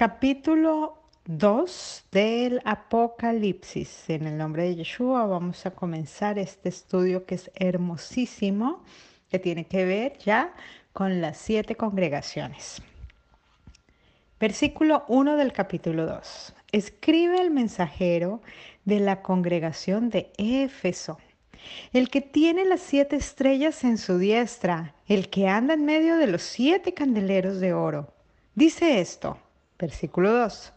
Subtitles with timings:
[0.00, 0.96] Capítulo
[1.26, 4.08] 2 del Apocalipsis.
[4.08, 8.82] En el nombre de Yeshua vamos a comenzar este estudio que es hermosísimo,
[9.28, 10.54] que tiene que ver ya
[10.94, 12.80] con las siete congregaciones.
[14.40, 16.54] Versículo 1 del capítulo 2.
[16.72, 18.40] Escribe el mensajero
[18.86, 21.18] de la congregación de Éfeso,
[21.92, 26.26] el que tiene las siete estrellas en su diestra, el que anda en medio de
[26.26, 28.14] los siete candeleros de oro.
[28.54, 29.36] Dice esto.
[29.80, 30.72] Versículo 2.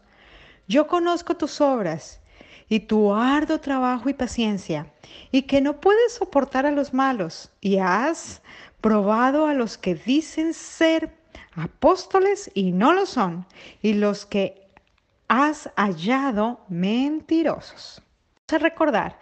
[0.66, 2.20] Yo conozco tus obras
[2.68, 4.86] y tu arduo trabajo y paciencia,
[5.30, 8.40] y que no puedes soportar a los malos, y has
[8.80, 11.14] probado a los que dicen ser
[11.54, 13.46] apóstoles y no lo son,
[13.82, 14.66] y los que
[15.28, 18.00] has hallado mentirosos.
[18.48, 19.18] Vamos a recordar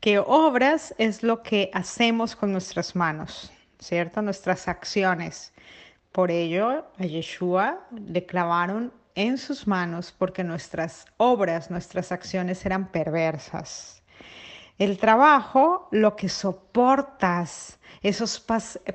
[0.00, 4.22] que obras es lo que hacemos con nuestras manos, ¿cierto?
[4.22, 5.52] Nuestras acciones.
[6.12, 12.92] Por ello, a Yeshua le clavaron en sus manos porque nuestras obras, nuestras acciones eran
[12.92, 14.00] perversas.
[14.78, 18.38] El trabajo, lo que soportas, esos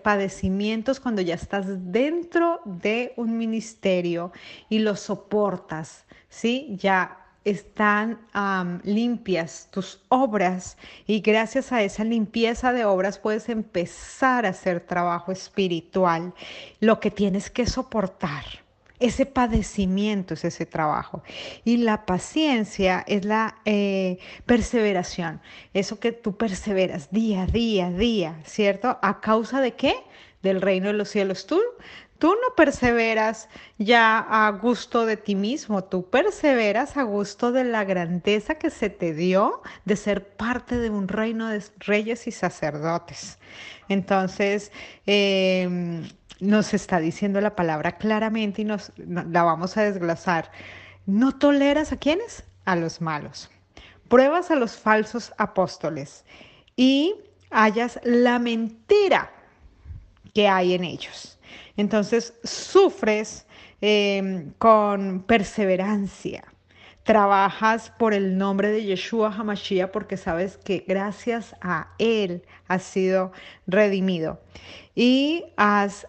[0.02, 4.31] padecimientos cuando ya estás dentro de un ministerio
[4.70, 6.73] y los soportas, ¿sí?
[6.80, 8.22] Ya están
[8.86, 15.33] limpias tus obras y gracias a esa limpieza de obras puedes empezar a hacer trabajo
[15.33, 16.33] espiritual,
[16.80, 18.62] lo que tienes que soportar
[19.04, 21.23] ese padecimiento es ese trabajo.
[21.66, 25.42] Y la paciencia es la eh, perseveración,
[25.73, 28.98] eso que tú perseveras día, día, día, ¿cierto?
[29.02, 29.94] ¿A causa de qué?
[30.42, 31.45] Del reino de los cielos.
[31.48, 31.60] Tú,
[32.18, 37.84] tú no perseveras ya a gusto de ti mismo, tú perseveras a gusto de la
[37.84, 43.38] grandeza que se te dio de ser parte de un reino de reyes y sacerdotes.
[43.90, 44.72] Entonces,
[45.06, 46.04] eh,
[46.39, 50.52] nos está diciendo la palabra claramente y nos la vamos a desglosar.
[51.06, 52.44] No toleras a quiénes?
[52.66, 53.50] A los malos.
[54.08, 56.23] Pruebas a los falsos apóstoles
[56.76, 57.16] y
[57.50, 59.32] hallas la mentira
[60.33, 61.38] que hay en ellos.
[61.77, 63.45] Entonces sufres
[63.82, 66.44] em, con perseverancia.
[67.04, 73.33] Trabajas por el nombre de Yeshua Hamashiach porque sabes que gracias a Él has sido
[73.67, 74.39] redimido
[74.95, 76.05] y has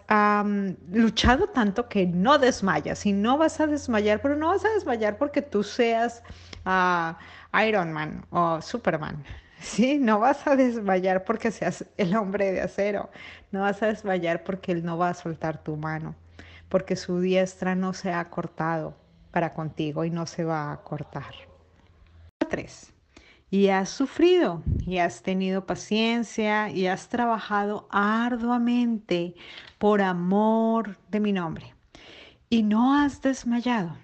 [0.90, 5.16] luchado tanto que no desmayas y no vas a desmayar, pero no vas a desmayar
[5.16, 6.22] porque tú seas
[6.66, 7.14] uh,
[7.60, 9.24] Iron Man o Superman.
[9.60, 13.08] Sí, no vas a desmayar porque seas el hombre de acero.
[13.50, 16.14] No vas a desmayar porque Él no va a soltar tu mano,
[16.68, 18.94] porque su diestra no se ha cortado
[19.30, 21.32] para contigo y no se va a cortar.
[22.50, 22.93] Tres
[23.54, 29.36] y has sufrido y has tenido paciencia y has trabajado arduamente
[29.78, 31.72] por amor de mi nombre
[32.50, 33.96] y no has desmayado.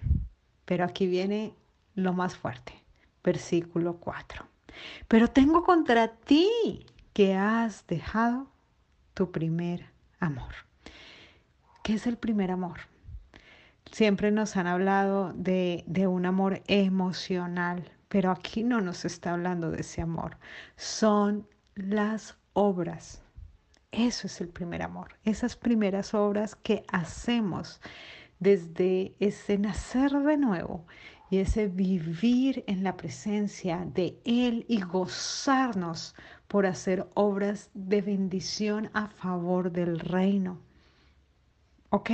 [0.63, 1.53] Pero aquí viene
[1.95, 2.81] lo más fuerte,
[3.25, 4.47] versículo 4.
[5.09, 8.47] Pero tengo contra ti que has dejado
[9.13, 9.83] tu primer
[10.21, 10.53] amor.
[11.83, 12.79] ¿Qué es el primer amor?
[13.91, 19.71] Siempre nos han hablado de, de un amor emocional, pero aquí no nos está hablando
[19.71, 20.35] de ese amor.
[20.75, 23.23] Son las obras.
[23.89, 25.15] Eso es el primer amor.
[25.23, 27.79] Esas primeras obras que hacemos
[28.39, 30.85] desde ese nacer de nuevo
[31.29, 36.13] y ese vivir en la presencia de Él y gozarnos
[36.49, 40.59] por hacer obras de bendición a favor del reino.
[41.91, 42.11] ¿Ok?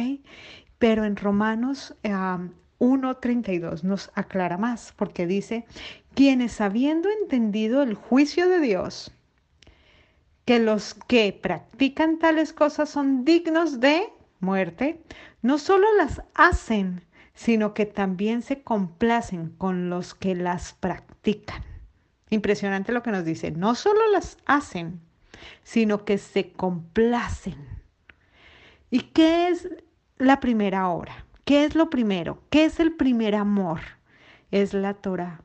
[0.77, 1.95] Pero en Romanos
[2.79, 5.65] 1.32 nos aclara más porque dice,
[6.13, 9.11] quienes habiendo entendido el juicio de Dios,
[10.45, 15.01] que los que practican tales cosas son dignos de muerte,
[15.41, 21.63] no solo las hacen, sino que también se complacen con los que las practican.
[22.29, 24.99] Impresionante lo que nos dice, no solo las hacen,
[25.63, 27.57] sino que se complacen.
[28.89, 29.69] ¿Y qué es
[30.17, 31.26] la primera hora?
[31.47, 32.43] ¿Qué es lo primero?
[32.49, 33.79] ¿Qué es el primer amor?
[34.51, 35.43] Es la Torah.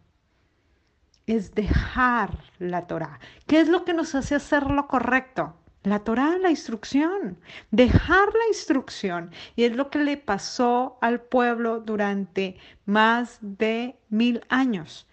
[1.28, 3.20] Es dejar la Torah.
[3.46, 5.54] ¿Qué es lo que nos hace hacer lo correcto?
[5.84, 7.38] La Torah, la instrucción,
[7.70, 9.30] dejar la instrucción.
[9.54, 15.06] Y es lo que le pasó al pueblo durante más de mil años.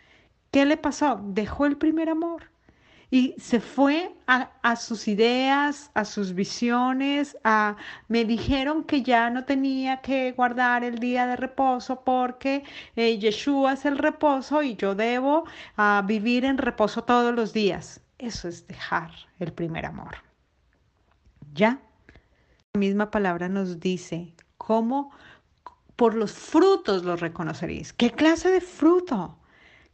[0.49, 1.21] ¿Qué le pasó?
[1.23, 2.49] Dejó el primer amor
[3.11, 7.75] y se fue a, sus ideas, a sus visiones, a,
[8.07, 12.63] me dijeron que ya no tenía que guardar el día de reposo porque
[12.95, 15.45] eh, Yeshua es el reposo y yo debo
[15.77, 18.01] ah, vivir en reposo todos los días.
[18.19, 20.17] Eso es dejar el primer amor.
[21.53, 21.81] ¿Ya?
[22.73, 25.11] La misma palabra nos dice cómo
[25.95, 27.91] por los frutos los reconoceréis.
[27.91, 29.38] ¿Qué clase de fruto?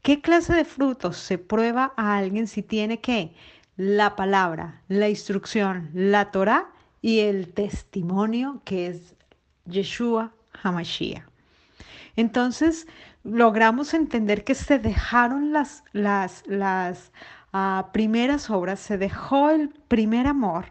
[0.06, 3.34] ¿Qué clase de frutos se prueba a alguien si tiene que
[3.76, 6.68] la palabra, la instrucción, la Torah
[7.02, 9.16] y el testimonio que es
[9.66, 10.32] Yeshua
[10.62, 11.24] Hamashiach?
[12.16, 12.86] Entonces
[13.24, 17.12] logramos entender que se dejaron las, las, las
[17.52, 20.66] uh, primeras obras, se dejó el primer amor.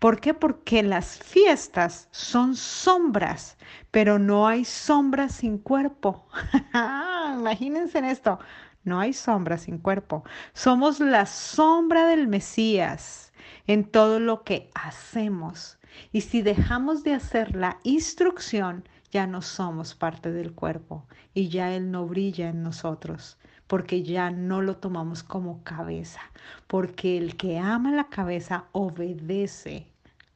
[0.00, 0.34] ¿Por qué?
[0.34, 3.56] Porque las fiestas son sombras,
[3.92, 6.26] pero no hay sombras sin cuerpo.
[7.38, 8.40] Imagínense en esto.
[8.84, 10.24] No hay sombra sin cuerpo.
[10.52, 13.32] Somos la sombra del Mesías
[13.66, 15.78] en todo lo que hacemos.
[16.12, 21.74] Y si dejamos de hacer la instrucción, ya no somos parte del cuerpo y ya
[21.74, 26.20] Él no brilla en nosotros, porque ya no lo tomamos como cabeza,
[26.66, 29.88] porque el que ama la cabeza obedece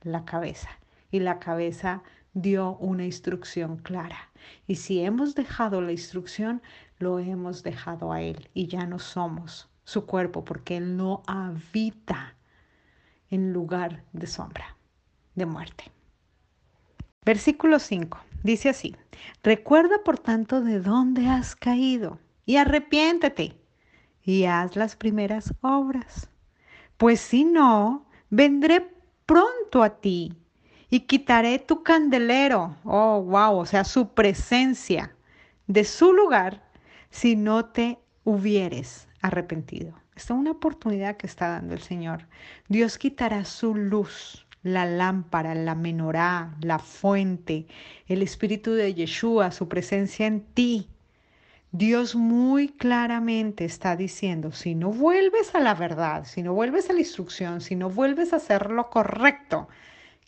[0.03, 0.71] la cabeza
[1.11, 2.03] y la cabeza
[2.35, 4.31] dio una instrucción clara.
[4.67, 6.61] Y si hemos dejado la instrucción,
[6.99, 12.35] lo hemos dejado a Él y ya no somos su cuerpo porque Él no habita
[13.31, 14.77] en lugar de sombra,
[15.35, 15.91] de muerte.
[17.25, 18.19] Versículo 5.
[18.43, 18.95] Dice así,
[19.43, 23.59] recuerda por tanto de dónde has caído y arrepiéntete
[24.23, 26.29] y haz las primeras obras.
[26.97, 28.91] Pues si no, vendré
[29.27, 30.35] pronto a ti
[30.91, 35.15] y quitaré tu candelero, oh, wow, o sea, su presencia
[35.67, 36.64] de su lugar
[37.15, 39.95] si no te hubieres arrepentido.
[40.17, 42.27] Esta es una oportunidad que está dando el Señor.
[42.69, 47.69] Dios quitará su luz la lámpara, la menorá, la fuente,
[48.09, 50.89] el Espíritu de Yeshua, su presencia en ti.
[51.71, 56.95] Dios muy claramente está diciendo, si no vuelves a la verdad, si no vuelves a
[56.95, 59.69] la instrucción, si no vuelves a hacer lo correcto,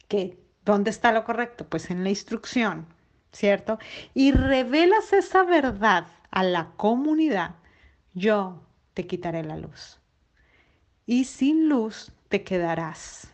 [0.06, 1.66] que ¿dónde está lo correcto?
[1.68, 2.86] Pues en la instrucción,
[3.32, 3.80] ¿cierto?
[4.14, 6.06] Y revelas esa verdad
[6.36, 7.54] a la comunidad,
[8.12, 8.62] yo
[8.92, 9.98] te quitaré la luz.
[11.06, 13.32] Y sin luz te quedarás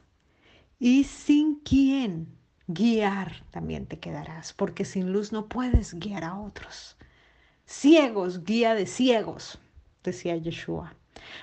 [0.79, 2.29] y sin quién
[2.69, 6.97] guiar también te quedarás, porque sin luz no puedes guiar a otros.
[7.67, 9.59] Ciegos, guía de ciegos,
[10.05, 10.95] decía Yeshua.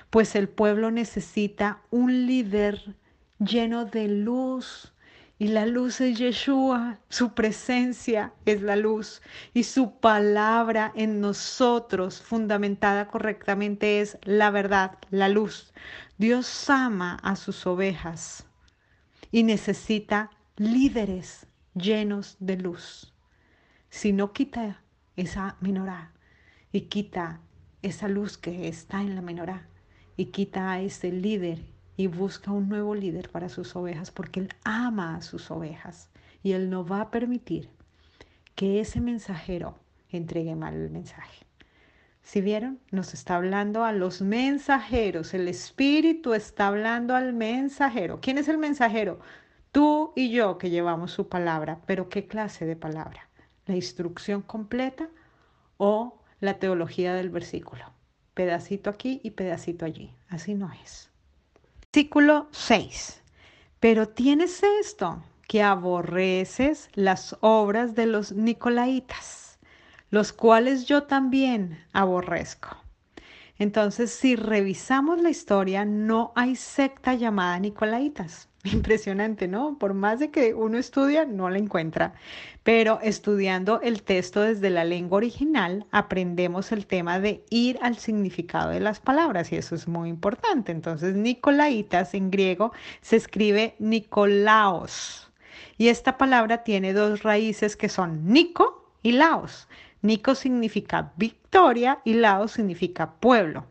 [0.08, 2.96] Pues el pueblo necesita un líder
[3.38, 4.94] lleno de luz.
[5.40, 9.22] Y la luz es Yeshua, su presencia es la luz
[9.54, 15.72] y su palabra en nosotros, fundamentada correctamente, es la verdad, la luz.
[16.18, 18.46] Dios ama a sus ovejas
[19.32, 20.28] y necesita
[20.58, 23.14] líderes llenos de luz.
[23.88, 24.82] Si no quita
[25.16, 26.12] esa menorá
[26.70, 27.40] y quita
[27.80, 29.66] esa luz que está en la menorá
[30.18, 31.64] y quita a ese líder
[32.00, 36.08] y busca un nuevo líder para sus ovejas porque él ama a sus ovejas
[36.42, 37.68] y él no va a permitir
[38.54, 41.44] que ese mensajero entregue mal el mensaje.
[42.22, 45.34] Si vieron, nos está hablando a los mensajeros.
[45.34, 48.18] El Espíritu está hablando al mensajero.
[48.22, 49.20] ¿Quién es el mensajero?
[49.70, 51.82] Tú y yo que llevamos su palabra.
[51.84, 53.28] Pero ¿qué clase de palabra?
[53.66, 55.10] ¿La instrucción completa
[55.76, 57.92] o la teología del versículo?
[58.32, 60.14] Pedacito aquí y pedacito allí.
[60.30, 61.09] Así no es.
[61.92, 63.20] Versículo 6.
[63.80, 69.40] Pero tienes esto, que aborreces las obras de los nicolaitas
[70.10, 72.76] los cuales yo también aborrezco.
[73.58, 78.49] Entonces, si revisamos la historia, no hay secta llamada Nicolaitas.
[78.64, 79.78] Impresionante, ¿no?
[79.78, 82.12] Por más de que uno estudia, no la encuentra.
[82.62, 88.70] Pero estudiando el texto desde la lengua original, aprendemos el tema de ir al significado
[88.70, 90.72] de las palabras y eso es muy importante.
[90.72, 95.30] Entonces, Nicolaitas en griego se escribe Nicolaos.
[95.78, 99.68] Y esta palabra tiene dos raíces que son Nico y Laos.
[100.02, 103.64] Nico significa victoria y Laos significa pueblo.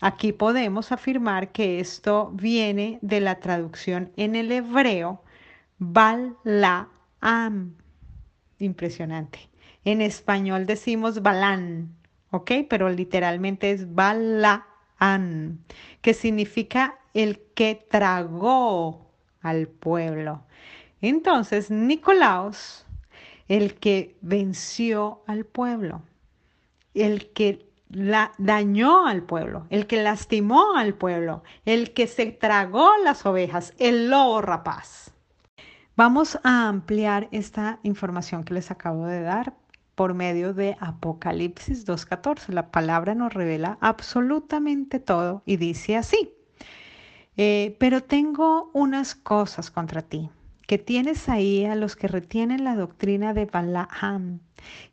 [0.00, 5.22] Aquí podemos afirmar que esto viene de la traducción en el hebreo
[5.78, 6.90] Balaam.
[8.58, 9.48] Impresionante.
[9.84, 11.94] En español decimos Balán,
[12.30, 12.50] ¿ok?
[12.68, 15.58] Pero literalmente es Balaam,
[16.00, 19.10] que significa el que tragó
[19.42, 20.42] al pueblo.
[21.00, 22.84] Entonces, Nicolaos
[23.48, 26.02] el que venció al pueblo,
[26.94, 32.90] el que la, dañó al pueblo, el que lastimó al pueblo, el que se tragó
[33.02, 35.12] las ovejas, el lobo rapaz.
[35.96, 39.54] Vamos a ampliar esta información que les acabo de dar
[39.94, 42.48] por medio de Apocalipsis 2.14.
[42.48, 46.32] La palabra nos revela absolutamente todo y dice así,
[47.36, 50.30] eh, pero tengo unas cosas contra ti
[50.66, 54.40] que tienes ahí a los que retienen la doctrina de Balaam,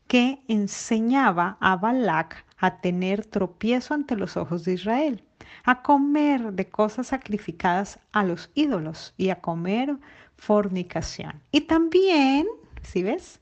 [0.07, 5.23] que enseñaba a Balac a tener tropiezo ante los ojos de Israel,
[5.65, 9.97] a comer de cosas sacrificadas a los ídolos y a comer
[10.37, 11.41] fornicación.
[11.51, 12.47] Y también,
[12.81, 13.41] si ves,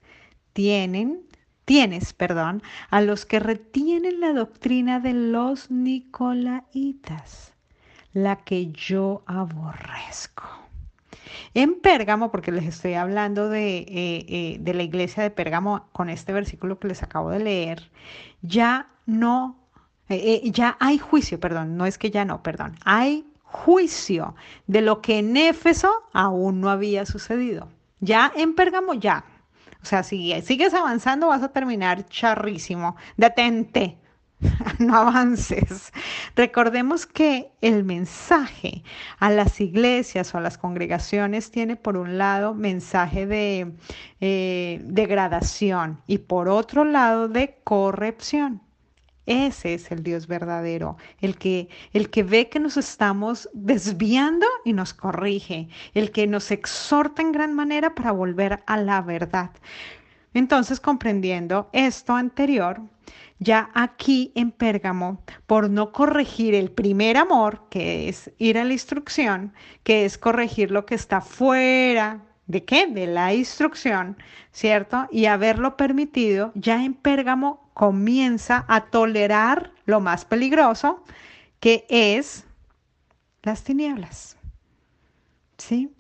[0.54, 1.30] tienen
[1.70, 7.54] tienes, perdón, a los que retienen la doctrina de los nicolaitas,
[8.12, 10.69] la que yo aborrezco.
[11.54, 16.10] En Pérgamo, porque les estoy hablando de, eh, eh, de la iglesia de Pérgamo con
[16.10, 17.92] este versículo que les acabo de leer,
[18.42, 19.58] ya no,
[20.10, 24.36] eh, ya hay juicio, perdón, no es que ya no, perdón, hay juicio
[24.68, 27.70] de lo que en Éfeso aún no había sucedido.
[28.00, 29.26] Ya en Pérgamo ya.
[29.82, 32.96] O sea, si sigues avanzando vas a terminar charrísimo.
[33.18, 33.99] Detente.
[34.80, 35.92] no avances.
[36.36, 38.84] Recordemos que el mensaje
[39.20, 43.74] a las iglesias o a las congregaciones tiene por un lado mensaje de
[44.22, 48.62] eh, degradación y por otro lado de corrección.
[49.26, 54.74] Ese es el Dios verdadero, el que, el que ve que nos estamos desviando y
[54.74, 59.52] nos corrige, el que nos exhorta en gran manera para volver a la verdad.
[60.34, 62.82] Entonces, comprendiendo esto anterior,
[63.40, 68.74] ya aquí en Pérgamo, por no corregir el primer amor, que es ir a la
[68.74, 69.54] instrucción,
[69.84, 72.88] que es corregir lo que está fuera de qué?
[72.88, 74.18] De la instrucción,
[74.52, 75.08] ¿cierto?
[75.12, 81.04] Y haberlo permitido, ya en Pérgamo comienza a tolerar lo más peligroso,
[81.60, 82.46] que es
[83.44, 84.36] las tinieblas.
[85.58, 85.94] ¿Sí?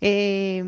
[0.00, 0.64] Eh,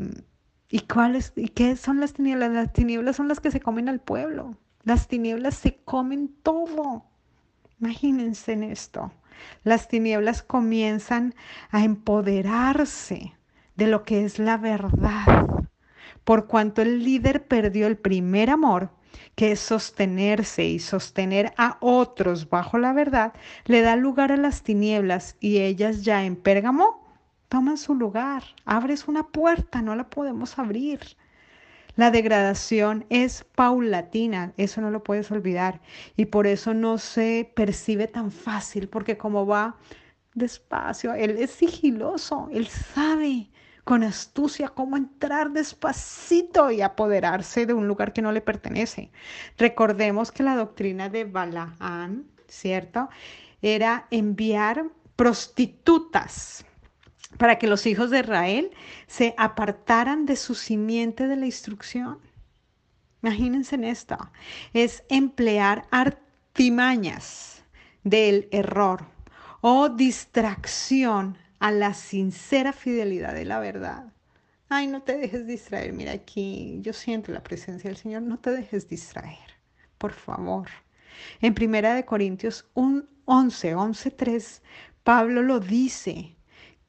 [0.69, 1.33] ¿Y cuáles?
[1.37, 2.51] ¿Y qué son las tinieblas?
[2.51, 4.57] Las tinieblas son las que se comen al pueblo.
[4.83, 7.05] Las tinieblas se comen todo.
[7.81, 9.13] Imagínense en esto.
[9.63, 11.35] Las tinieblas comienzan
[11.71, 13.35] a empoderarse
[13.77, 15.47] de lo que es la verdad.
[16.25, 18.91] Por cuanto el líder perdió el primer amor,
[19.35, 23.33] que es sostenerse y sostener a otros bajo la verdad,
[23.65, 27.07] le da lugar a las tinieblas y ellas ya en Pérgamo
[27.49, 28.45] toman su lugar.
[28.65, 31.01] Abres una puerta, no la podemos abrir.
[32.01, 35.83] La degradación es paulatina, eso no lo puedes olvidar.
[36.17, 39.77] Y por eso no se percibe tan fácil, porque como va
[40.33, 43.51] despacio, él es sigiloso, él sabe
[43.85, 49.11] con astucia cómo entrar despacito y apoderarse de un lugar que no le pertenece.
[49.59, 53.11] Recordemos que la doctrina de Balaán, ¿cierto?
[53.61, 56.65] Era enviar prostitutas
[57.41, 58.71] para que los hijos de Israel
[59.07, 62.19] se apartaran de su simiente de la instrucción.
[63.23, 64.19] Imagínense en esto.
[64.75, 67.65] Es emplear artimañas
[68.05, 69.07] del error
[69.63, 74.13] o distracción a la sincera fidelidad de la verdad.
[74.69, 75.95] Ay, no te dejes distraer.
[75.95, 78.21] Mira aquí, yo siento la presencia del Señor.
[78.21, 79.49] No te dejes distraer,
[79.97, 80.69] por favor.
[81.41, 84.63] En Primera de Corintios 11, 11, 3,
[85.05, 86.37] Pablo lo dice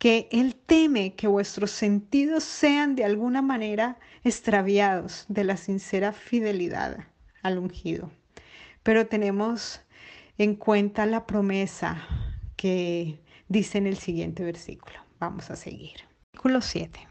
[0.01, 7.05] que Él teme que vuestros sentidos sean de alguna manera extraviados de la sincera fidelidad
[7.43, 8.09] al ungido.
[8.81, 9.81] Pero tenemos
[10.39, 12.01] en cuenta la promesa
[12.55, 14.95] que dice en el siguiente versículo.
[15.19, 15.97] Vamos a seguir.
[16.31, 17.07] Versículo 7.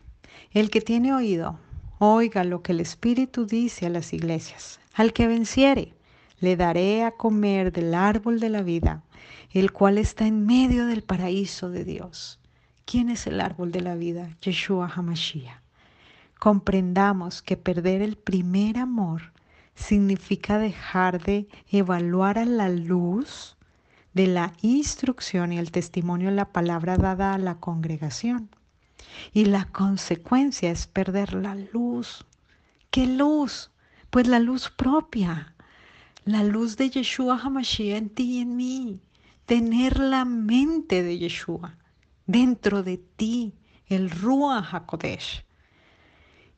[0.50, 1.60] El que tiene oído,
[2.00, 4.80] oiga lo que el Espíritu dice a las iglesias.
[4.94, 5.94] Al que venciere,
[6.40, 9.04] le daré a comer del árbol de la vida,
[9.52, 12.39] el cual está en medio del paraíso de Dios.
[12.90, 14.36] ¿Quién es el árbol de la vida?
[14.40, 15.60] Yeshua HaMashiach.
[16.40, 19.32] Comprendamos que perder el primer amor
[19.76, 23.56] significa dejar de evaluar a la luz
[24.12, 28.50] de la instrucción y el testimonio en la palabra dada a la congregación.
[29.32, 32.26] Y la consecuencia es perder la luz.
[32.90, 33.70] ¿Qué luz?
[34.10, 35.54] Pues la luz propia,
[36.24, 39.00] la luz de Yeshua HaMashiach en ti y en mí.
[39.46, 41.76] Tener la mente de Yeshua
[42.30, 43.54] dentro de ti
[43.86, 45.44] el Ruach HaKodesh.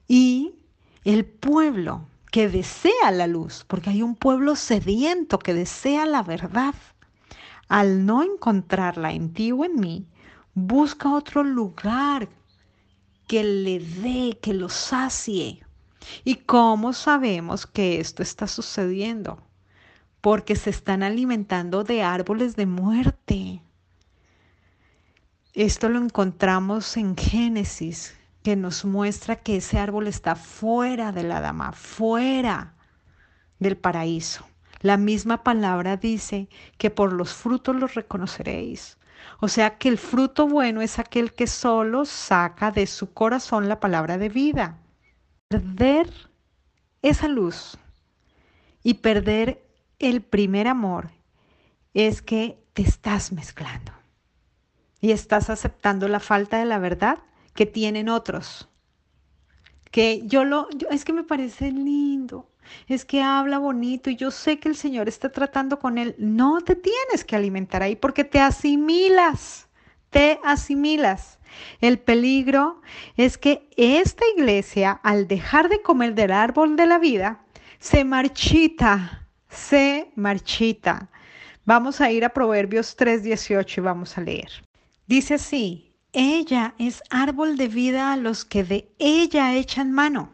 [0.06, 0.54] Y
[1.04, 6.74] el pueblo que desea la luz, porque hay un pueblo sediento que desea la verdad,
[7.68, 10.06] al no encontrarla en ti o en mí,
[10.54, 12.28] busca otro lugar
[13.26, 15.64] que le dé, que lo sacie.
[16.24, 19.42] ¿Y cómo sabemos que esto está sucediendo?
[20.20, 23.62] Porque se están alimentando de árboles de muerte.
[25.54, 31.42] Esto lo encontramos en Génesis, que nos muestra que ese árbol está fuera de la
[31.42, 32.74] dama, fuera
[33.58, 34.46] del paraíso.
[34.80, 38.96] La misma palabra dice que por los frutos los reconoceréis.
[39.40, 43.78] O sea que el fruto bueno es aquel que solo saca de su corazón la
[43.78, 44.78] palabra de vida.
[45.48, 46.08] Perder
[47.02, 47.76] esa luz
[48.82, 49.68] y perder
[49.98, 51.10] el primer amor
[51.92, 54.01] es que te estás mezclando
[55.02, 57.18] y estás aceptando la falta de la verdad
[57.54, 58.68] que tienen otros.
[59.90, 62.48] Que yo lo, es que me parece lindo,
[62.86, 66.14] es que habla bonito y yo sé que el Señor está tratando con él.
[66.18, 69.68] No te tienes que alimentar ahí porque te asimilas,
[70.08, 71.40] te asimilas.
[71.80, 72.80] El peligro
[73.16, 77.44] es que esta iglesia, al dejar de comer del árbol de la vida,
[77.80, 81.10] se marchita, se marchita.
[81.64, 84.62] Vamos a ir a Proverbios 3:18 y vamos a leer.
[85.06, 90.32] Dice así, ella es árbol de vida a los que de ella echan mano.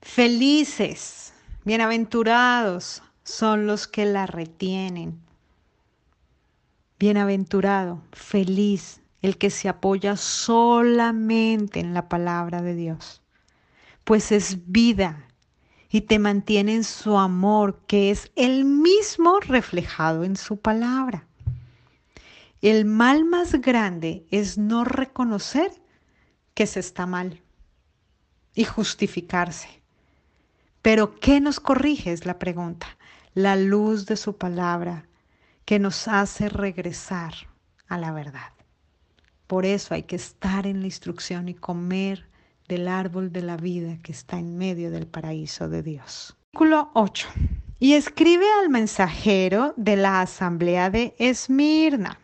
[0.00, 1.32] Felices,
[1.64, 5.20] bienaventurados son los que la retienen.
[6.98, 13.22] Bienaventurado, feliz, el que se apoya solamente en la palabra de Dios,
[14.04, 15.28] pues es vida
[15.90, 21.26] y te mantiene en su amor, que es el mismo reflejado en su palabra.
[22.62, 25.72] El mal más grande es no reconocer
[26.54, 27.42] que se está mal
[28.54, 29.68] y justificarse.
[30.82, 32.12] Pero ¿qué nos corrige?
[32.12, 32.86] Es la pregunta.
[33.32, 35.06] La luz de su palabra
[35.64, 37.32] que nos hace regresar
[37.88, 38.52] a la verdad.
[39.46, 42.28] Por eso hay que estar en la instrucción y comer
[42.68, 46.36] del árbol de la vida que está en medio del paraíso de Dios.
[46.48, 47.28] Artículo 8.
[47.78, 52.20] Y escribe al mensajero de la asamblea de Esmirna,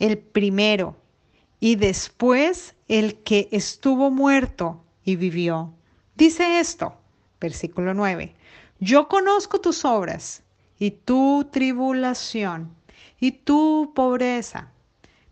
[0.00, 0.96] el primero,
[1.60, 5.72] y después el que estuvo muerto y vivió.
[6.16, 6.94] Dice esto,
[7.40, 8.34] versículo 9,
[8.80, 10.42] yo conozco tus obras
[10.78, 12.74] y tu tribulación
[13.20, 14.72] y tu pobreza,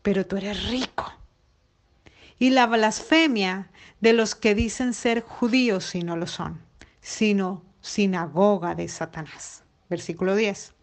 [0.03, 1.13] pero tú eres rico.
[2.39, 3.71] Y la blasfemia
[4.01, 6.61] de los que dicen ser judíos y no lo son,
[7.01, 9.65] sino sinagoga de Satanás.
[9.89, 10.75] Versículo 10.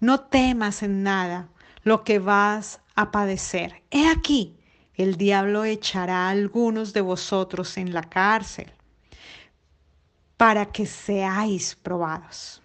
[0.00, 1.48] No temas en nada
[1.82, 3.82] lo que vas a padecer.
[3.90, 4.56] He aquí,
[4.94, 8.72] el diablo echará a algunos de vosotros en la cárcel
[10.36, 12.62] para que seáis probados.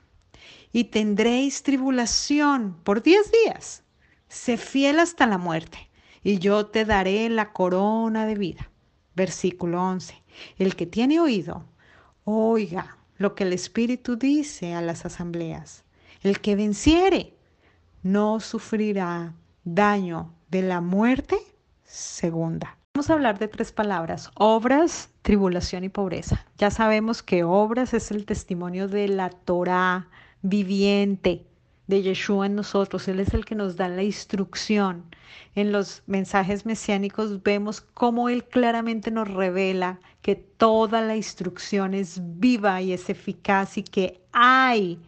[0.71, 3.84] Y tendréis tribulación por diez días.
[4.28, 5.89] Sé fiel hasta la muerte,
[6.23, 8.71] y yo te daré la corona de vida.
[9.13, 10.21] Versículo 11.
[10.58, 11.65] El que tiene oído,
[12.23, 15.84] oiga lo que el Espíritu dice a las asambleas.
[16.21, 17.38] El que venciere
[18.04, 19.34] no sufrirá
[19.65, 21.38] daño de la muerte
[21.84, 22.78] segunda.
[22.93, 26.45] Vamos a hablar de tres palabras, obras, tribulación y pobreza.
[26.58, 30.08] Ya sabemos que obras es el testimonio de la Torah
[30.41, 31.45] viviente,
[31.88, 33.08] de Yeshua en nosotros.
[33.08, 35.04] Él es el que nos da la instrucción.
[35.56, 42.19] En los mensajes mesiánicos vemos cómo Él claramente nos revela que toda la instrucción es
[42.39, 44.99] viva y es eficaz y que hay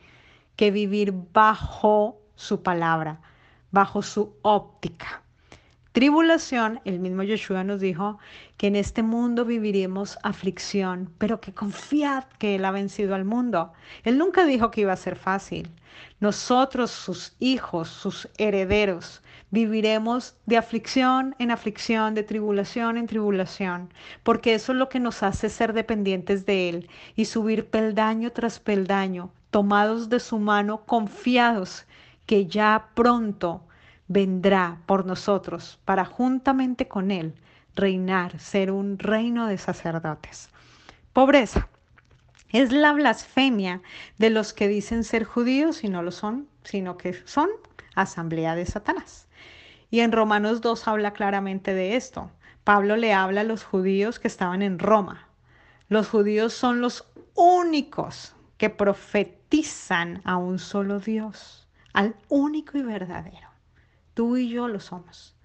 [0.55, 3.21] que vivir bajo su palabra,
[3.71, 5.21] bajo su óptica.
[5.97, 8.19] Tribulación, el mismo Yeshua nos dijo
[8.57, 13.73] que en este mundo viviremos aflicción, pero que confiad que Él ha vencido al mundo.
[14.03, 15.71] Él nunca dijo que iba a ser fácil.
[16.19, 24.53] Nosotros, sus hijos, sus herederos, viviremos de aflicción en aflicción, de tribulación en tribulación, porque
[24.53, 29.31] eso es lo que nos hace ser dependientes de Él y subir peldaño tras peldaño,
[29.49, 31.87] tomados de su mano, confiados
[32.27, 33.63] que ya pronto
[34.07, 37.33] vendrá por nosotros para juntamente con Él
[37.75, 40.49] reinar, ser un reino de sacerdotes.
[41.13, 41.67] Pobreza.
[42.51, 43.81] Es la blasfemia
[44.17, 47.49] de los que dicen ser judíos y no lo son, sino que son
[47.95, 49.27] asamblea de Satanás.
[49.89, 52.31] Y en Romanos 2 habla claramente de esto.
[52.63, 55.27] Pablo le habla a los judíos que estaban en Roma.
[55.89, 61.66] Los judíos son los únicos que profetizan a un solo Dios,
[61.97, 63.49] al único y verdadero.
[64.13, 65.35] Tú y yo lo somos.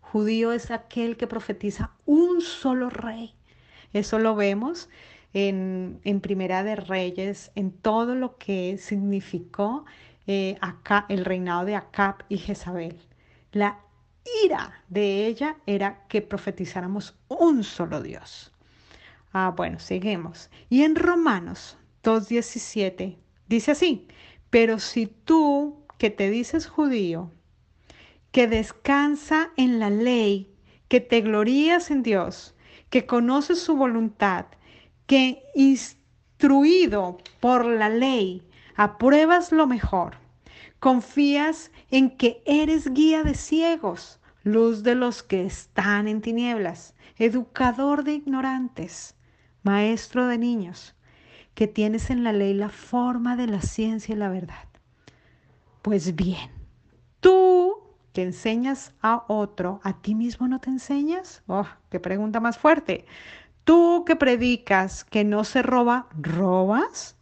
[0.00, 3.34] Judío es aquel que profetiza un solo rey.
[3.92, 4.88] Eso lo vemos
[5.34, 9.84] en, Primera de Reyes, en todo lo que significó
[10.28, 12.96] eh, acá, el reinado de Acab y Jezabel.
[13.50, 13.80] La
[14.44, 18.52] ira de ella era que profetizáramos un solo Dios.
[19.32, 20.48] Ah, bueno, seguimos.
[20.68, 23.16] Y en Romanos 2.17
[23.48, 24.06] dice así,
[24.52, 27.30] pero si tú que te dices judío
[28.32, 30.54] que descansa en la ley,
[30.88, 32.54] que te glorías en Dios,
[32.90, 34.44] que conoces su voluntad,
[35.06, 40.16] que instruido por la ley apruebas lo mejor,
[40.80, 48.04] confías en que eres guía de ciegos, luz de los que están en tinieblas, educador
[48.04, 49.14] de ignorantes,
[49.62, 50.94] maestro de niños,
[51.54, 54.68] que tienes en la ley la forma de la ciencia y la verdad.
[55.82, 56.50] Pues bien,
[57.20, 57.74] tú
[58.12, 61.42] que enseñas a otro, ¿a ti mismo no te enseñas?
[61.46, 63.06] Oh, qué pregunta más fuerte.
[63.64, 67.16] Tú que predicas que no se roba, ¿robas?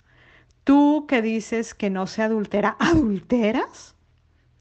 [0.64, 3.94] Tú que dices que no se adultera, ¿adulteras?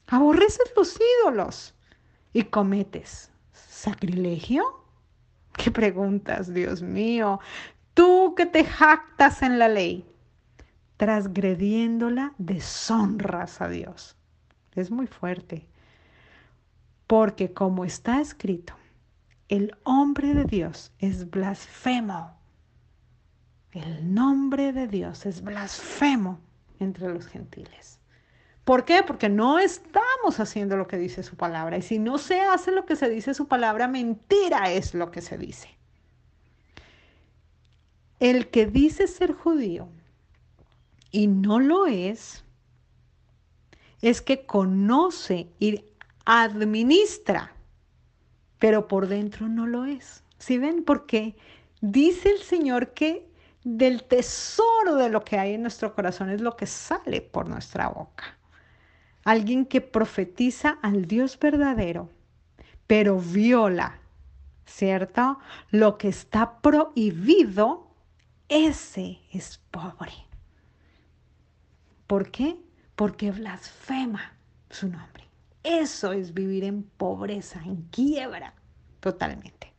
[0.06, 1.74] Aborreces los ídolos
[2.32, 3.30] y cometes
[3.80, 4.62] sacrilegio.
[5.56, 7.40] ¿Qué preguntas, Dios mío?
[8.00, 10.06] Tú que te jactas en la ley,
[10.96, 14.16] transgrediéndola, deshonras a Dios.
[14.74, 15.66] Es muy fuerte.
[17.06, 18.72] Porque como está escrito,
[19.50, 22.38] el hombre de Dios es blasfemo.
[23.72, 26.40] El nombre de Dios es blasfemo
[26.78, 28.00] entre los gentiles.
[28.64, 29.02] ¿Por qué?
[29.06, 31.76] Porque no estamos haciendo lo que dice su palabra.
[31.76, 35.20] Y si no se hace lo que se dice su palabra, mentira es lo que
[35.20, 35.79] se dice.
[38.20, 39.88] El que dice ser judío
[41.10, 42.44] y no lo es,
[44.02, 45.84] es que conoce y
[46.24, 47.52] administra,
[48.58, 50.22] pero por dentro no lo es.
[50.38, 50.84] ¿Sí ven?
[50.84, 51.36] Porque
[51.80, 53.28] dice el Señor que
[53.64, 57.88] del tesoro de lo que hay en nuestro corazón es lo que sale por nuestra
[57.88, 58.38] boca.
[59.24, 62.08] Alguien que profetiza al Dios verdadero,
[62.86, 63.98] pero viola,
[64.64, 65.38] ¿cierto?
[65.70, 67.89] Lo que está prohibido,
[68.50, 70.12] ese es pobre.
[72.06, 72.56] ¿Por qué?
[72.96, 74.32] Porque blasfema
[74.68, 75.24] su nombre.
[75.62, 78.54] Eso es vivir en pobreza, en quiebra,
[78.98, 79.72] totalmente.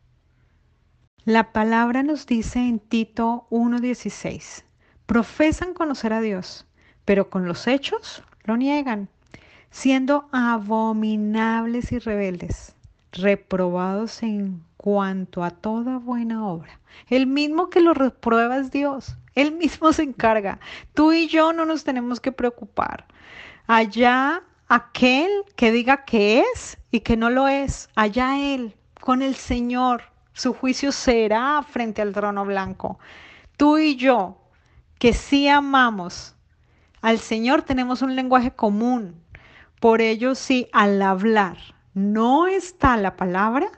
[1.25, 4.63] La palabra nos dice en Tito 1.16,
[5.05, 6.65] profesan conocer a Dios,
[7.03, 9.09] pero con los hechos lo niegan,
[9.69, 12.75] siendo abominables y rebeldes,
[13.11, 16.79] reprobados en cuanto a toda buena obra.
[17.07, 20.59] El mismo que lo reprueba es Dios, Él mismo se encarga.
[20.95, 23.05] Tú y yo no nos tenemos que preocupar.
[23.67, 29.35] Allá aquel que diga que es y que no lo es, allá él, con el
[29.35, 30.01] Señor,
[30.33, 32.97] su juicio será frente al trono blanco.
[33.57, 34.41] Tú y yo,
[34.97, 36.35] que sí amamos
[37.03, 39.23] al Señor, tenemos un lenguaje común.
[39.79, 41.57] Por ello, si al hablar
[41.93, 43.69] no está la palabra,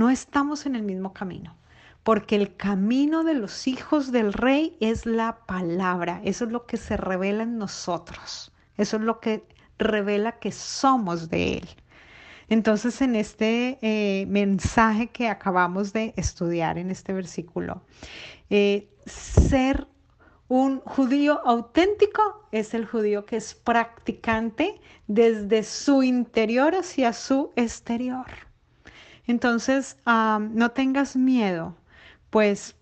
[0.00, 1.58] no estamos en el mismo camino.
[2.04, 6.22] Porque el camino de los hijos del rey es la palabra.
[6.24, 8.50] Eso es lo que se revela en nosotros.
[8.78, 9.44] Eso es lo que
[9.76, 11.68] revela que somos de Él.
[12.48, 17.82] Entonces, en este eh, mensaje que acabamos de estudiar en este versículo,
[18.48, 19.86] eh, ser
[20.48, 28.49] un judío auténtico es el judío que es practicante desde su interior hacia su exterior.
[29.30, 31.76] Entonces, no tengas miedo,
[32.30, 32.74] pues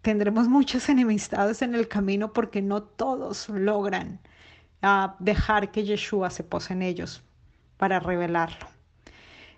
[0.00, 4.20] tendremos muchas enemistades en el camino porque no todos logran
[4.80, 7.24] a dejar que Yeshua se pose en ellos
[7.78, 8.68] para revelarlo.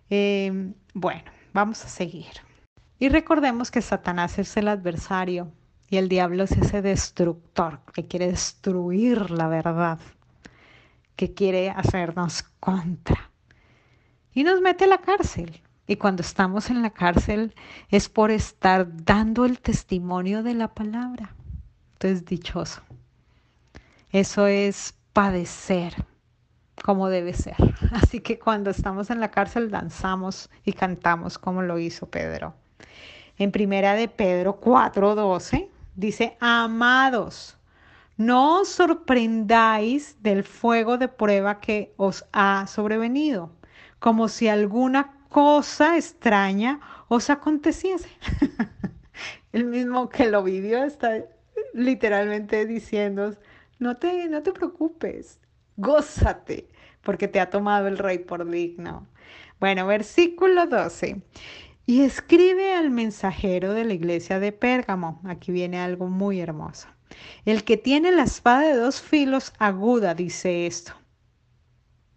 [0.09, 2.33] Em, bueno, vamos a seguir.
[2.99, 5.53] Y recordemos que Satanás es el adversario
[5.91, 9.99] y el diablo es ese destructor que quiere destruir la verdad,
[11.17, 13.31] que quiere hacernos contra.
[14.33, 15.61] Y nos mete a la cárcel.
[15.91, 17.53] Y cuando estamos en la cárcel
[17.89, 21.35] es por estar dando el testimonio de la palabra.
[21.95, 22.81] Entonces, dichoso.
[24.13, 26.07] Eso es padecer
[26.85, 27.57] como debe ser.
[27.91, 32.55] Así que cuando estamos en la cárcel danzamos y cantamos como lo hizo Pedro.
[33.37, 37.59] En primera de Pedro 4:12 dice, amados,
[38.17, 43.51] no os sorprendáis del fuego de prueba que os ha sobrevenido,
[43.99, 48.11] como si alguna cosa extraña os aconteciese.
[49.53, 51.25] El mismo que lo vivió está
[51.73, 53.35] literalmente diciendo,
[53.79, 55.41] no te, no te preocupes,
[55.77, 56.69] gózate,
[57.03, 59.07] porque te ha tomado el rey por digno.
[59.59, 61.23] Bueno, versículo 12.
[61.87, 65.21] Y escribe al mensajero de la iglesia de Pérgamo.
[65.25, 66.89] Aquí viene algo muy hermoso.
[67.45, 71.00] El que tiene la espada de dos filos aguda dice esto.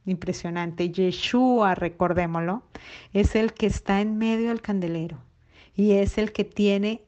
[0.06, 0.92] Impresionante.
[0.92, 2.64] Yeshua, recordémoslo,
[3.14, 5.18] es el que está en medio del candelero
[5.76, 7.04] y es el que tiene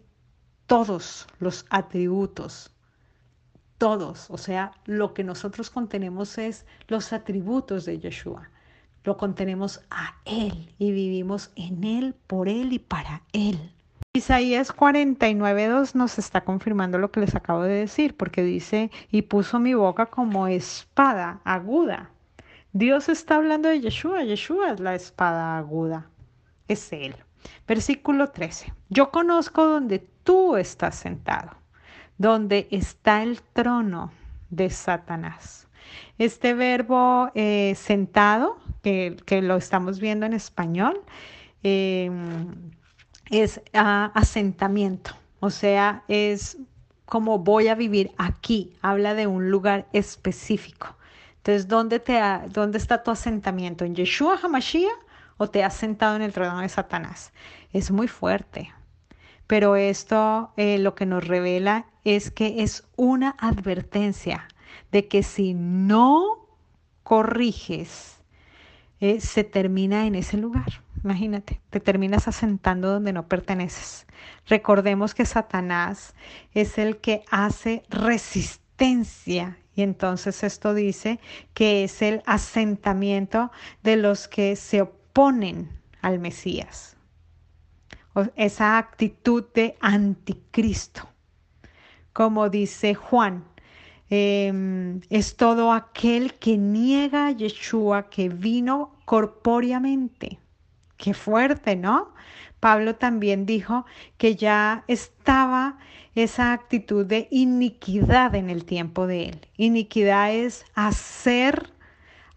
[0.65, 2.71] todos los atributos
[3.77, 8.49] todos, o sea, lo que nosotros contenemos es los atributos de Yeshua.
[9.03, 13.71] Lo contenemos a Él y vivimos en Él, por Él y para Él.
[14.13, 19.60] Isaías 49.2 nos está confirmando lo que les acabo de decir, porque dice, y puso
[19.60, 22.12] mi boca como espada aguda.
[22.75, 26.09] Dios está hablando de Yeshua, Yeshua es la espada aguda.
[26.67, 27.15] es Él.
[27.65, 28.73] Versículo 13.
[28.89, 31.51] Yo conozco donde tú estás sentado,
[32.17, 34.11] donde está el trono
[34.49, 35.69] de Satanás.
[36.17, 41.01] Este verbo eh, sentado, que, lo estamos viendo en español,
[41.63, 42.71] em,
[43.29, 46.57] es ah, asentamiento, o sea, es
[47.05, 50.97] como voy a vivir aquí, habla de un lugar específico.
[51.45, 53.86] Entonces, ¿dónde, te ¿dónde está tu asentamiento?
[53.86, 54.97] ¿En Yeshua HaMashiach
[55.38, 57.34] o te has sentado en el trono de Satanás?
[57.71, 58.73] Es muy fuerte,
[59.45, 64.47] pero esto eh, lo que nos revela es que es una advertencia
[64.91, 66.47] de que si no
[67.03, 68.23] corriges,
[68.99, 70.81] eh, se termina en ese lugar.
[71.03, 74.08] Imagínate, te terminas asentando donde no perteneces.
[74.47, 76.15] Recordemos que Satanás
[76.55, 81.19] es el que hace resistencia y entonces esto dice
[81.53, 83.51] que es el asentamiento
[83.83, 85.69] de los que se oponen
[86.01, 86.93] al Mesías.
[88.38, 91.09] esa actitud de anticristo.
[92.13, 93.43] Como dice Juan,
[94.09, 100.39] em, es todo aquel que niega a Yeshua que vino corpóreamente.
[100.97, 102.13] Qué fuerte, ¿no?
[102.60, 103.86] Pablo también dijo
[104.17, 105.77] que ya estaba
[106.15, 109.47] esa actitud de iniquidad en el tiempo de él.
[109.58, 111.69] Iniquidad es hacer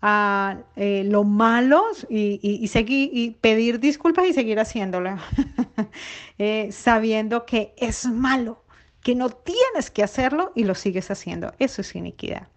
[0.02, 5.16] uh, eh, lo malo y, seguir, y pedir disculpas y seguir haciéndolo,
[6.38, 8.64] eh, sabiendo que es malo,
[9.02, 11.54] que no tienes que hacerlo y lo sigues haciendo.
[11.58, 12.48] Eso es iniquidad.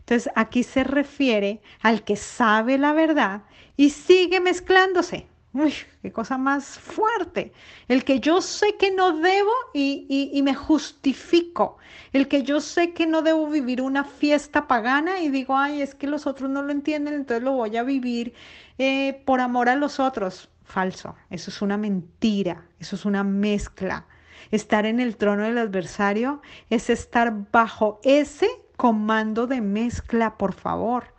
[0.00, 3.42] Entonces aquí se refiere al que sabe la verdad
[3.76, 5.26] y sigue mezclándose.
[5.58, 7.50] Uy, qué cosa más fuerte.
[7.88, 11.78] El que yo sé que no debo y, me justifico.
[12.12, 15.94] El que yo sé que no debo vivir una fiesta pagana y digo, ay, es
[15.94, 18.34] que los otros no lo entienden, entonces lo voy a vivir
[18.76, 20.50] eh, por amor a los otros.
[20.62, 21.14] Falso.
[21.30, 22.66] Eso es una mentira.
[22.78, 24.04] Eso es una mezcla.
[24.50, 31.14] Estar en el trono del adversario es estar bajo ese comando de mezcla, por favor.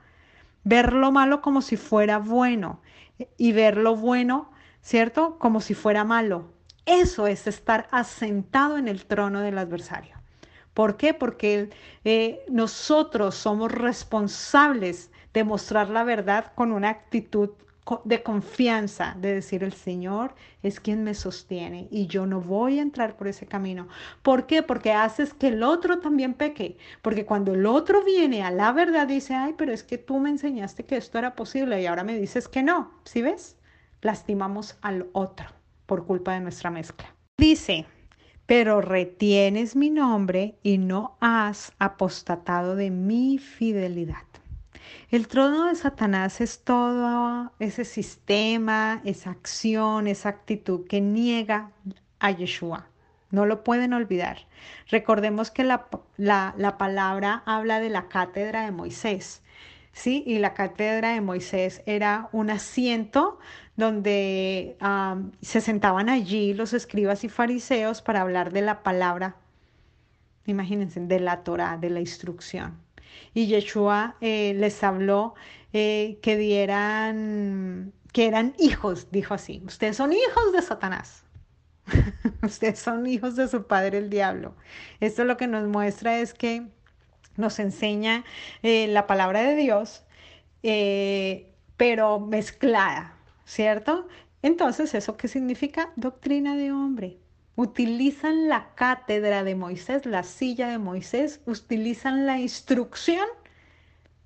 [0.64, 2.82] Ver lo malo como si fuera bueno
[3.38, 4.52] y ver lo bueno,
[4.82, 5.38] ¿cierto?
[5.40, 6.52] Como si fuera malo.
[6.86, 10.16] Eso es estar asentado en el trono del adversario.
[10.74, 11.14] ¿Por qué?
[11.14, 11.70] Porque
[12.06, 17.50] eh, nosotros somos responsables de mostrar la verdad con una actitud
[18.04, 22.82] de confianza, de decir el Señor es quien me sostiene y yo no voy a
[22.82, 23.88] entrar por ese camino.
[24.22, 24.64] ¿Por qué?
[24.64, 26.78] Porque haces que el otro también peque.
[27.02, 30.30] Porque cuando el otro viene a la verdad dice, ay, pero es que tú me
[30.30, 32.92] enseñaste que esto era posible y ahora me dices que no.
[33.04, 33.58] ¿Sí ves?
[34.02, 35.48] Lastimamos al otro
[35.86, 37.16] por culpa de nuestra mezcla.
[37.38, 37.86] Dice,
[38.46, 44.26] pero retienes mi nombre y no has apostatado de mi fidelidad.
[45.10, 51.72] El trono de Satanás es todo ese sistema, esa acción, esa actitud que niega
[52.20, 52.88] a Yeshua.
[53.32, 54.48] No lo pueden olvidar.
[54.90, 55.88] Recordemos que la,
[56.78, 59.44] palabra habla de la cátedra de Moisés.
[59.94, 60.24] ¿sí?
[60.26, 63.40] Y la cátedra de Moisés era un asiento
[63.78, 64.78] donde
[65.42, 69.36] se sentaban allí los escribas y fariseos para hablar de la palabra,
[70.46, 72.87] imagínense, de la Torah, de la instrucción
[73.34, 75.36] y Yeshua eh, les habló
[75.74, 81.24] eh, que dieran, que eran hijos, dijo así, ustedes son hijos de Satanás.
[82.44, 84.56] ustedes son hijos de su padre el diablo.
[85.00, 86.68] Esto lo que nos muestra es que
[87.38, 88.26] nos enseña
[88.64, 90.04] eh, la palabra de Dios,
[91.78, 93.14] pero mezclada,
[93.46, 94.08] ¿cierto?
[94.42, 95.94] Entonces, ¿eso qué significa?
[95.96, 97.20] Doctrina de hombre
[97.58, 103.28] utilizan la cátedra de Moisés, la silla de Moisés, utilizan la instrucción,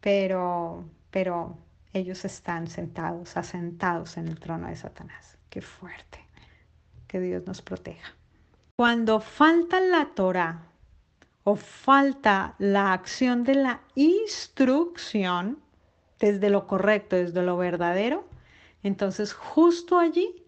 [0.01, 1.57] pero, pero
[1.93, 5.37] ellos están sentados, asentados en el trono de Satanás.
[5.49, 6.19] Qué fuerte.
[7.07, 8.13] Que Dios nos proteja.
[8.75, 10.63] Cuando falta la Torah
[11.45, 15.57] o falta la acción de la instrucción
[16.19, 18.27] desde lo correcto, desde lo verdadero,
[18.83, 20.43] entonces justo allí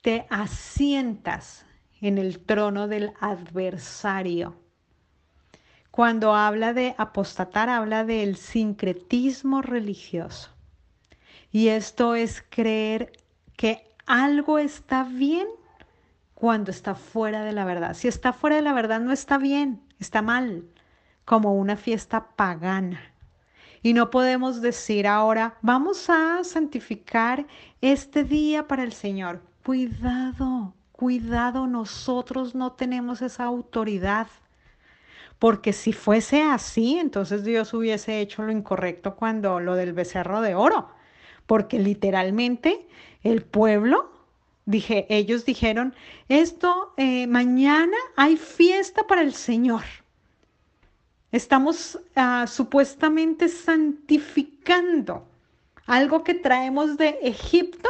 [0.00, 1.65] te asientas
[2.00, 4.56] en el trono del adversario.
[5.90, 10.50] Cuando habla de apostatar, habla del sincretismo religioso.
[11.50, 13.12] Y esto es creer
[13.56, 15.48] que algo está bien
[16.34, 17.94] cuando está fuera de la verdad.
[17.94, 20.64] Si está fuera de la verdad, no está bien, está mal,
[21.24, 23.00] como una fiesta pagana.
[23.82, 27.46] Y no podemos decir ahora, vamos a santificar
[27.80, 29.42] este día para el Señor.
[29.64, 34.28] Cuidado, Cuidado, nosotros no tenemos esa autoridad.
[35.38, 40.54] Porque si fuese así, entonces Dios hubiese hecho lo incorrecto cuando lo del becerro de
[40.54, 40.88] oro.
[41.46, 42.86] Porque literalmente
[43.22, 44.10] el pueblo
[44.64, 45.94] dije, ellos dijeron,
[46.28, 49.84] esto, eh, mañana hay fiesta para el Señor.
[51.30, 55.26] Estamos ah, supuestamente santificando
[55.86, 57.88] algo que traemos de Egipto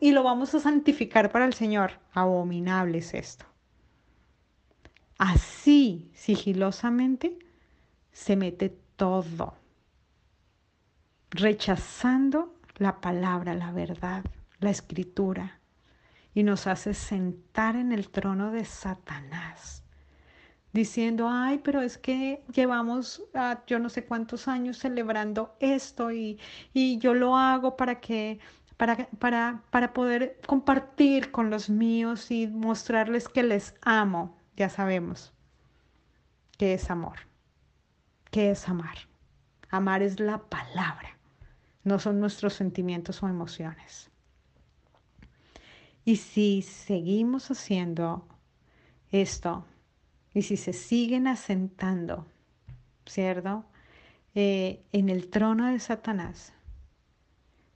[0.00, 1.92] y lo vamos a santificar para el Señor.
[2.12, 3.44] Abominable es esto.
[5.18, 7.38] Así, sigilosamente,
[8.10, 9.54] se mete todo,
[11.30, 14.24] rechazando la palabra, la verdad,
[14.58, 15.60] la escritura,
[16.32, 19.84] y nos hace sentar en el trono de Satanás,
[20.72, 26.38] diciendo, ay, pero es que llevamos ah, yo no sé cuántos años celebrando esto y,
[26.72, 28.38] y yo lo hago para que
[28.80, 34.38] para, para, para, poder compartir con los míos y mostrarles que les amo.
[34.56, 35.34] Ya sabemos
[36.56, 37.18] qué es amor.
[38.30, 38.96] ¿Qué es amar?
[39.68, 41.18] Amar es la palabra,
[41.84, 44.10] no son nuestros sentimientos o emociones.
[46.06, 48.26] Y si seguimos haciendo
[49.10, 49.66] esto,
[50.32, 52.26] y si se siguen asentando,
[53.04, 53.66] ¿cierto?
[54.34, 56.54] Eh, en el trono de Satanás,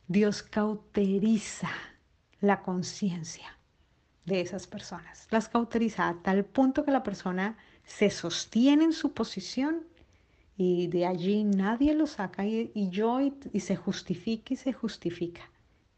[0.08, 1.70] Dios cauteriza
[2.40, 3.58] la conciencia
[4.26, 5.26] de esas personas.
[5.30, 9.86] Las cauteriza a tal punto que la persona se sostiene en su posición
[10.56, 15.50] y de allí nadie lo saca y, yo y, y se justifica y se justifica.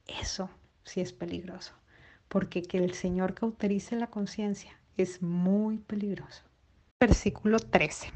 [0.07, 0.51] Eso
[0.85, 1.75] sí es peligroso
[2.29, 6.43] porque que el Señor cauterice la conciencia es muy peligroso.
[7.01, 8.13] Versículo 13.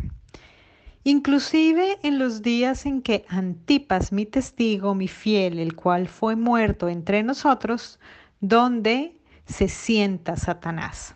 [1.02, 6.90] Inclusive en los días en que Antipas, mi testigo, mi fiel, el cual fue muerto
[6.90, 7.98] entre nosotros,
[8.40, 11.14] donde se sienta Satanás.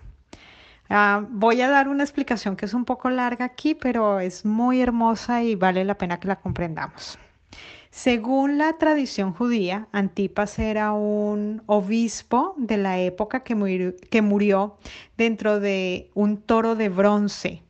[0.89, 4.81] Ah, voy a dar una explicación que es un poco larga aquí, pero es muy
[4.81, 7.19] hermosa y vale la pena que la comprendamos.
[7.91, 13.55] Según la tradición judía, Antipas era un obispo de la época que
[14.23, 14.79] murió,
[15.17, 17.63] dentro de un toro de bronce,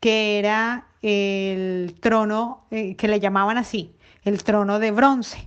[0.00, 5.46] que era el trono, eh, que le llamaban así, el trono de bronce.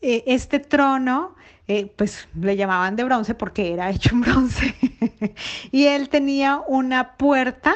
[0.00, 1.34] E, este trono,
[1.66, 4.74] eh, pues le llamaban de bronce porque era hecho en bronce.
[5.72, 7.74] y él tenía una puerta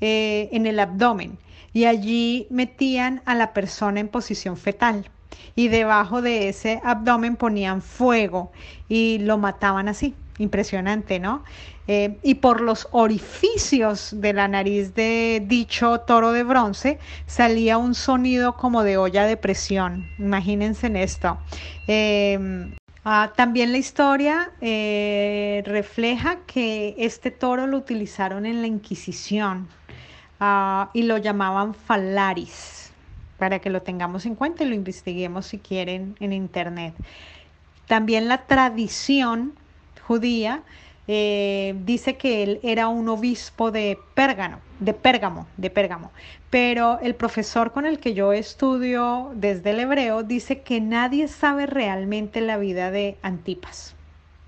[0.00, 1.38] eh, en el abdomen
[1.72, 5.08] y allí metían a la persona en posición fetal
[5.54, 8.50] y debajo de ese abdomen ponían fuego
[8.88, 10.14] y lo mataban así.
[10.40, 11.44] Impresionante, ¿no?
[11.86, 17.94] Eh, y por los orificios de la nariz de dicho toro de bronce salía un
[17.94, 20.12] sonido como de olla de presión.
[20.18, 21.42] Imagínense en esto.
[21.86, 29.74] Em, ah, también la historia eh, refleja que este toro lo utilizaron en la Inquisición
[30.40, 32.96] Ah, y lo llamaban falaris,
[33.36, 37.00] para que lo tengamos en cuenta y lo investiguemos si quieren en internet.
[37.86, 39.59] También la tradición
[40.10, 40.64] judía
[41.06, 46.10] eh, dice que él era un obispo de Pérgamo, de Pérgamo, de.
[46.50, 51.66] Pero el profesor con el que yo estudio desde el hebreo dice que nadie sabe
[51.66, 53.94] realmente la vida de Antipas,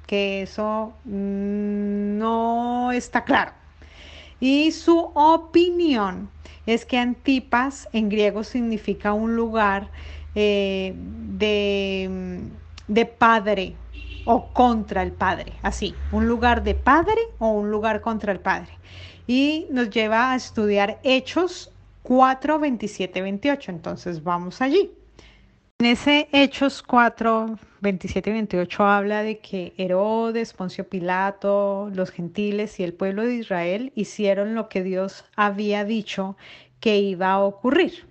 [0.09, 3.53] que eso mm, no está claro.
[4.41, 6.29] Y su opinión
[6.67, 9.91] es que Antipas en griego significa un lugar
[10.35, 12.41] eh, de,
[12.89, 13.77] de padre
[14.25, 18.73] o contra el padre, así, un lugar de padre o un lugar contra el padre.
[19.27, 21.71] Y nos lleva a estudiar Hechos
[22.03, 23.71] 4, 27, 28.
[23.71, 24.91] Entonces vamos allí.
[25.79, 32.79] En ese Hechos 4, 27 y 28 habla de que Herodes, Poncio Pilato, los gentiles
[32.79, 36.37] y el pueblo de Israel hicieron lo que Dios había dicho
[36.79, 38.07] que iba a ocurrir.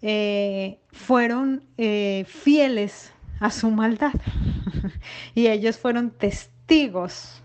[0.00, 4.14] Eh, fueron eh, fieles a su maldad
[5.34, 7.42] y ellos fueron testigos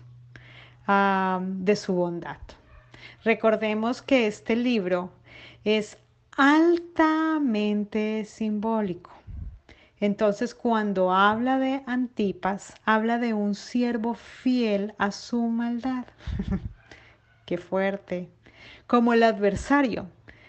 [0.86, 2.38] ah, de su bondad.
[3.24, 5.10] Recordemos que este libro
[5.64, 5.98] es
[6.36, 9.10] altamente simbólico.
[9.98, 16.06] Entonces, cuando habla de Antipas, habla de un siervo fiel a su maldad.
[17.44, 18.28] Qué fuerte.
[18.86, 20.06] Como el adversario,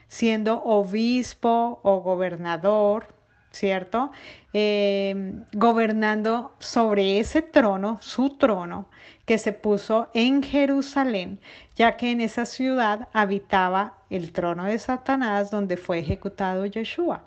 [0.07, 3.18] siendo obispo o gobernador,
[3.59, 4.11] ¿cierto?
[4.53, 8.87] Eh, gobernando sobre ese trono, su trono,
[9.25, 11.39] que se puso en Jerusalén,
[11.75, 17.23] ya que en esa ciudad habitaba el trono de Satanás donde fue ejecutado Yeshua.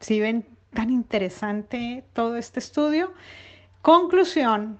[0.00, 0.44] Si ven
[0.74, 3.12] tan interesante todo este estudio.
[3.80, 4.78] Conclusión,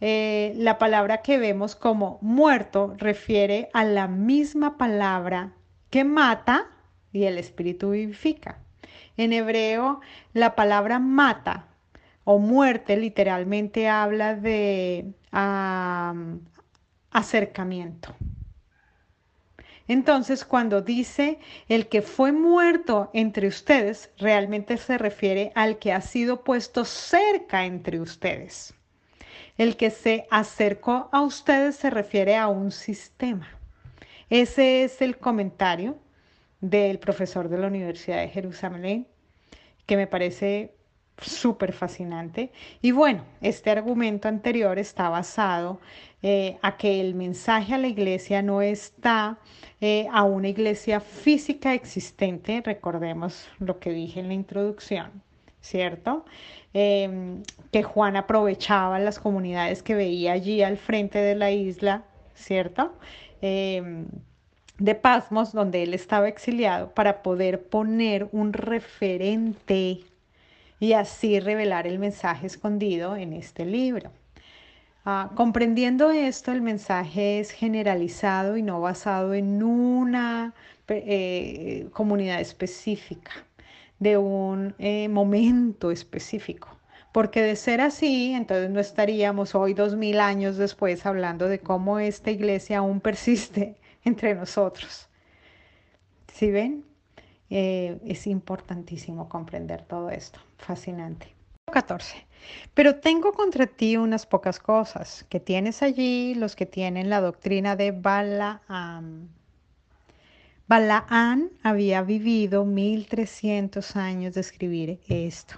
[0.00, 5.52] eh, la palabra que vemos como muerto refiere a la misma palabra
[5.90, 6.66] que mata
[7.12, 8.58] y el espíritu vivifica.
[9.18, 10.00] En hebreo,
[10.32, 11.66] la palabra mata
[12.22, 15.12] o muerte literalmente habla de
[17.10, 18.14] acercamiento.
[19.88, 26.00] Entonces, cuando dice el que fue muerto entre ustedes, realmente se refiere al que ha
[26.00, 28.72] sido puesto cerca entre ustedes.
[29.56, 33.48] El que se acercó a ustedes se refiere a un sistema.
[34.30, 35.98] Ese es el comentario
[36.60, 39.06] del profesor de la Universidad de Jerusalén,
[39.86, 40.74] que me parece
[41.20, 42.52] súper fascinante.
[42.80, 45.80] Y bueno, este argumento anterior está basado
[46.22, 49.38] eh, a que el mensaje a la iglesia no está
[49.80, 55.22] eh, a una iglesia física existente, recordemos lo que dije en la introducción,
[55.60, 56.24] ¿cierto?
[56.74, 57.42] Em,
[57.72, 62.04] que Juan aprovechaba las comunidades que veía allí al frente de la isla,
[62.34, 62.92] ¿cierto?
[64.78, 70.00] De Pasmos, donde él estaba exiliado, para poder poner un referente
[70.80, 74.10] y así revelar el mensaje escondido en este libro.
[75.04, 80.54] Ah, comprendiendo esto, el mensaje es generalizado y no basado en una
[80.86, 83.32] eh, comunidad específica,
[83.98, 86.68] de un eh, momento específico.
[87.12, 91.98] Porque de ser así, entonces no estaríamos hoy, dos mil años después, hablando de cómo
[91.98, 95.08] esta iglesia aún persiste entre nosotros.
[96.32, 96.84] ¿Sí ven?
[97.50, 100.40] Eh, es importantísimo comprender todo esto.
[100.58, 101.34] Fascinante.
[101.72, 102.26] 14.
[102.74, 107.76] Pero tengo contra ti unas pocas cosas que tienes allí, los que tienen la doctrina
[107.76, 109.28] de Balaam.
[110.66, 115.54] Balaam había vivido 1300 años de escribir esto.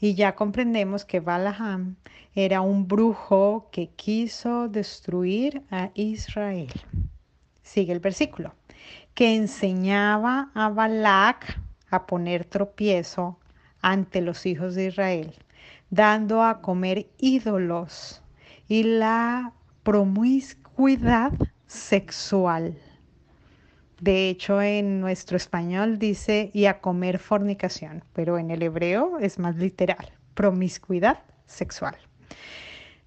[0.00, 1.96] Y ya comprendemos que Balaam
[2.34, 6.72] era un brujo que quiso destruir a Israel.
[7.72, 8.52] Sigue el versículo
[9.14, 11.58] que enseñaba a Balac
[11.88, 13.38] a poner tropiezo
[13.80, 15.34] ante los hijos de Israel,
[15.88, 18.22] dando a comer ídolos
[18.68, 19.54] y la
[19.84, 21.32] promiscuidad
[21.66, 22.76] sexual.
[24.00, 29.38] De hecho, en nuestro español dice y a comer fornicación, pero en el hebreo es
[29.38, 31.96] más literal, promiscuidad sexual.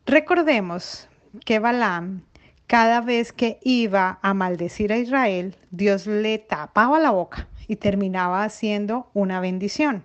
[0.08, 1.08] Recordemos
[1.46, 2.24] que Balaam
[2.68, 8.44] cada vez que iba a maldecir a Israel, Dios le tapaba la boca y terminaba
[8.44, 10.04] haciendo una bendición.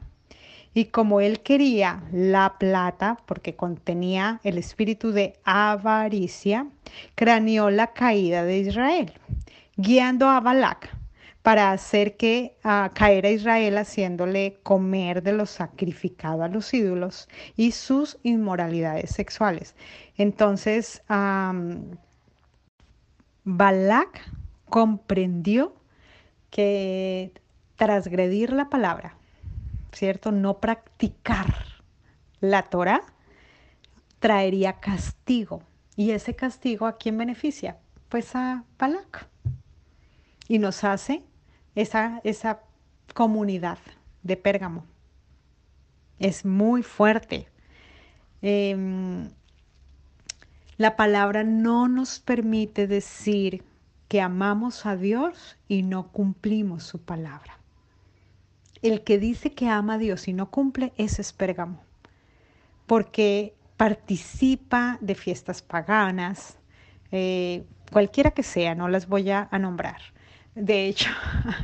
[0.73, 6.67] Y como él quería la plata, porque contenía el espíritu de avaricia,
[7.17, 9.13] craneó la caída de Israel,
[9.77, 10.97] guiando a Balac
[11.43, 17.29] para hacer que uh, caer a Israel haciéndole comer de lo sacrificado a los ídolos
[17.57, 19.75] y sus inmoralidades sexuales.
[20.19, 21.03] Entonces,
[23.57, 24.31] Balak
[24.67, 25.75] comprendió
[26.51, 27.33] que
[27.75, 29.17] transgredir la palabra,
[29.93, 30.31] ¿cierto?
[30.31, 31.53] No practicar
[32.41, 33.03] la Torah
[34.21, 35.63] traería castigo.
[35.97, 37.79] ¿Y ese castigo a quién beneficia?
[38.09, 39.29] Pues a Balak.
[40.47, 41.25] Y nos hace
[41.75, 42.61] esa, esa
[43.15, 43.79] comunidad
[44.23, 44.87] de Pérgamo.
[46.21, 47.49] Es muy fuerte.
[48.43, 49.31] Em,
[50.81, 53.63] la palabra no nos permite decir
[54.09, 57.59] que amamos a Dios y no cumplimos su palabra.
[58.81, 61.83] El que dice que ama a Dios y no cumple, ese es Pérgamo,
[62.87, 66.57] porque participa de fiestas paganas,
[67.13, 70.01] eh, cualquiera que sea, no las voy a, nombrar.
[70.55, 71.11] De hecho,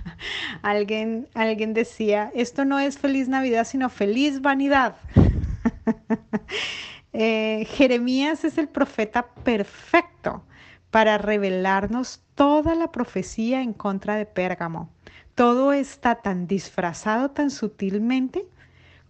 [0.60, 4.96] alguien, alguien decía, esto no es feliz Navidad, sino feliz vanidad.
[7.18, 10.44] Eh, Jeremías es el profeta perfecto
[10.90, 14.90] para revelarnos toda la profecía en contra de Pérgamo.
[15.34, 18.46] Todo está tan disfrazado tan sutilmente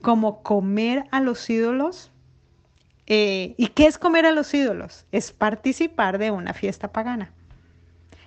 [0.02, 2.12] como comer a los ídolos.
[3.08, 5.04] Eh, ¿Y qué es comer a los ídolos?
[5.10, 7.32] Es participar de una fiesta pagana,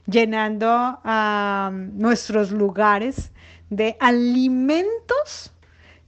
[0.07, 0.99] llenando
[1.93, 3.31] nuestros lugares
[3.69, 5.53] de alimentos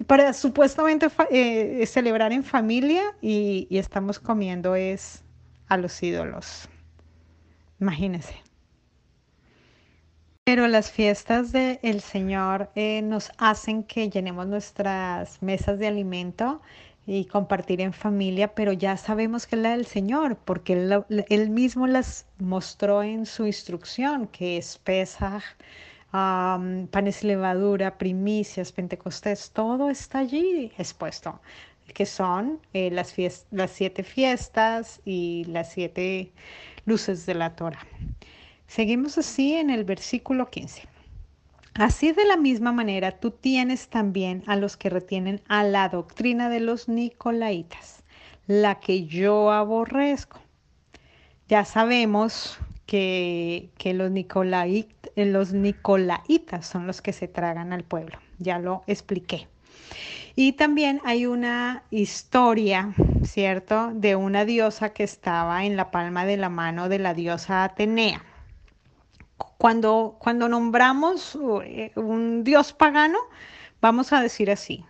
[0.08, 5.24] para supuestamente eh, celebrar en familia y, estamos comiendo es
[5.68, 6.68] a los ídolos.
[7.80, 8.36] Imagínense.
[10.43, 16.62] Pero las fiestas del Señor eh, nos hacen que llenemos nuestras mesas de alimento
[17.06, 21.49] y compartir en familia, pero ya sabemos que es la del Señor, porque él, él
[21.49, 24.78] mismo las mostró en su instrucción, que es
[26.12, 31.39] Panes levadura, primicias, pentecostés, todo está allí expuesto,
[31.93, 33.16] que son eh, las,
[33.72, 36.32] siete fiestas y las siete
[36.86, 37.88] luces de la Torah.
[38.68, 40.84] Seguimos así en el versículo 15.
[41.76, 46.49] Así de la misma manera, tú tienes también a los que retienen a la doctrina
[46.49, 48.03] de los nicolaitas,
[48.47, 50.41] la que yo aborrezco.
[51.47, 54.12] Ya sabemos que, los,
[55.16, 59.47] los nicolaitas son los que se tragan al pueblo, ya lo expliqué.
[60.36, 62.93] Y también hay una historia,
[63.24, 67.64] ¿cierto?, de una diosa que estaba en la palma de la mano de la diosa
[67.64, 68.24] Atenea.
[69.57, 73.18] Cuando, cuando nombramos eh, un dios pagano,
[73.82, 74.86] vamos a decir así,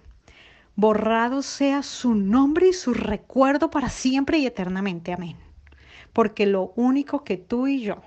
[0.76, 5.14] borrado sea su nombre y su recuerdo para siempre y eternamente.
[5.14, 5.38] Amén.
[6.14, 8.02] Porque lo único que tú y yo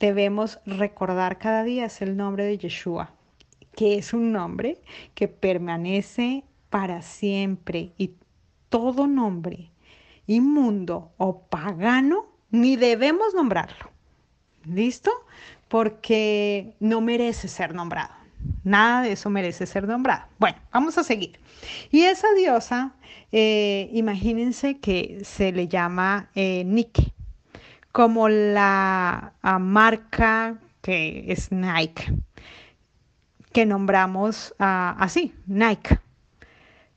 [0.00, 3.12] debemos recordar cada día es el nombre de Yeshua,
[3.76, 4.80] que es un nombre
[5.14, 8.14] que permanece para siempre y
[8.68, 9.70] todo nombre
[10.26, 13.90] inmundo o pagano ni debemos nombrarlo.
[14.64, 15.10] ¿Listo?
[15.68, 18.14] Porque no merece ser nombrado.
[18.64, 20.24] Nada de eso merece ser nombrado.
[20.38, 21.38] Bueno, vamos a seguir.
[21.90, 22.94] Y esa diosa,
[23.32, 27.12] eh, imagínense que se le llama eh, Nike,
[27.92, 32.12] como la ah, marca que es Nike,
[33.52, 35.98] que nombramos ah, así, Nike.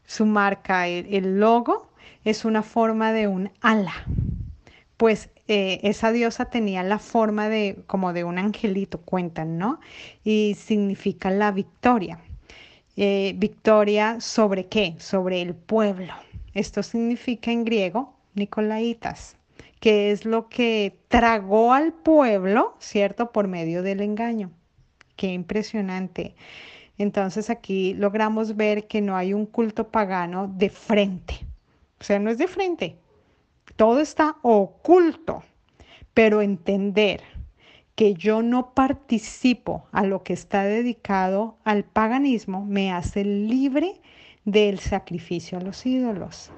[0.05, 1.89] Su marca, el logo,
[2.23, 3.93] es una forma de un ala.
[4.97, 9.79] Pues eh, esa diosa tenía la forma de como de un angelito, cuentan, ¿no?
[10.23, 12.19] Y significa la victoria.
[12.95, 14.95] Eh, victoria sobre qué?
[14.99, 16.13] Sobre el pueblo.
[16.53, 19.35] Esto significa en griego Nicolaitas,
[19.83, 23.33] que es lo que tragó al pueblo, ¿cierto?
[23.33, 24.49] Por medio del engaño.
[25.17, 26.35] Qué impresionante.
[26.97, 31.33] Entonces aquí logramos ver que no hay un culto pagano de frente.
[31.99, 32.95] O sea, no es de frente,
[33.75, 35.43] todo está oculto,
[36.13, 37.21] pero entender
[37.95, 43.99] que yo no participo a lo que está dedicado al paganismo me hace libre
[44.45, 46.53] del sacrificio a los ídolos.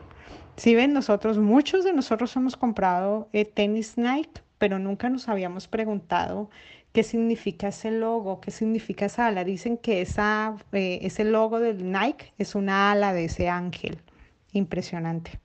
[0.58, 5.68] Si ven, nosotros, muchos de nosotros hemos comprado eh, tenis Nike, pero nunca nos habíamos
[5.68, 6.50] preguntado
[6.94, 9.44] qué significa ese logo, qué significa esa ala.
[9.44, 14.00] Dicen que esa, eh, ese logo del Nike es una ala de ese ángel.
[14.54, 15.40] Impresionante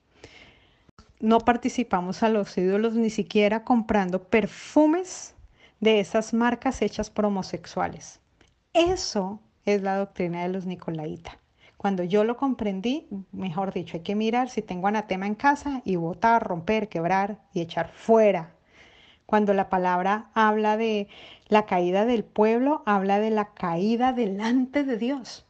[1.21, 5.35] no participamos a los ídolos ni siquiera comprando perfumes
[5.79, 8.19] de esas marcas hechas por homosexuales.
[8.73, 11.37] Eso es la doctrina de los Nicolaita.
[11.81, 15.95] Cuando yo lo comprendí, mejor dicho, hay que mirar si tengo anatema en casa y
[15.95, 18.51] botar, romper, quebrar y echar fuera.
[19.25, 21.07] Cuando la palabra habla de
[21.47, 25.47] la caída del pueblo, habla de la caída delante de Dios.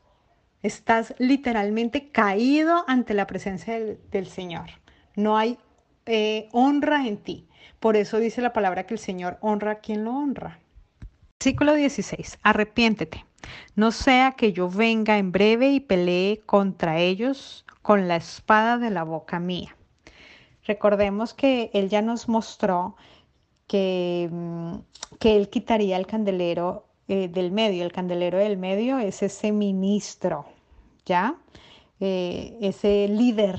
[0.63, 4.69] Estás literalmente caído ante la presencia del, Señor.
[5.17, 5.57] No hay
[6.05, 7.49] eh, honra en ti.
[7.81, 10.59] Por eso dice la palabra que el Señor honra a quien lo honra.
[11.41, 12.39] Versículo 16.
[12.41, 13.25] Arrepiéntete.
[13.75, 18.89] No sea que yo venga en breve y pelee contra ellos con la espada de
[18.89, 19.75] la boca mía.
[20.65, 22.95] Recordemos que Él ya nos mostró
[23.67, 24.75] que, mm,
[25.19, 27.83] que Él quitaría el candelero eh, del medio.
[27.83, 30.45] El candelero del medio es ese ministro,
[31.05, 31.35] ¿ya?
[31.99, 33.57] Eh, ese líder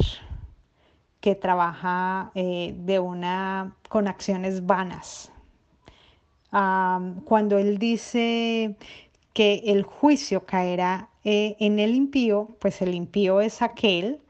[1.21, 5.31] que trabaja eh, de una, con acciones vanas.
[6.51, 8.77] cuando él dice
[9.33, 14.21] que el juicio caerá eh, en el impío, pues el impío es aquel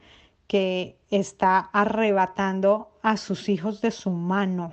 [0.46, 4.72] que está arrebatando a sus hijos de su mano.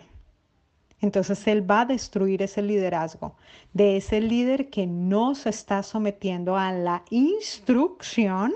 [1.02, 3.36] Entonces Él va a destruir ese liderazgo
[3.74, 8.54] de ese líder que no se está sometiendo a la instrucción,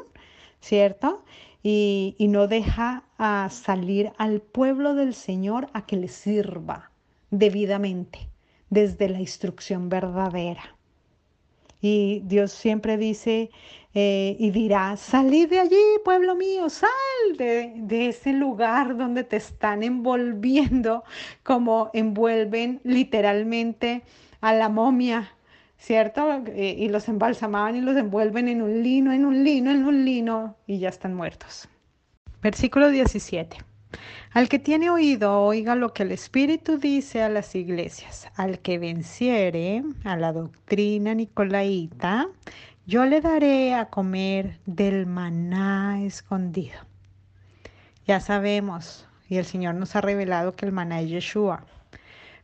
[0.59, 1.23] ¿cierto?
[1.63, 6.91] y, no deja a salir al pueblo del Señor a que le sirva
[7.31, 8.27] debidamente
[8.69, 10.75] desde la instrucción verdadera.
[11.83, 13.51] Y Dios siempre dice
[13.93, 16.89] eh, y dirá, salid de allí, pueblo mío, sal
[17.37, 21.03] de, de, ese lugar donde te están envolviendo
[21.43, 24.01] como envuelven literalmente
[24.39, 25.33] a la momia
[25.83, 26.41] ¿cierto?
[26.47, 30.05] Eh, y los embalsamaban y los envuelven en un lino, en un lino, en un
[30.05, 31.67] lino y ya están muertos.
[32.41, 33.57] Versículo 17.
[34.31, 38.27] Al que tiene oído, oiga lo que el Espíritu dice a las iglesias.
[38.35, 42.27] Al que venciere a la doctrina nicolaíta,
[42.85, 46.79] yo le daré a comer del maná escondido.
[48.05, 51.65] Ya sabemos, y el Señor nos ha revelado que el maná es Yeshua.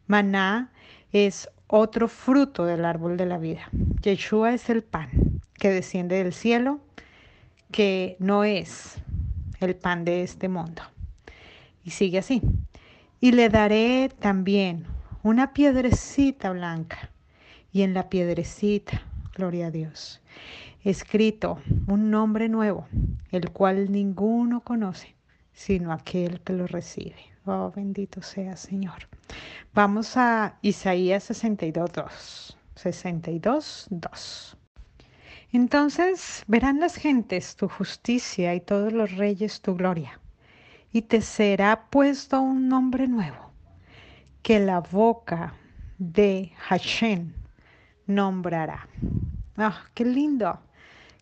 [0.08, 0.72] Maná
[1.12, 3.70] es otro fruto del árbol de la vida.
[4.02, 6.80] Yeshua es el pan que desciende del cielo,
[7.72, 8.96] que no es
[9.60, 10.82] el pan de este mundo.
[11.90, 12.40] Y sigue así.
[13.20, 14.86] Y le daré también
[15.24, 17.10] una piedrecita blanca,
[17.72, 19.02] y en la piedrecita
[19.34, 20.22] gloria a Dios.
[20.84, 22.88] Escrito un nombre nuevo,
[23.32, 25.16] el cual ninguno conoce,
[25.52, 27.16] sino aquel que lo recibe.
[27.46, 29.08] Oh, bendito sea Señor.
[29.74, 32.58] Vamos a Isaías 62, 2.
[32.76, 34.58] 62, 2.
[35.54, 40.19] Entonces verán las gentes tu justicia y todos los reyes tu gloria,
[40.92, 43.52] y te será puesto un nombre nuevo,
[44.42, 45.54] que la boca
[45.98, 47.34] de Hashem
[48.08, 48.88] nombrará.
[49.58, 50.60] ¡Ah, qué lindo!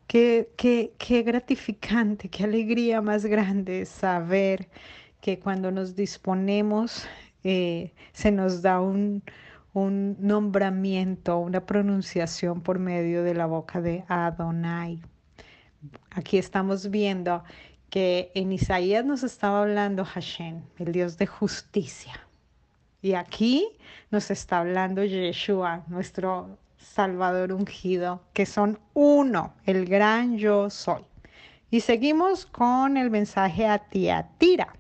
[0.08, 4.70] Qué, qué, qué gratificante, qué alegría más grande saber
[5.20, 7.06] que cuando nos disponemos
[7.44, 9.22] eh, se nos da un,
[9.74, 15.02] un nombramiento, una pronunciación por medio de la boca de Adonai.
[16.12, 17.44] Aquí estamos viendo
[17.90, 22.14] que en Isaías nos estaba hablando Hashem, el Dios de justicia.
[23.02, 23.68] Y aquí
[24.12, 31.04] nos está hablando Yeshua, nuestro Salvador ungido, que son uno, el gran yo soy.
[31.70, 34.74] Y seguimos con el mensaje a Tiatira.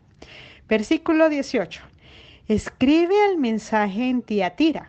[0.67, 1.81] Versículo 18.
[2.47, 4.87] Escribe el mensaje en Tiatira,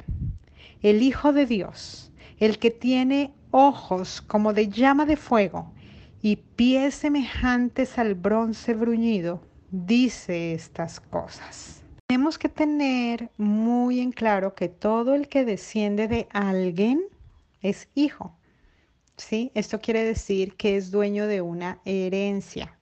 [0.82, 5.72] el Hijo de Dios, el que tiene ojos como de llama de fuego
[6.22, 9.40] y pies semejantes al bronce bruñido,
[9.70, 11.82] dice estas cosas.
[12.06, 17.02] Tenemos que tener muy en claro que todo el que desciende de alguien
[17.60, 18.34] es hijo.
[19.18, 19.50] ¿sí?
[19.54, 22.78] Esto quiere decir que es dueño de una herencia.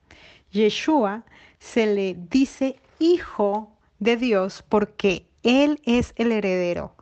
[0.51, 1.25] Yeshua
[1.59, 6.95] se le dice hijo de Dios porque Él es el heredero,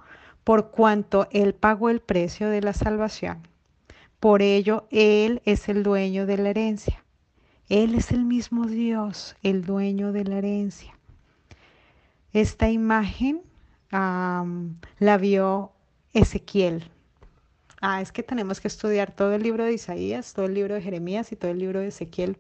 [0.44, 3.48] por cuanto Él pagó el precio de la salvación.
[4.26, 7.06] Por ello, Él es el dueño de la herencia.
[7.70, 10.98] Él es el mismo Dios, el dueño de la herencia.
[12.34, 13.44] Esta imagen
[13.92, 15.74] la vio
[16.14, 16.90] Ezequiel.
[17.82, 20.82] Ah, es que tenemos que estudiar todo el libro de Isaías, todo el libro de
[20.82, 22.40] Jeremías y todo el libro de Ezequiel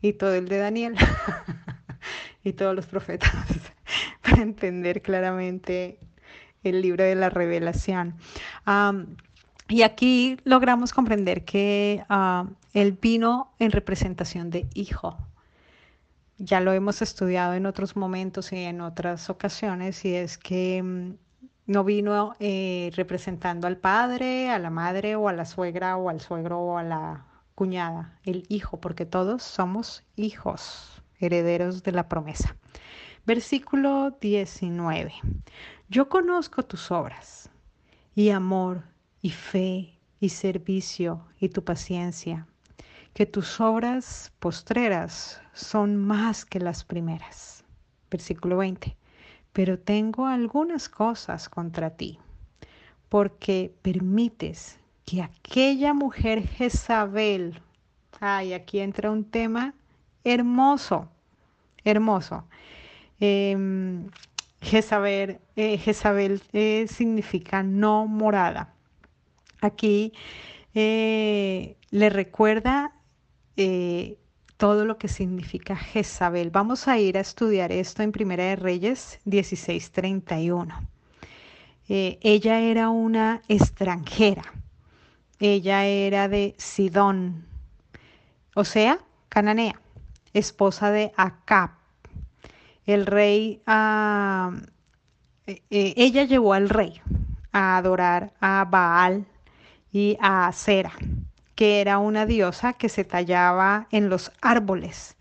[0.00, 0.94] y todo el de Daniel
[2.44, 3.30] y todos los profetas
[4.22, 5.98] para entender claramente
[6.62, 8.14] el libro de la revelación.
[9.68, 15.16] Y aquí logramos comprender que uh, él vino en representación de hijo
[16.38, 21.14] ya lo hemos estudiado en otros momentos y en otras ocasiones, y es que mm,
[21.66, 26.20] no vino eh, representando al padre, a la madre o a la suegra o al
[26.20, 32.54] suegro o a la cuñada, el hijo, porque todos somos hijos, herederos de la promesa.
[33.24, 35.14] Versículo 19.
[35.88, 37.48] Yo conozco tus obras
[38.14, 38.82] y amor
[39.22, 42.46] y fe y servicio y tu paciencia
[43.16, 47.64] que tus obras postreras son más que las primeras.
[48.10, 48.94] Versículo 20.
[49.54, 52.18] Pero tengo algunas cosas contra ti,
[53.08, 57.58] porque permites que aquella mujer Jezabel,
[58.20, 59.72] ay, aquí entra un tema
[60.22, 61.08] hermoso,
[61.84, 62.44] hermoso.
[63.18, 64.10] Em,
[64.60, 68.74] Jezabel, eh, Jezabel eh, significa no morada.
[69.60, 70.12] Aquí
[70.74, 72.92] eh, le recuerda
[73.56, 74.18] eh,
[74.56, 76.50] todo lo que significa Jezabel.
[76.50, 80.88] Vamos a ir a estudiar esto en Primera de Reyes 16:31.
[81.88, 84.42] Eh, ella era una extranjera.
[85.38, 87.46] Ella era de Sidón,
[88.54, 88.98] o sea,
[89.28, 89.78] cananea,
[90.32, 91.72] esposa de Acab.
[92.86, 94.52] El rey, ah,
[95.46, 97.00] eh, ella llevó al rey
[97.52, 99.26] a adorar a Baal
[99.92, 100.92] y a Sera
[101.56, 105.16] que era una diosa que se tallaba en los árboles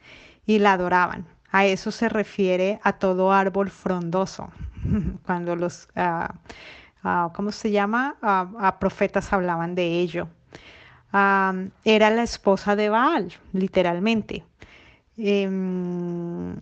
[0.45, 1.25] y la adoraban.
[1.51, 4.49] A eso se refiere a todo árbol frondoso.
[5.25, 6.35] Cuando los, ah,
[7.03, 8.17] ah, ¿cómo se llama?
[8.21, 10.27] Ah, a profetas hablaban de ello.
[11.85, 14.43] era la esposa de Baal, literalmente.
[15.17, 16.57] Em,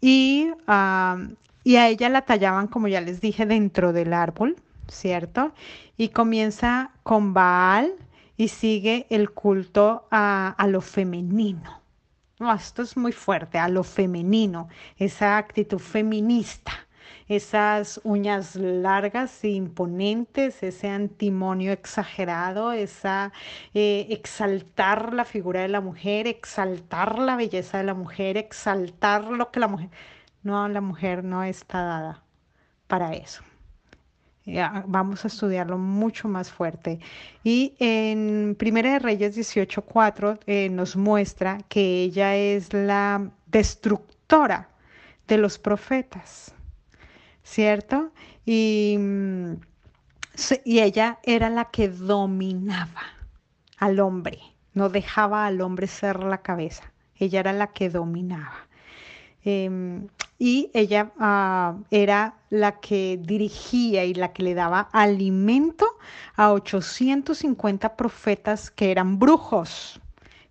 [0.00, 0.50] y,
[1.64, 4.56] y a ella la tallaban, como ya les dije, dentro del árbol,
[4.90, 5.52] ¿cierto?
[5.96, 7.94] Y comienza con Baal,
[8.38, 11.82] y sigue el culto a, lo femenino.
[12.56, 16.72] esto es muy fuerte, a lo femenino, esa actitud feminista,
[17.26, 23.32] esas uñas largas e imponentes, ese antimonio exagerado, esa
[23.74, 29.50] eh, exaltar la figura de la mujer, exaltar la belleza de la mujer, exaltar lo
[29.50, 29.90] que la mujer...
[30.44, 32.22] No, la mujer no está dada
[32.86, 33.47] para eso
[34.86, 37.00] vamos a estudiarlo mucho más fuerte.
[37.44, 44.68] Y en Primera de Reyes 18.4 eh, nos muestra que ella es la destructora
[45.26, 46.54] de los profetas,
[47.42, 48.12] ¿cierto?
[48.44, 49.54] Y mm,
[50.64, 53.02] y ella era la que dominaba
[53.76, 54.38] al hombre,
[54.72, 58.67] no dejaba al hombre ser la cabeza, ella era la que dominaba.
[59.50, 65.86] Em, y ella ah, era la que dirigía y la que le daba alimento
[66.36, 70.02] a 850 profetas que eran brujos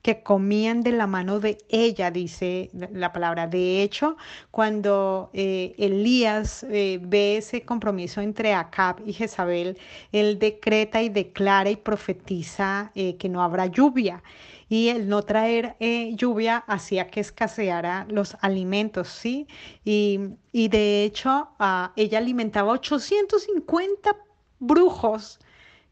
[0.02, 3.45] que comían de la mano de ella, dice la palabra.
[3.45, 4.16] De hecho,
[4.52, 9.78] cuando eh, Elías eh, ve ese compromiso entre Acab y Jezabel,
[10.12, 14.24] él decreta y declara y profetiza eh, que no habrá lluvia
[14.70, 15.76] y el no traer
[16.15, 19.47] lluvia hacía que escaseara los alimentos, ¿sí?
[19.86, 20.20] Y,
[20.53, 24.15] de hecho, ah, ella alimentaba 850
[24.59, 25.39] brujos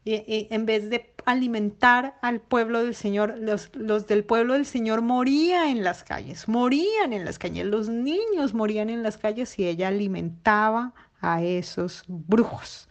[0.06, 5.68] en vez de alimentar al pueblo del Señor, los, los, del pueblo del Señor morían
[5.68, 9.88] en las calles, morían en las calles, los niños morían en las calles y ella
[9.88, 12.88] alimentaba a esos brujos.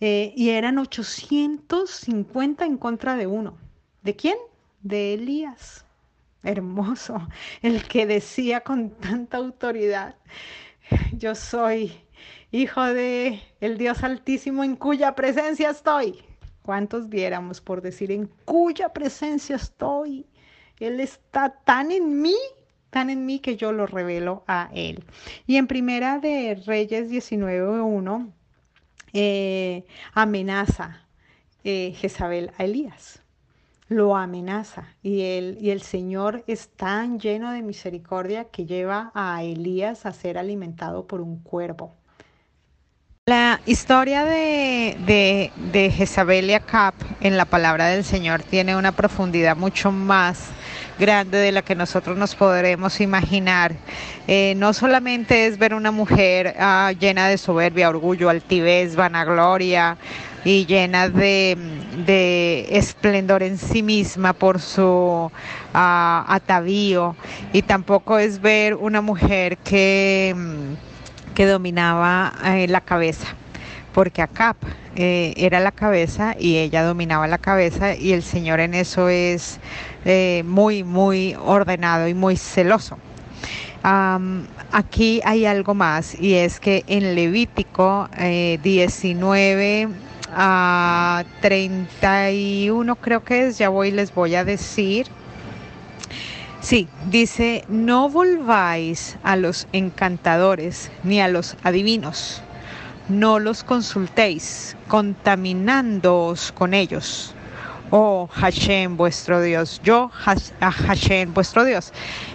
[0.00, 3.58] Eh, y eran 850 en contra de uno.
[4.02, 4.36] ¿De quién?
[4.84, 5.84] De Elías.
[6.42, 7.26] Hermoso,
[7.62, 10.14] el que decía con tanta autoridad,
[11.12, 11.90] yo soy
[12.52, 16.22] hijo de el Dios Altísimo en cuya presencia estoy.
[16.62, 20.26] ¿Cuántos diéramos por decir en cuya presencia estoy?
[20.78, 22.36] Él está tan en mí,
[22.90, 25.02] tan en mí que yo lo revelo a él.
[25.46, 28.32] Y en primera de Reyes 19.1
[29.14, 31.06] eh, amenaza
[31.64, 33.23] eh, Jezabel a Elías.
[33.88, 39.42] Lo amenaza y el, y el Señor es tan lleno de misericordia que lleva a
[39.42, 41.94] Elías a ser alimentado por un cuervo.
[43.26, 49.56] La historia de, de, Jezabel y Acab en la palabra del Señor tiene una profundidad
[49.56, 50.48] mucho más
[50.98, 53.76] grande de la que nosotros nos podremos imaginar.
[54.28, 59.96] Eh, no solamente es ver una mujer ah, llena de soberbia, orgullo, altivez, vanagloria
[60.44, 65.30] y llena de, esplendor en sí misma por su
[65.72, 67.16] ah, atavío,
[67.52, 70.34] y tampoco es ver una mujer que
[71.34, 73.26] que dominaba eh, la cabeza,
[73.92, 74.56] porque Acap
[74.96, 79.58] eh, era la cabeza y ella dominaba la cabeza y el Señor en eso es
[80.04, 82.96] eh, muy, muy ordenado y muy celoso.
[84.72, 89.88] aquí hay algo más y es que en Levítico 19
[90.30, 95.06] a 31 creo que es, ya voy les voy a decir.
[96.60, 102.40] Sí, dice, no volváis a los encantadores ni a los adivinos,
[103.08, 107.34] no los consultéis, contaminándoos con ellos.
[107.90, 111.92] Oh Hashem, vuestro Dios, yo Hashem, vuestro Dios.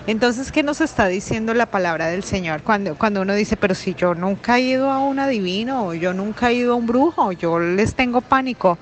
[0.08, 2.62] Entonces, ¿qué nos está diciendo la palabra del Señor?
[2.62, 6.52] Cuando, cuando uno dice, pero si yo nunca he ido a un adivino, yo nunca
[6.52, 8.78] he ido a un brujo, yo les tengo pánico.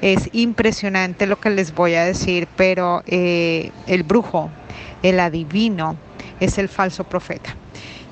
[0.00, 4.50] Es impresionante lo que les voy a decir, pero eh, el brujo,
[5.02, 5.96] el adivino
[6.40, 7.56] es el falso profeta.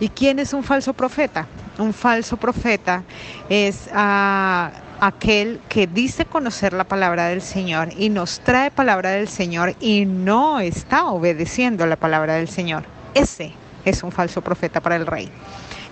[0.01, 1.47] ¿Y quién es un falso profeta?
[1.79, 3.03] Un falso profeta
[3.49, 4.71] es ah,
[5.01, 10.05] aquel que dice conocer la palabra del Señor y nos trae palabra del Señor y
[10.05, 12.85] no está obedeciendo la palabra del Señor.
[13.15, 13.53] Ese
[13.85, 15.31] es un falso profeta para el rey.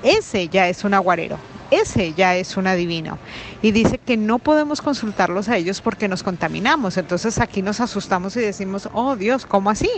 [0.03, 1.39] Ese ya es un aguarero,
[1.73, 3.19] ese ya es un adivino.
[3.63, 6.97] Y dice que no podemos consultarlos a ellos porque nos contaminamos.
[6.97, 9.91] Entonces aquí nos asustamos y decimos, oh Dios, ¿cómo así?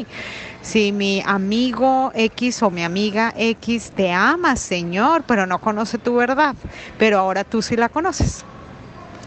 [0.62, 6.14] Si mi amigo X o mi amiga X te ama, Señor, pero no conoce tu
[6.14, 6.54] verdad,
[6.98, 8.44] pero ahora tú sí la conoces.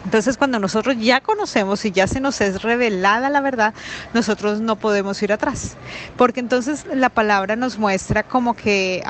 [0.05, 3.73] Entonces, cuando nosotros ya conocemos y ya se nos es revelada la verdad,
[4.13, 5.75] nosotros no podemos ir atrás.
[6.17, 9.01] Porque entonces la palabra nos muestra como que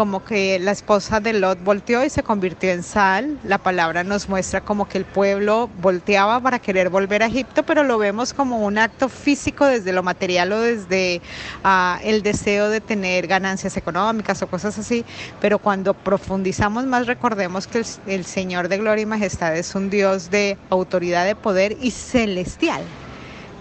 [0.00, 3.38] como que la esposa de Lot volteó y se convirtió en sal.
[3.44, 7.84] La palabra nos muestra como que el pueblo volteaba para querer volver a Egipto, pero
[7.84, 11.20] lo vemos como un acto físico desde lo material o desde
[11.64, 15.04] ah, el deseo de tener ganancias económicas o cosas así.
[15.38, 20.30] Pero cuando profundizamos más, recordemos que el Señor de Gloria y Majestad es un Dios
[20.30, 22.84] de autoridad, de poder y celestial.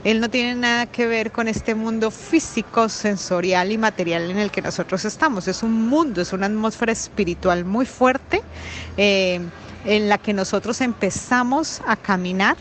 [0.04, 4.50] Él no tiene nada que ver con este mundo físico, sensorial y material en el
[4.50, 5.48] que nosotros estamos.
[5.48, 8.42] Es un mundo, es una atmósfera espiritual muy fuerte
[8.96, 9.42] eh,
[9.86, 12.56] en la que nosotros empezamos a caminar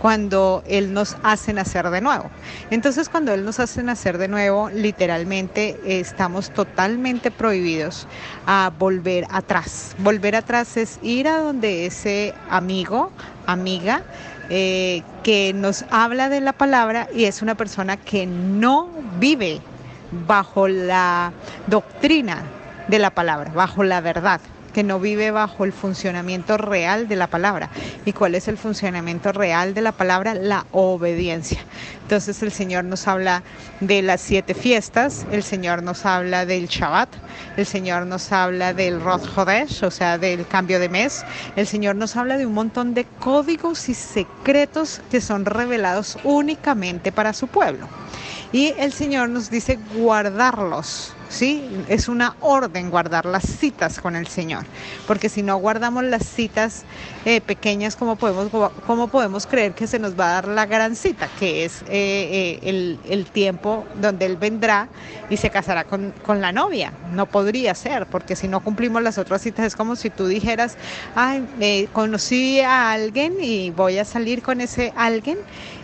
[0.00, 2.30] cuando Él nos hace nacer de nuevo.
[2.70, 8.06] Entonces cuando Él nos hace nacer de nuevo, literalmente estamos totalmente prohibidos
[8.46, 9.94] a volver atrás.
[9.98, 13.10] Volver atrás es ir a donde ese amigo,
[13.46, 14.02] amiga,
[14.50, 18.88] eh, que nos habla de la palabra y es una persona que no
[19.18, 19.60] vive
[20.26, 21.32] bajo la
[21.66, 22.42] doctrina
[22.88, 24.40] de la palabra, bajo la verdad.
[24.72, 27.70] Que no vive bajo el funcionamiento real de la palabra.
[28.04, 30.34] ¿Y cuál es el funcionamiento real de la palabra?
[30.34, 31.60] La obediencia.
[32.02, 33.42] Entonces el Señor nos habla
[33.80, 37.08] de las siete fiestas, el Señor nos habla del Shabbat,
[37.56, 41.24] el Señor nos habla del Rosh Hodesh, o sea, del cambio de mes,
[41.56, 47.12] el Señor nos habla de un montón de códigos y secretos que son revelados únicamente
[47.12, 47.88] para su pueblo.
[48.52, 51.64] Y el Señor nos dice guardarlos ¿sí?
[51.88, 54.64] Es una orden guardar las citas con el Señor,
[55.06, 56.84] porque si no guardamos las citas
[57.24, 58.50] eh, pequeñas, ¿cómo podemos,
[58.86, 62.58] ¿cómo podemos creer que se nos va a dar la gran cita, que es eh,
[62.62, 64.88] eh, el, tiempo donde Él vendrá
[65.30, 66.92] y se casará con, la novia?
[67.12, 70.76] No podría ser, porque si no cumplimos las otras citas es como si tú dijeras,
[71.14, 75.38] ay, conocí a alguien y voy a salir con ese alguien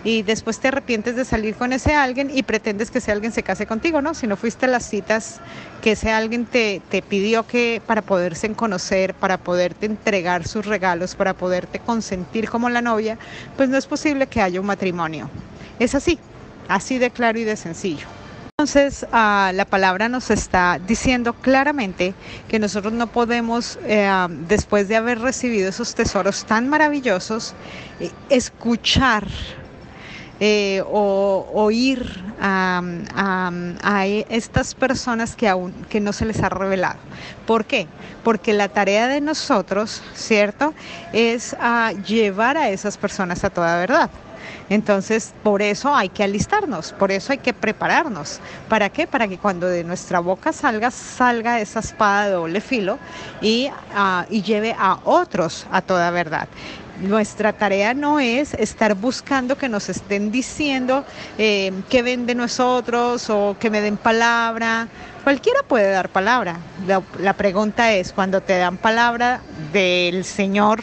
[0.05, 3.42] y después te arrepientes de salir con ese alguien y pretendes que ese alguien se
[3.42, 4.14] case contigo, ¿no?
[4.14, 5.38] Si no fuiste a las citas
[5.82, 11.14] que ese alguien te, te pidió que para poderse conocer, para poderte entregar sus regalos,
[11.14, 13.18] para poderte consentir como la novia,
[13.57, 15.30] pues no es posible que haya un matrimonio.
[15.78, 16.18] Es así,
[16.68, 18.07] así de claro y de sencillo.
[18.61, 22.12] Entonces, ah, la palabra nos está diciendo claramente
[22.49, 24.11] que nosotros no podemos, eh,
[24.49, 27.55] después de haber recibido esos tesoros tan maravillosos,
[28.01, 29.28] eh, escuchar
[30.41, 32.07] eh, o oír
[32.41, 32.80] a,
[34.28, 36.99] estas personas que aún que no se les ha revelado.
[37.47, 37.86] ¿Por qué?
[38.22, 40.74] Porque la tarea de nosotros, ¿cierto?
[41.12, 44.11] Es a llevar a esas personas a toda verdad.
[44.70, 48.41] Entonces, por eso hay que alistarnos, por eso hay que prepararnos.
[48.68, 49.07] ¿Para qué?
[49.07, 52.99] Para que cuando de nuestra boca salga, salga esa espada de doble filo
[53.41, 56.49] y, ah, y lleve a otros a toda verdad.
[57.01, 61.05] Nuestra tarea no es estar buscando que nos estén diciendo
[61.38, 64.88] eh, que ven de nosotros o que me den palabra.
[65.22, 66.57] Cualquiera puede dar palabra.
[66.88, 69.40] La, la pregunta es, cuando te dan palabra
[69.72, 70.82] del Señor,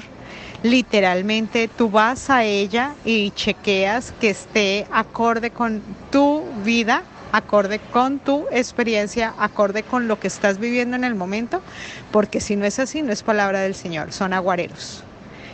[0.63, 7.03] literalmente tú vas a ella y chequeas que esté acorde con tu vida
[7.33, 11.61] acorde con tu experiencia, acorde con lo que estás viviendo en el momento,
[12.09, 15.03] porque si no es así, no es palabra del Señor, son aguareros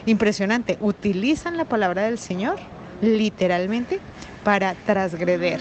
[0.05, 0.77] impresionante.
[0.81, 2.57] Utilizan la palabra del Señor
[3.01, 3.99] literalmente
[4.43, 5.59] para transgreder,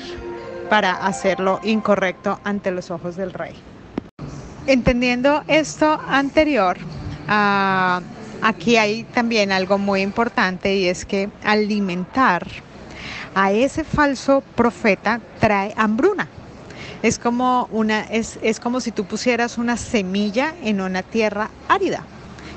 [0.68, 3.54] para hacerlo incorrecto ante los ojos del rey.
[4.66, 6.76] Entendiendo esto anterior,
[7.28, 8.00] ah,
[8.42, 12.46] aquí hay también algo muy importante y es que alimentar
[13.34, 16.28] a ese falso profeta trae hambruna.
[17.02, 22.04] Es como, una, es, es como si tú pusieras una semilla en una tierra árida,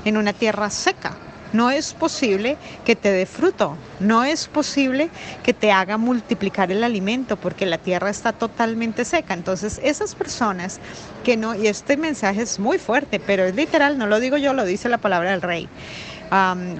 [0.04, 1.16] en una tierra seca.
[1.54, 5.08] No es posible que te dé fruto, no es posible
[5.44, 9.34] que te haga multiplicar el alimento porque la tierra está totalmente seca.
[9.34, 10.80] Entonces, esas personas
[11.22, 14.52] que no, y este mensaje es muy fuerte, pero es literal, no lo digo yo,
[14.52, 15.68] lo dice la palabra del rey.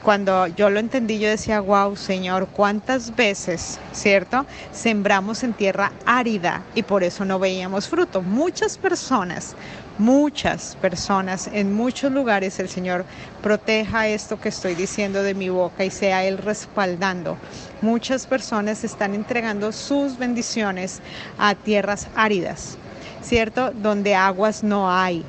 [0.02, 4.46] Cuando yo lo entendí, yo decía, wow, Señor, ¿cuántas veces, cierto?
[4.72, 8.22] Sembramos en tierra árida y por eso no veíamos fruto.
[8.22, 9.54] Muchas personas
[9.98, 13.04] muchas personas en muchos lugares el Señor
[13.42, 17.36] proteja esto que estoy diciendo de mi boca y sea Él respaldando.
[17.82, 21.00] Muchas personas están entregando sus bendiciones
[21.38, 22.76] a tierras áridas,
[23.22, 23.72] ¿cierto?
[23.72, 25.24] Donde aguas no hay,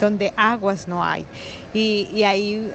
[0.00, 1.26] donde aguas no hay.
[1.74, 2.72] Y, ahí,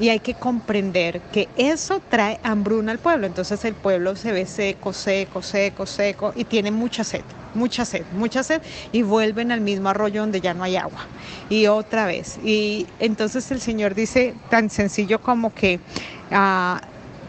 [0.00, 3.26] y hay que comprender que eso trae hambruna al pueblo.
[3.26, 7.22] Entonces el pueblo se ve seco, seco, seco, seco y tiene mucha sed
[7.54, 11.06] mucha sed, mucha sed, y vuelven al mismo arroyo donde ya no hay agua.
[11.50, 12.38] Y otra vez.
[12.42, 15.78] Y entonces el Señor dice tan sencillo como que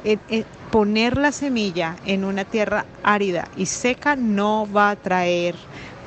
[0.04, 5.56] eh, poner la semilla en una tierra árida y seca no va a traer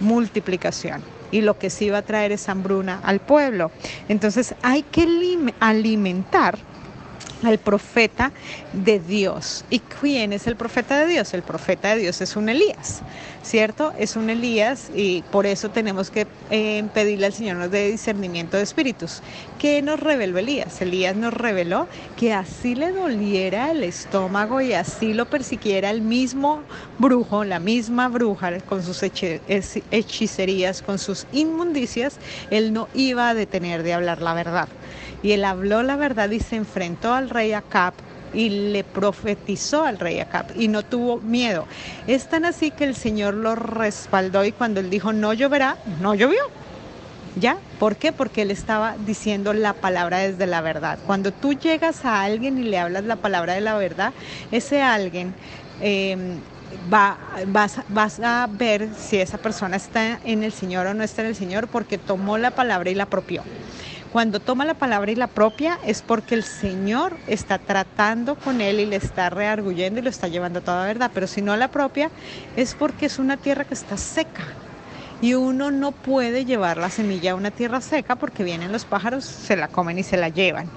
[0.01, 3.71] multiplicación y lo que sí va a traer es hambruna al pueblo.
[4.09, 5.07] Entonces hay que
[5.61, 6.59] alimentar
[7.43, 8.33] al profeta
[8.73, 9.65] de Dios.
[9.71, 11.35] ¿Y quién es el profeta de Dios?
[11.35, 13.03] El profeta de Dios es un Elías,
[13.43, 13.93] ¿cierto?
[13.99, 18.57] Es un Elías y por eso tenemos que eh, pedirle al Señor nos dé discernimiento
[18.57, 19.23] de espíritus.
[19.59, 20.81] ¿Qué nos reveló Elías?
[20.81, 26.63] Elías nos reveló que así le doliera el estómago y así lo persiguiera el mismo
[26.99, 32.19] brujo, la misma bruja con sus hechicerías, con sus inmundicias,
[32.51, 34.69] él no iba a detener de hablar la verdad.
[35.27, 37.95] Y él habló la verdad y se enfrentó al rey Acab
[38.33, 41.67] y le profetizó al rey Acab y no tuvo miedo.
[42.07, 46.15] Es tan así que el Señor lo respaldó y cuando él dijo no lloverá, no
[46.15, 46.39] llovió.
[47.35, 47.57] ¿Ya?
[47.81, 48.13] ¿Por qué?
[48.13, 50.97] Porque él estaba diciendo la palabra desde la verdad.
[51.07, 54.13] Cuando tú llegas a alguien y le hablas la palabra de la verdad,
[54.53, 55.35] ese alguien
[55.81, 56.39] em,
[56.93, 57.19] va,
[57.49, 61.29] vas, vas a ver si esa persona está en el Señor o no está en
[61.29, 63.43] el Señor porque tomó la palabra y la apropió.
[64.13, 68.81] Cuando toma la palabra y la propia es porque el Señor está tratando con él
[68.81, 71.11] y le está rearguyendo y lo está llevando a toda verdad.
[71.13, 72.11] Pero si no la propia
[72.57, 74.45] es porque es una tierra que está seca.
[75.21, 79.25] Y uno no puede llevar la semilla a una tierra seca porque vienen los pájaros,
[79.25, 80.69] se la comen y se la llevan.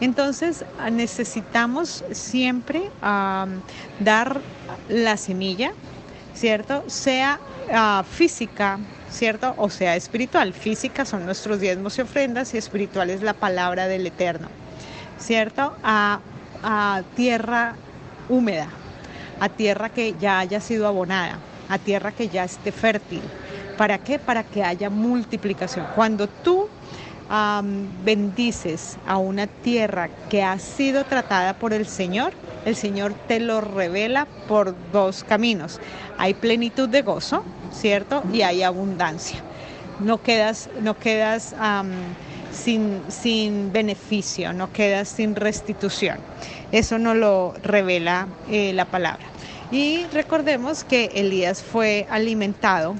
[0.00, 4.40] Entonces necesitamos siempre dar
[4.88, 5.72] la semilla,
[6.34, 6.84] ¿cierto?
[6.86, 7.40] Sea
[7.72, 8.78] ah, física,
[9.10, 9.54] ¿cierto?
[9.56, 10.52] O sea, espiritual.
[10.52, 14.48] Física son nuestros diezmos y ofrendas y espiritual es la palabra del Eterno,
[15.18, 15.74] ¿cierto?
[15.82, 16.20] A,
[17.14, 17.76] tierra
[18.28, 18.68] húmeda,
[19.38, 21.38] a tierra que ya haya sido abonada,
[21.68, 23.22] a tierra que ya esté fértil.
[23.76, 24.18] ¿Para qué?
[24.18, 25.86] Para que haya multiplicación.
[25.94, 26.68] Cuando tú
[28.04, 32.32] bendices a una tierra que ha sido tratada por el Señor,
[32.64, 35.80] el Señor te lo revela por dos caminos.
[36.16, 38.22] Hay plenitud de gozo, ¿cierto?
[38.32, 39.40] Y hay abundancia.
[40.00, 41.54] No quedas, no quedas
[42.52, 46.18] sin, sin, beneficio, no quedas sin restitución.
[46.72, 49.26] Eso no lo revela eh, la palabra.
[49.70, 52.94] Y recordemos que Elías fue alimentado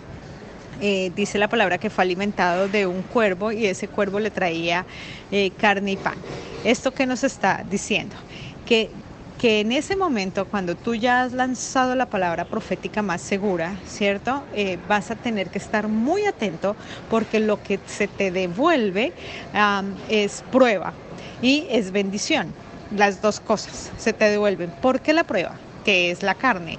[0.80, 4.86] eh, dice la palabra que fue alimentado de un cuervo y ese cuervo le traía
[5.30, 6.16] eh, carne y pan.
[6.64, 8.16] ¿Esto qué nos está diciendo?
[8.66, 8.90] Que
[9.38, 14.42] que en ese momento, cuando tú ya has lanzado la palabra profética más segura, ¿cierto?
[14.52, 16.74] Eh, vas a tener que estar muy atento
[17.08, 19.12] porque lo que se te devuelve
[20.08, 20.92] es prueba
[21.40, 22.52] y es bendición.
[22.96, 24.70] Las dos cosas se te devuelven.
[24.82, 25.54] ¿Por qué la prueba?
[25.84, 26.78] Que es la carne.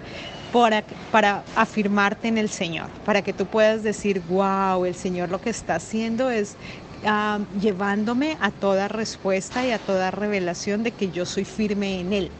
[0.52, 5.40] Para, para, afirmarte en el Señor, para que tú puedas decir, wow, el Señor lo
[5.40, 6.56] que está haciendo es
[7.62, 12.32] llevándome a toda respuesta y a toda revelación de que yo soy firme en Él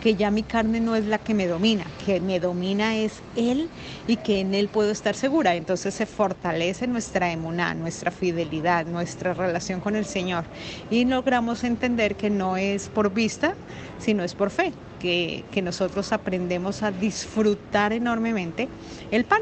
[0.00, 3.68] que ya mi carne no es la que me domina, que me domina es Él
[4.06, 5.54] y que en Él puedo estar segura.
[5.54, 10.44] Entonces se fortalece nuestra emuná, nuestra fidelidad, nuestra relación con el Señor
[10.90, 13.54] y logramos entender que no es por vista,
[13.98, 18.68] sino es por fe, que, que nosotros aprendemos a disfrutar enormemente
[19.10, 19.40] el pan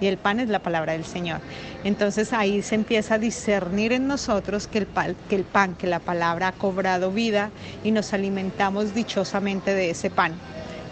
[0.00, 1.40] y el pan es la palabra del Señor.
[1.84, 6.52] Entonces ahí se empieza a discernir en nosotros que el, pan, que la palabra ha
[6.52, 7.50] cobrado vida
[7.82, 10.32] y nos alimentamos dichosamente de ese pan.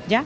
[0.09, 0.25] ¿Ya?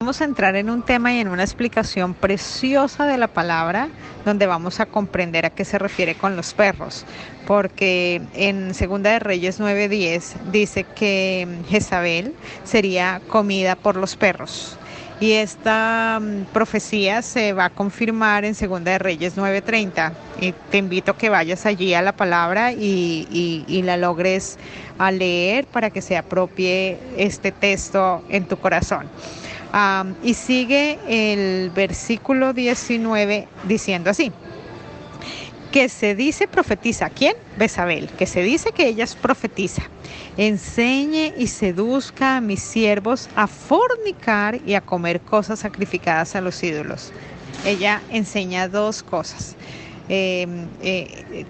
[0.00, 3.88] Vamos a entrar en un tema y en una explicación preciosa de la palabra,
[4.26, 7.06] donde vamos a comprender a qué se refiere con los perros,
[7.46, 14.76] porque en Segunda de Reyes 9:10 dice que Jezabel sería comida por los perros.
[15.24, 20.12] Y esta mm, profecía se va a confirmar en Segunda de Reyes 9:30.
[20.38, 24.58] Y te invito a que vayas allí a la palabra y, la logres
[24.98, 29.08] a leer para que se apropie este texto en tu corazón.
[30.22, 34.30] y sigue el versículo 19 diciendo así
[35.74, 37.10] que se dice profetiza.
[37.10, 37.34] ¿Quién?
[37.58, 39.82] Besabel, que se dice que ella es profetiza.
[40.36, 46.62] Enseñe y seduzca a mis siervos a fornicar y a comer cosas sacrificadas a los
[46.62, 47.10] ídolos.
[47.66, 49.56] Ella enseña dos cosas.
[50.08, 50.46] Eh,
[50.80, 51.44] eh,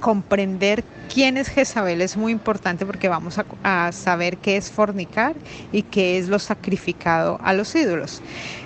[0.00, 5.34] comprender quién es Jezabel es muy importante porque vamos a, saber qué es fornicar
[5.72, 8.22] y qué es lo sacrificado a los ídolos.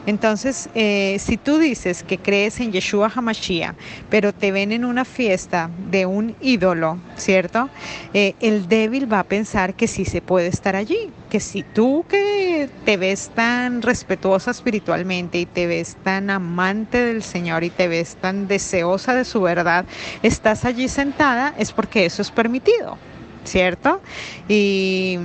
[0.06, 3.74] Entonces, eh, si tú dices que crees en Yeshua Hamashiach,
[4.08, 7.68] pero te ven en una fiesta de un ídolo, ¿cierto?
[8.14, 12.04] Eh, el débil va a pensar que sí se puede estar allí, que si tú
[12.08, 17.88] que te ves tan respetuosa espiritualmente y te ves tan amante del Señor y te
[17.88, 19.86] ves tan deseosa de su verdad,
[20.22, 22.98] estás allí sentada, es porque eso es permitido,
[23.44, 24.00] ¿cierto?
[24.48, 25.18] Y,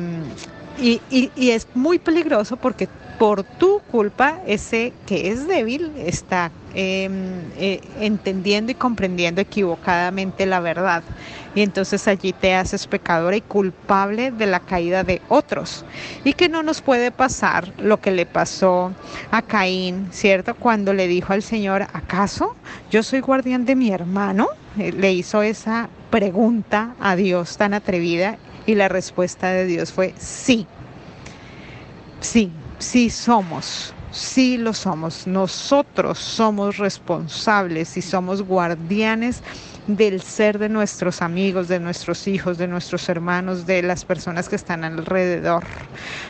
[0.82, 2.88] y, es muy peligroso porque
[3.20, 7.14] por tu culpa ese que es débil está em,
[7.58, 11.04] eh, entendiendo y comprendiendo equivocadamente la verdad.
[11.54, 15.86] Y entonces allí te haces pecadora y culpable de la caída de otros.
[16.24, 18.92] Y que no nos puede pasar lo que le pasó
[19.32, 20.56] a Caín, ¿cierto?
[20.56, 22.56] Cuando le dijo al Señor, ¿acaso
[22.90, 24.48] yo soy guardián de mi hermano?
[24.80, 28.38] Eh, le hizo esa pregunta a Dios tan atrevida
[28.68, 30.68] y la respuesta de Dios fue sí.
[32.20, 35.26] Sí, sí somos, sí lo somos.
[35.26, 39.42] Nosotros somos responsables y somos guardianes
[39.88, 44.56] del ser de nuestros amigos, de nuestros hijos, de nuestros hermanos, de las personas que
[44.56, 45.64] están alrededor.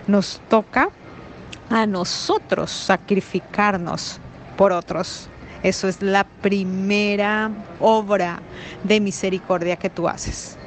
[0.08, 0.90] Nos toca
[1.70, 4.20] a nosotros sacrificarnos
[4.56, 5.28] por otros.
[5.64, 8.42] Eso es la primera obra
[8.84, 10.58] de misericordia que tú haces.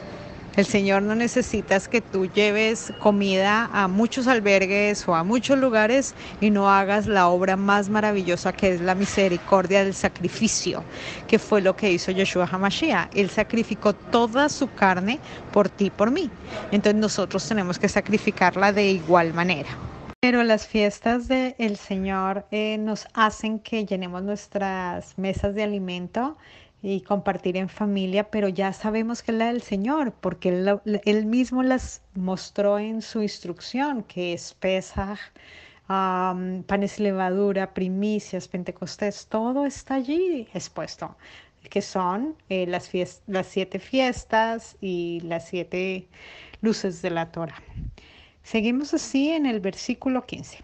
[0.57, 6.15] El Señor no necesita que tú lleves comida a muchos albergues o a muchos lugares
[6.41, 10.85] y no hagas la obra más maravillosa que es la misericordia del sacrificio,
[11.27, 13.09] que fue lo que hizo Yeshua HaMashiach.
[13.17, 15.19] Él sacrificó toda su carne
[15.53, 16.31] por ti por mí.
[16.71, 19.71] Entonces nosotros tenemos que sacrificarla de igual manera.
[20.25, 26.39] Pero las fiestas del Señor eh, nos hacen que llenemos nuestras mesas de alimento
[26.81, 31.63] y compartir en familia, pero ya sabemos que es la del Señor, porque él, mismo
[31.63, 35.21] las mostró en su instrucción, que es Pesach,
[35.89, 41.19] panes levadura, primicias, Pentecostés, todo está allí expuesto,
[41.69, 42.91] que son eh, las,
[43.27, 46.09] las siete fiestas y las siete
[46.63, 47.63] luces de la Torah.
[48.45, 50.59] Seguimos así en el versículo 15.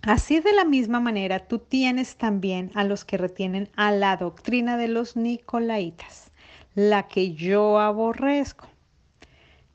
[0.00, 4.78] Así de la misma manera, tú tienes también a los que retienen a la doctrina
[4.78, 6.32] de los nicolaitas,
[6.74, 8.66] la que yo aborrezco.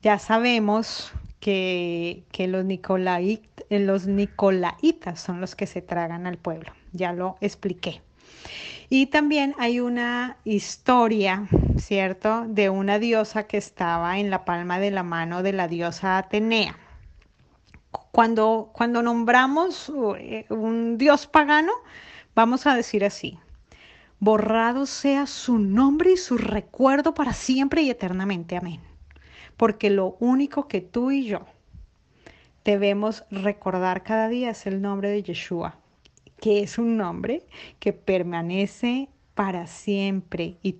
[0.02, 2.64] Ya sabemos que, los,
[3.70, 8.02] los nicolaitas son los que se tragan al pueblo, ya lo expliqué.
[8.90, 11.46] Y también hay una historia,
[11.76, 16.18] ¿cierto?, de una diosa que estaba en la palma de la mano de la diosa
[16.18, 16.76] Atenea.
[18.10, 21.72] Cuando, cuando nombramos eh, un dios pagano,
[22.34, 23.38] vamos a decir así,
[24.18, 28.56] borrado sea su nombre y su recuerdo para siempre y eternamente.
[28.56, 28.80] Amén.
[29.56, 31.46] Porque lo único que tú y yo
[32.64, 35.76] debemos recordar cada día es el nombre de Yeshua,
[36.40, 37.46] que es un nombre
[37.78, 40.78] que permanece para siempre y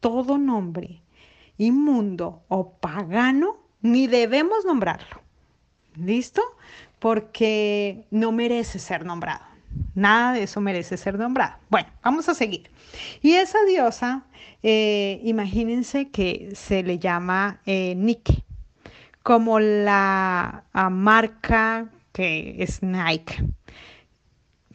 [0.00, 1.02] todo nombre
[1.58, 5.20] inmundo o pagano ni debemos nombrarlo.
[5.98, 6.42] ¿Listo?
[6.98, 9.44] Porque no merece ser nombrado.
[9.94, 11.56] Nada de eso merece ser nombrado.
[11.68, 12.70] Bueno, vamos a seguir.
[13.20, 14.24] Y esa diosa,
[14.62, 18.44] eh, imagínense que se le llama eh, Nike,
[19.22, 23.44] como la marca que es Nike,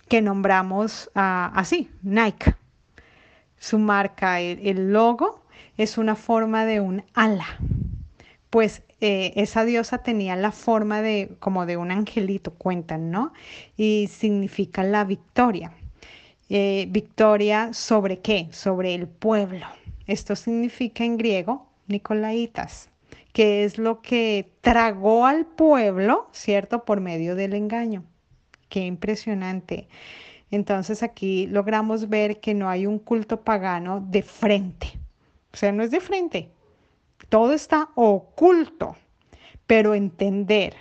[0.07, 2.55] que nombramos ah, así, Nike.
[3.57, 5.43] Su marca, el logo,
[5.77, 7.47] es una forma de un ala.
[8.49, 13.33] Pues eh, esa diosa tenía la forma de como de un angelito, cuentan, ¿no?
[13.75, 15.73] Y significa la victoria.
[16.47, 18.47] Eh, victoria sobre qué?
[18.51, 19.65] Sobre el pueblo.
[20.07, 22.89] Esto significa en griego Nicolaitas,
[23.33, 26.85] que es lo que tragó al pueblo, ¿cierto?
[26.85, 28.05] Por medio del engaño.
[28.69, 29.89] Qué impresionante.
[30.49, 34.87] Entonces aquí logramos ver que no hay un culto pagano de frente.
[35.51, 36.53] O sea, no es de frente,
[37.29, 38.95] todo está oculto,
[39.67, 40.75] pero entender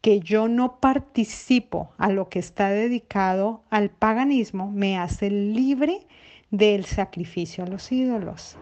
[0.00, 6.06] que yo no participo a lo que está dedicado al paganismo me hace libre
[6.50, 8.56] del sacrificio a los ídolos.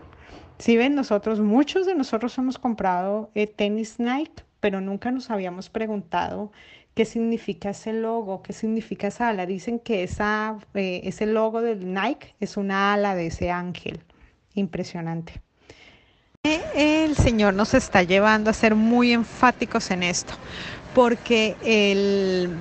[0.59, 5.69] Si ven, nosotros, muchos de nosotros hemos comprado eh, tenis Nike, pero nunca nos habíamos
[5.69, 6.51] preguntado
[6.95, 9.47] qué significa ese logo, qué significa esa ala.
[9.47, 14.01] Dicen que esa, eh, ese logo del Nike es una ala de ese ángel.
[14.55, 15.43] Impresionante.
[16.75, 20.35] El Señor nos está llevando a ser muy enfáticos en esto,
[20.95, 22.55] porque el,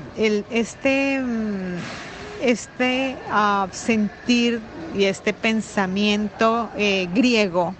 [0.50, 1.22] este,
[2.42, 4.62] este uh, sentir
[4.96, 7.76] y este pensamiento eh, griego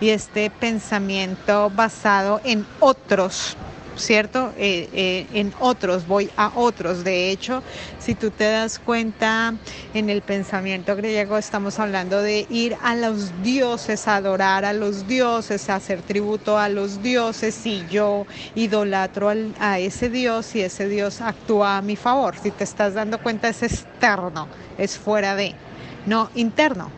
[0.00, 3.56] y este pensamiento basado en otros,
[3.98, 4.52] ¿cierto?
[4.56, 7.04] Eh, eh, en otros, voy a otros.
[7.04, 7.62] De hecho,
[7.98, 9.54] si tú te das cuenta,
[9.94, 15.68] en el pensamiento griego estamos hablando de ir a los dioses, adorar a los dioses,
[15.68, 17.54] hacer tributo a los dioses.
[17.54, 22.64] Si yo idolatro a ese dios y ese dios actúa a mi favor, si te
[22.64, 25.54] estás dando cuenta, es externo, es fuera de,
[26.06, 26.90] no interno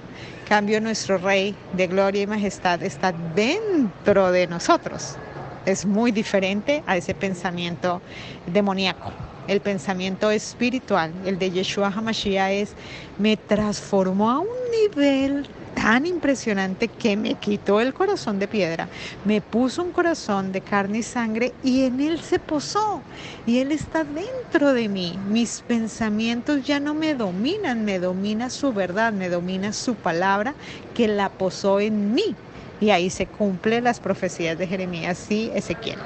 [0.48, 5.16] cambio nuestro Rey de gloria y majestad está dentro de nosotros
[5.66, 8.00] es muy diferente a ese pensamiento
[8.46, 9.12] demoníaco.
[9.48, 12.74] El pensamiento espiritual, el de Yeshua HaMashiach es,
[13.18, 14.48] me transformó a un
[14.80, 18.88] nivel tan impresionante que me quitó el corazón de piedra,
[19.24, 23.00] me puso un corazón de carne y sangre y en él se posó
[23.46, 25.18] y él está dentro de mí.
[25.28, 30.54] Mis pensamientos ya no me dominan, me domina su verdad, me domina su palabra
[30.94, 32.36] que la posó en mí
[32.80, 35.98] y ahí se cumplen las profecías de Jeremías y Ezequiel.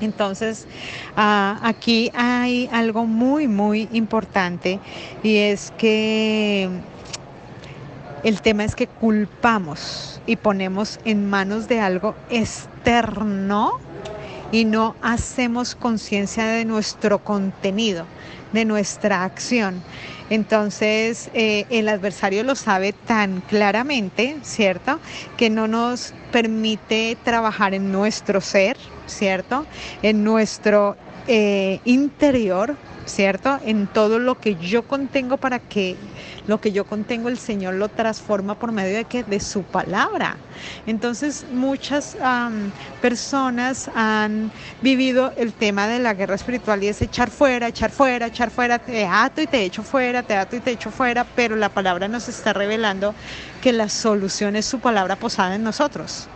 [0.00, 0.66] Entonces,
[1.16, 4.80] ah, aquí hay algo muy, muy importante
[5.22, 6.68] y es que
[8.24, 13.72] el tema es que culpamos y ponemos en manos de algo externo
[14.50, 18.06] y no hacemos conciencia de nuestro contenido,
[18.52, 19.82] de nuestra acción.
[20.30, 25.00] Entonces, eh, el adversario lo sabe tan claramente, ¿cierto?
[25.36, 28.76] Que no nos permite trabajar en nuestro ser,
[29.06, 29.66] ¿cierto?
[30.02, 30.96] En nuestro
[31.26, 33.58] eh, interior, ¿cierto?
[33.64, 35.96] En todo lo que yo contengo para que
[36.46, 40.36] lo que yo contengo el Señor lo transforma por medio de que de su palabra.
[40.86, 42.16] Entonces muchas
[43.00, 44.50] personas han
[44.82, 48.78] vivido el tema de la guerra espiritual y es echar fuera, echar fuera, echar fuera,
[48.78, 52.08] te ato y te echo fuera, te ato y te echo fuera, pero la palabra
[52.08, 53.14] nos está revelando
[53.62, 56.28] que la solución es su palabra posada en nosotros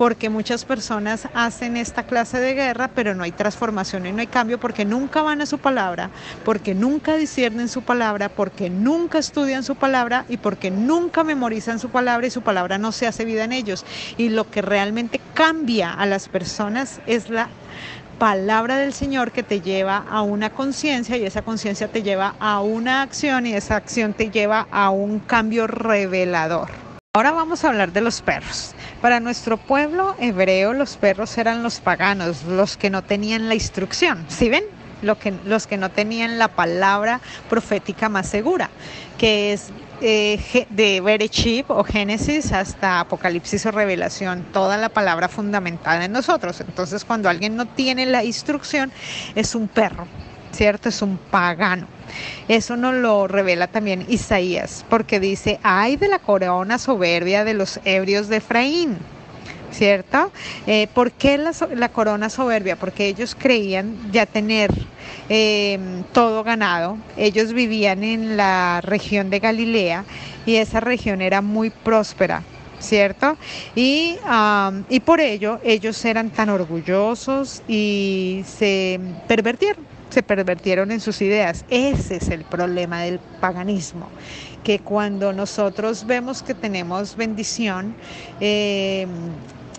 [0.00, 4.28] porque muchas personas hacen esta clase de guerra, pero no hay transformación y no hay
[4.28, 6.08] cambio porque nunca van a su palabra,
[6.42, 11.90] porque nunca disciernen su palabra, porque nunca estudian su palabra y porque nunca memorizan su
[11.90, 13.84] palabra y su palabra no se hace vida en ellos.
[14.16, 17.50] Y lo que realmente cambia a las personas es la
[18.18, 22.62] palabra del Señor que te lleva a una conciencia y esa conciencia te lleva a
[22.62, 26.89] una acción y esa acción te lleva a un cambio revelador.
[27.12, 28.72] Ahora vamos a hablar de los perros.
[29.02, 34.24] Para nuestro pueblo hebreo los perros eran los paganos, los que no tenían la instrucción.
[34.28, 34.62] ¿Sí ven?
[35.02, 38.70] los que no tenían la palabra profética más segura,
[39.18, 39.70] que es
[40.02, 46.60] eh, de Berechip o Génesis hasta Apocalipsis o Revelación, toda la palabra fundamental en nosotros.
[46.60, 48.92] Entonces, cuando alguien no tiene la instrucción,
[49.34, 50.06] es un perro,
[50.60, 50.90] ¿cierto?
[50.90, 51.86] Es un pagano.
[52.46, 57.80] Eso nos lo revela también Isaías, porque dice, ay de la corona soberbia de los
[57.86, 58.98] ebrios de Efraín.
[59.72, 60.30] ¿Cierto?
[60.66, 62.76] Eh, ¿Por qué la, corona soberbia?
[62.76, 64.70] Porque ellos creían ya tener
[65.30, 66.98] em, todo ganado.
[67.16, 70.04] Ellos vivían en la región de Galilea
[70.44, 72.42] y esa región era muy próspera.
[72.80, 73.36] ¿cierto?
[73.74, 74.16] Y,
[74.88, 81.64] y, por ello ellos eran tan orgullosos y se pervertieron se pervertieron en sus ideas.
[81.70, 84.08] Ese es el problema del paganismo,
[84.64, 87.94] que cuando nosotros vemos que tenemos bendición,
[88.40, 89.06] eh,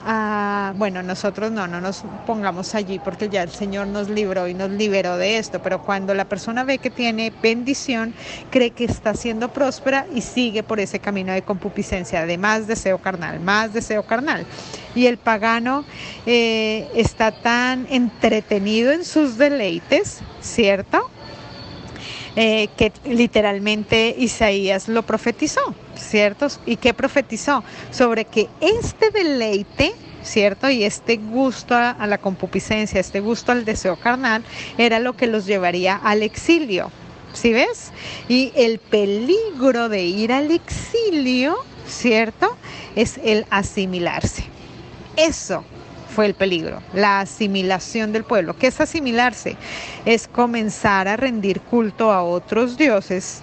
[0.04, 4.56] Ah, bueno, nosotros no, no nos pongamos allí porque ya el Señor nos libró y
[4.56, 8.16] nos liberó de esto, pero cuando la persona ve que tiene bendición,
[8.50, 12.98] cree que está siendo próspera y sigue por ese camino de concupiscencia, de más deseo
[12.98, 14.48] carnal, más deseo carnal.
[14.96, 15.86] Y el pagano
[16.26, 21.10] eh, está tan entretenido en sus deleites, ¿cierto?
[22.36, 25.60] Eh, que literalmente Isaías lo profetizó,
[25.96, 26.48] ¿cierto?
[26.66, 27.64] ¿Y qué profetizó?
[27.92, 29.94] Sobre que este deleite,
[30.24, 30.70] ¿cierto?
[30.70, 34.44] Y este gusto a, a la concupiscencia, este gusto al deseo carnal,
[34.78, 36.90] era lo que los llevaría al exilio.
[37.34, 37.92] ¿Sí ves?
[38.28, 41.58] Y el peligro de ir al exilio,
[41.88, 42.56] ¿cierto?
[42.96, 44.44] Es el asimilarse.
[45.18, 45.64] Eso
[46.14, 48.56] fue el peligro, la asimilación del pueblo.
[48.58, 49.56] ¿Qué es asimilarse?
[50.06, 53.42] Es comenzar a rendir culto a otros dioses,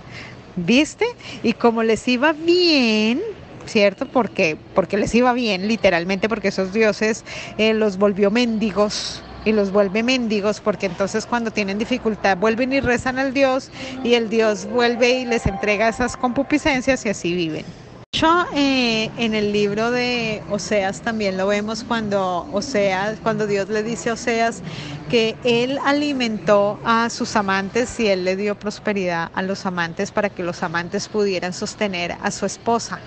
[0.56, 1.06] ¿viste?
[1.42, 3.20] Y como les iba bien,
[3.66, 4.06] ¿cierto?
[4.06, 7.24] Porque, porque les iba bien, literalmente, porque esos dioses
[7.56, 12.80] eh, los volvió mendigos, y los vuelve mendigos porque entonces cuando tienen dificultad vuelven y
[12.80, 13.70] rezan al Dios
[14.04, 17.64] y el Dios vuelve y les entrega esas concupiscencias y así viven.
[18.12, 23.82] Yo eh, en el libro de Oseas también lo vemos cuando Oseas, cuando Dios le
[23.82, 24.62] dice a Oseas
[25.10, 30.30] que él alimentó a sus amantes y él le dio prosperidad a los amantes para
[30.30, 32.98] que los amantes pudieran sostener a su esposa.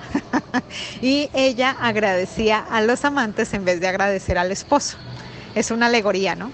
[1.01, 4.97] y ella agradecía a los amantes en vez de agradecer al esposo.
[5.55, 6.51] Es una alegoría, ¿no?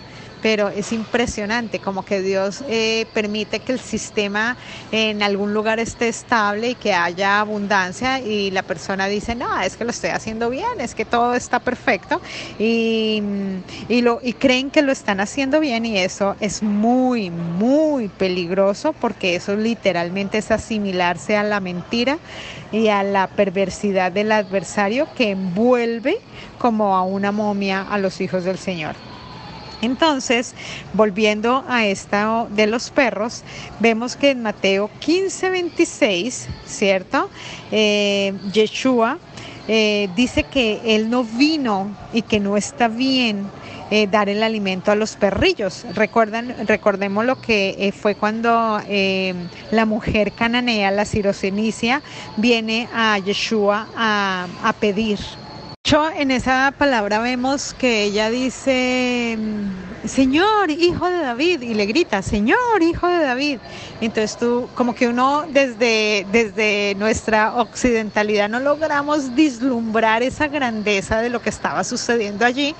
[0.47, 4.55] Pero es impresionante como que Dios eh, permite que el sistema
[4.93, 9.75] en algún lugar esté estable y que haya abundancia y la persona dice, no, es
[9.75, 12.21] que lo estoy haciendo bien, es que todo está perfecto
[12.57, 13.21] y,
[13.89, 18.93] y, lo, y creen que lo están haciendo bien y eso es muy, muy peligroso
[18.93, 22.19] porque eso literalmente es asimilarse a la mentira
[22.71, 26.19] y a la perversidad del adversario que envuelve
[26.57, 28.95] como a una momia a los hijos del Señor.
[29.81, 30.55] Entonces,
[30.93, 33.43] volviendo a esta de los perros,
[33.79, 37.29] vemos que en Mateo 15, 26, ¿cierto?
[37.71, 39.19] Eh, Yeshua
[39.67, 43.49] eh, dice que él no vino y que no está bien
[43.91, 45.85] eh, dar el alimento a los perrillos.
[45.93, 48.79] Recuerdan, recordemos lo que fue cuando
[49.71, 52.01] la mujer cananea, la sirocenicia,
[52.37, 55.19] viene a Yeshua a pedir
[55.89, 59.37] en esa palabra vemos que ella dice,
[60.03, 63.59] Señor, hijo de David, y le grita, Señor, hijo de David.
[64.01, 71.29] Entonces tú, como que uno desde, desde nuestra occidentalidad no logramos vislumbrar esa grandeza de
[71.29, 72.75] lo que estaba sucediendo allí.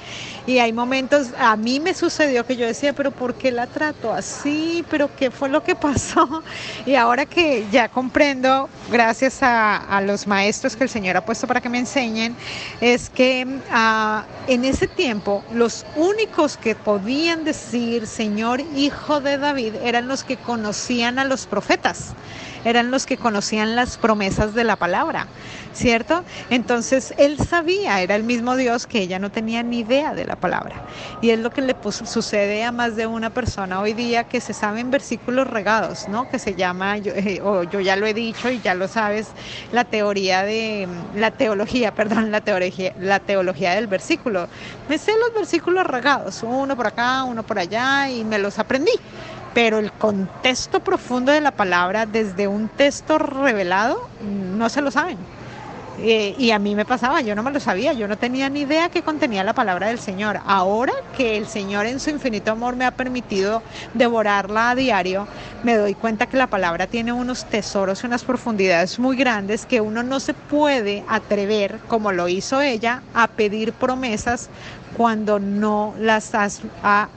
[0.48, 4.14] Y hay momentos, a mí me sucedió que yo decía, pero ¿por qué la trato
[4.14, 4.86] así?
[4.90, 6.42] ¿Pero qué fue lo que pasó?
[6.86, 11.60] Y ahora que ya comprendo, gracias a, los maestros que el Señor ha puesto para
[11.60, 12.34] que me enseñen,
[12.80, 19.74] es que ah, en ese tiempo los únicos que podían decir Señor Hijo de David
[19.84, 22.14] eran los que conocían a los profetas
[22.66, 25.28] eran los que conocían las promesas de la palabra,
[25.78, 26.24] ¿cierto?
[26.50, 30.36] Entonces él sabía, era el mismo Dios que ella no tenía ni idea de la
[30.36, 30.76] palabra.
[31.22, 34.54] Y es lo que le sucede a más de una persona hoy día que se
[34.54, 36.30] saben versículos regados, ¿no?
[36.30, 39.28] Que se llama, yo, eh, o yo ya lo he dicho y ya lo sabes,
[39.72, 44.48] la teoría de, la teología, perdón, la teología, la teología del versículo.
[44.90, 48.92] Me sé los versículos regados, uno por acá, uno por allá y me los aprendí
[49.54, 55.18] pero el contexto profundo de la palabra desde un texto revelado no se lo saben.
[56.00, 58.62] Eh, y a mí me pasaba, yo no me lo sabía, yo no tenía ni
[58.62, 60.40] idea qué contenía la palabra del Señor.
[60.46, 63.64] Ahora que el Señor en su infinito amor me ha permitido
[63.96, 65.28] devorarla a diario,
[65.64, 69.82] me doy cuenta que la palabra tiene unos tesoros y unas profundidades muy grandes que
[69.82, 74.50] uno no se puede atrever, como lo hizo ella, a pedir promesas
[74.96, 76.62] cuando no las has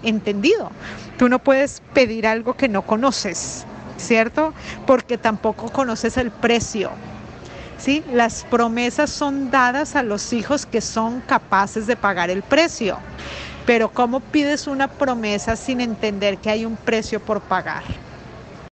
[0.03, 0.71] entendido.
[1.19, 3.67] Tú no puedes pedir algo que no conoces,
[3.99, 4.55] ¿cierto?
[4.87, 6.91] Porque tampoco conoces el precio.
[7.81, 8.05] ¿Sí?
[8.13, 12.99] Las promesas son dadas a los hijos que son capaces de pagar el precio.
[13.67, 17.83] Pero ¿cómo pides una promesa sin entender que hay un precio por pagar?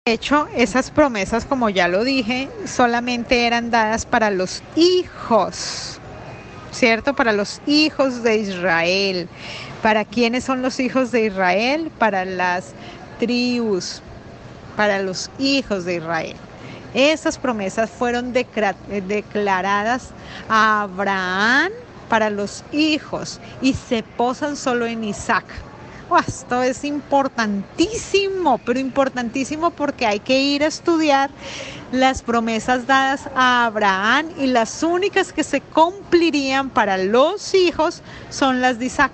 [0.06, 5.98] De hecho, esas promesas, como ya lo dije, solamente eran dadas para los hijos
[6.78, 7.14] ¿cierto?
[7.16, 9.28] Para los hijos de Israel.
[9.82, 11.92] ¿Para quiénes son los hijos de Israel?
[11.98, 12.74] Para las
[13.20, 14.02] tribus,
[14.76, 16.36] para los hijos de Israel.
[16.94, 20.10] Esas promesas fueron declaradas
[20.50, 21.72] a Abraham
[22.10, 25.46] para los hijos y se posan solo en Isaac
[26.26, 31.30] esto es importantísimo, pero importantísimo porque hay que ir a estudiar
[31.92, 38.62] las promesas dadas a Abraham y las únicas que se cumplirían para los hijos son
[38.62, 39.12] las de Isaac.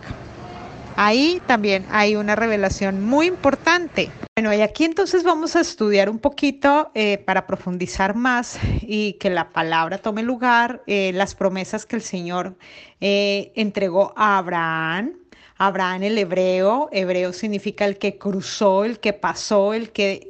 [0.96, 4.12] Ahí también hay una revelación muy importante.
[4.36, 9.30] Bueno, y aquí entonces vamos a estudiar un poquito eh, para profundizar más y que
[9.30, 12.58] la palabra tome lugar, eh, las promesas que el Señor
[13.00, 15.14] eh, entregó a Abraham
[15.58, 20.28] Abraham el hebreo, hebreo significa el que cruzó, el que pasó, el que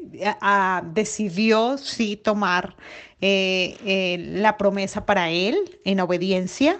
[0.93, 2.75] decidió sí tomar
[3.21, 6.77] la promesa para él en obediencia.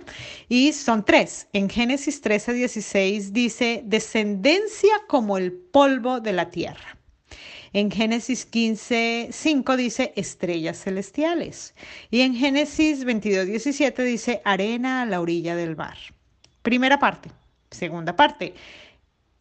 [0.49, 1.47] Y son tres.
[1.53, 6.97] En Génesis 13, 16 dice, descendencia como el polvo de la tierra.
[7.73, 11.73] En Génesis 15, 5 dice estrellas celestiales.
[12.11, 15.97] Y en Génesis 22, 17 dice arena a la orilla del mar.
[16.61, 17.31] Primera parte.
[17.71, 18.53] Segunda parte,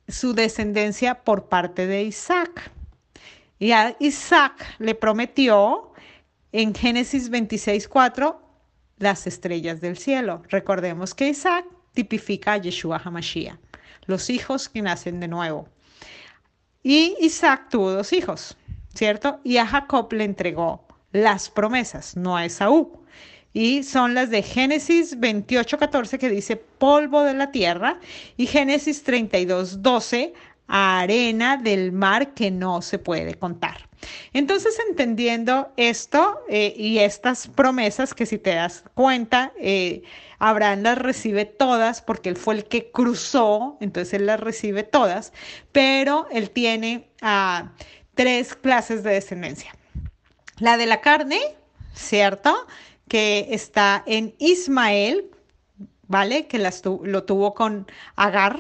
[0.09, 2.71] su descendencia por parte de Isaac.
[3.59, 5.93] Y a Isaac le prometió
[6.53, 8.41] en Génesis 26, 4
[8.99, 10.43] las estrellas del cielo.
[10.49, 13.59] Recordemos que Isaac tipifica a Yeshua HaMashiach,
[14.07, 15.69] los hijos que nacen de nuevo.
[16.83, 18.57] Y Isaac tuvo dos hijos,
[18.95, 19.41] ¿cierto?
[19.45, 23.03] Y a Jacob le entregó las promesas, no a Esaú
[23.53, 28.01] y son las de Génesis 28, 14 que dice polvo de la tierra
[28.37, 30.33] y Génesis 32, 12
[30.69, 33.89] arena del mar que no se puede contar.
[34.33, 40.03] Entonces, entendiendo esto eh, y estas promesas que si te das cuenta, eh,
[40.39, 45.33] Abraham las recibe todas porque él fue el que cruzó, entonces él las recibe todas,
[45.71, 47.73] pero él tiene ah,
[48.15, 49.75] tres clases de descendencia.
[50.59, 51.41] La de la carne,
[51.95, 52.67] ¿cierto?
[53.13, 55.31] que está en Ismael,
[56.09, 56.47] ¿vale?
[56.47, 58.59] Que lo tuvo con Agar.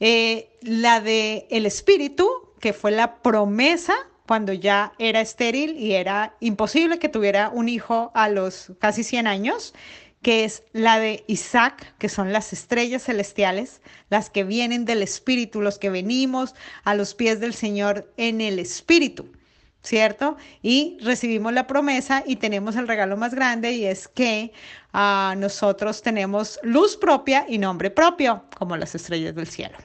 [0.00, 2.30] Eh, la de el espíritu,
[2.60, 3.94] que fue la promesa
[4.28, 9.26] cuando ya era estéril y era imposible que tuviera un hijo a los casi 100
[9.26, 9.74] años,
[10.20, 13.80] que es la de Isaac, que son las estrellas celestiales,
[14.10, 18.58] las que vienen del espíritu, los que venimos a los pies del Señor en el
[18.58, 19.32] espíritu.
[19.80, 20.36] ¿cierto?
[20.60, 24.52] Y recibimos la promesa y tenemos el regalo más grande y es que
[24.92, 29.78] ah, nosotros tenemos luz propia y nombre propio, como las estrellas del cielo.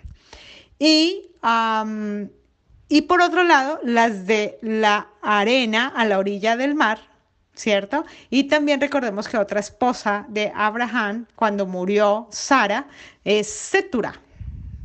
[0.80, 1.30] Y,
[2.90, 7.00] y por otro lado, las de la arena a la orilla del mar,
[7.56, 8.06] ¿cierto?
[8.30, 12.88] Y también recordemos que otra esposa de Abraham, cuando murió Sara,
[13.24, 14.20] es Setura.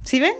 [0.04, 0.34] ¿Sí ven?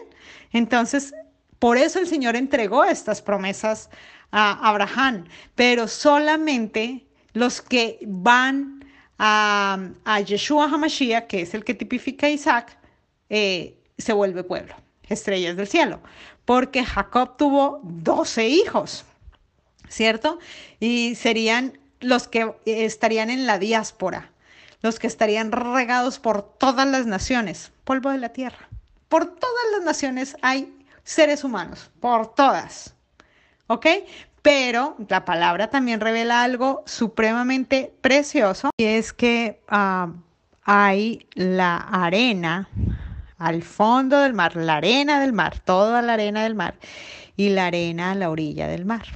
[0.53, 1.13] Entonces,
[1.59, 3.91] por eso el Señor entregó estas promesas
[4.31, 5.25] a Abraham,
[5.55, 8.85] pero solamente los que van
[9.19, 9.79] a,
[10.25, 12.79] Yeshua HaMashiach, que es el que tipifica a Isaac,
[13.29, 14.75] eh, se vuelve pueblo,
[15.09, 16.01] estrellas del cielo,
[16.49, 19.05] porque Jacob tuvo doce hijos,
[19.91, 20.39] ¿cierto?
[20.81, 24.31] Y serían los que estarían en la diáspora,
[24.81, 28.67] los que estarían regados por todas las naciones, polvo de la tierra.
[29.11, 32.95] Por todas las naciones hay seres humanos, por todas.
[33.67, 33.87] ¿Ok?
[34.41, 40.09] Pero la palabra también revela algo supremamente precioso y es que ah,
[40.65, 42.71] hay la arena
[43.39, 46.75] al fondo del mar, la arena del mar, toda la arena del mar
[47.37, 49.07] y la arena a la orilla del mar.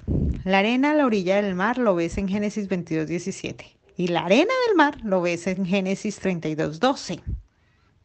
[0.45, 4.25] La arena a la orilla del mar lo ves en Génesis 22, 17 y la
[4.25, 7.21] arena del mar lo ves en Génesis 32, 12.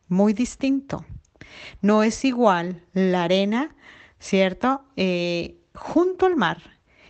[0.07, 1.05] Muy distinto.
[1.81, 3.75] No es igual la arena,
[4.19, 4.83] ¿cierto?
[4.95, 6.61] Eh, junto al mar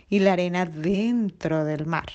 [0.08, 2.06] y la arena dentro del mar.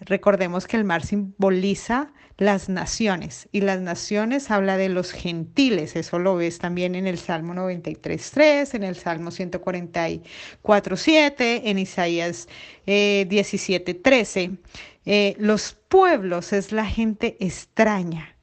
[0.00, 6.18] Recordemos que el mar simboliza las naciones y las naciones habla de los gentiles, eso
[6.18, 12.46] lo ves también en el Salmo 93.3, en el Salmo 144.7, en Isaías
[12.86, 14.58] eh, 17.13.
[15.06, 18.36] Eh, los pueblos es la gente extraña,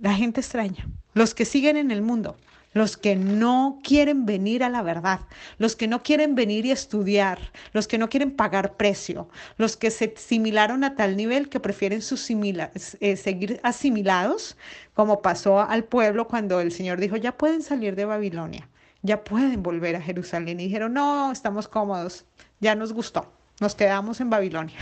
[0.00, 2.36] la gente extraña, los que siguen en el mundo
[2.74, 5.20] los que no quieren venir a la verdad,
[5.58, 7.38] los que no quieren venir y estudiar,
[7.72, 12.00] los que no quieren pagar precio, los que se asimilaron a tal nivel que prefieren
[12.00, 14.58] eh, seguir asimilados,
[14.92, 18.68] como pasó al pueblo cuando el Señor dijo, ya pueden salir de Babilonia,
[19.02, 20.60] ya pueden volver a Jerusalén.
[20.60, 22.26] Y dijeron, no, estamos cómodos,
[22.60, 23.32] ya nos gustó.
[23.60, 24.76] Nos quedamos en Babilonia.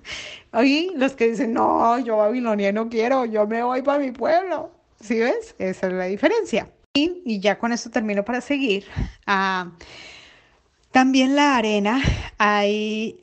[0.64, 4.70] y los que dicen, no, yo Babilonia no quiero, yo me voy para mi pueblo.
[5.00, 5.54] ¿Sí ves?
[5.58, 6.70] Esa es la diferencia.
[6.96, 8.86] Y, ya con esto termino para seguir.
[9.26, 9.72] Ah,
[10.90, 12.00] también la arena,
[12.38, 13.20] hay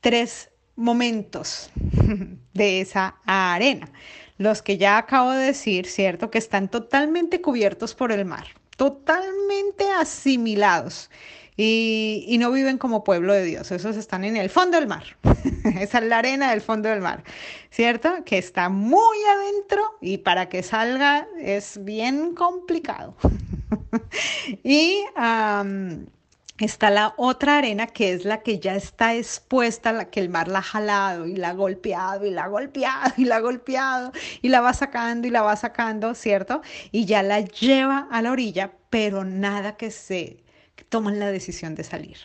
[0.00, 1.70] tres momentos
[2.54, 3.90] de esa arena.
[4.38, 6.30] Los que ya acabo de decir, ¿cierto?
[6.30, 8.46] Que están totalmente cubiertos por el mar,
[8.76, 11.10] totalmente asimilados
[11.56, 13.70] y, no viven como pueblo de Dios.
[13.70, 15.04] Esos están en el fondo del mar.
[15.80, 17.24] Esa es la arena del fondo del mar,
[17.70, 18.24] ¿cierto?
[18.24, 23.16] Que está muy adentro y para que salga es bien complicado.
[24.62, 25.02] y
[26.58, 30.48] está la otra arena que es la que ya está expuesta, la que el mar
[30.48, 34.12] la ha jalado y la ha golpeado y la ha golpeado y la ha golpeado
[34.42, 36.60] y la va sacando y la va sacando, ¿cierto?
[36.92, 40.45] Y ya la lleva a la orilla, pero nada que se
[40.88, 42.16] toman la decisión de salir.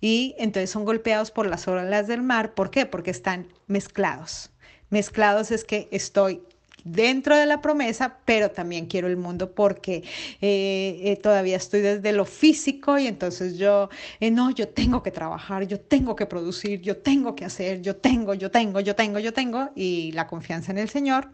[0.00, 2.54] Y entonces son golpeados por las olas del mar.
[2.54, 2.86] ¿Por qué?
[2.86, 4.50] Porque están mezclados.
[4.88, 6.42] Mezclados es que estoy
[6.84, 10.02] dentro de la promesa, pero también quiero el mundo porque
[10.40, 15.10] eh, eh, todavía estoy desde lo físico y entonces yo, eh, no, yo tengo que
[15.10, 19.18] trabajar, yo tengo que producir, yo tengo que hacer, yo tengo, yo tengo, yo tengo,
[19.18, 21.30] yo tengo, y la confianza en el Señor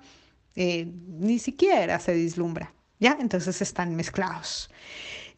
[0.58, 3.18] ni siquiera se vislumbra, ¿ya?
[3.20, 4.70] Entonces están mezclados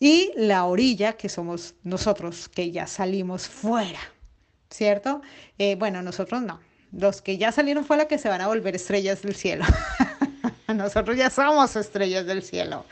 [0.01, 4.01] y la orilla, que somos nosotros, que ya salimos fuera,
[4.71, 5.23] ¿cierto?
[5.59, 6.61] Eh, bueno, nosotros no.
[6.93, 9.65] Los que ya salieron fuera que se van a volver estrellas del cielo.
[10.75, 12.85] nosotros ya somos estrellas del cielo.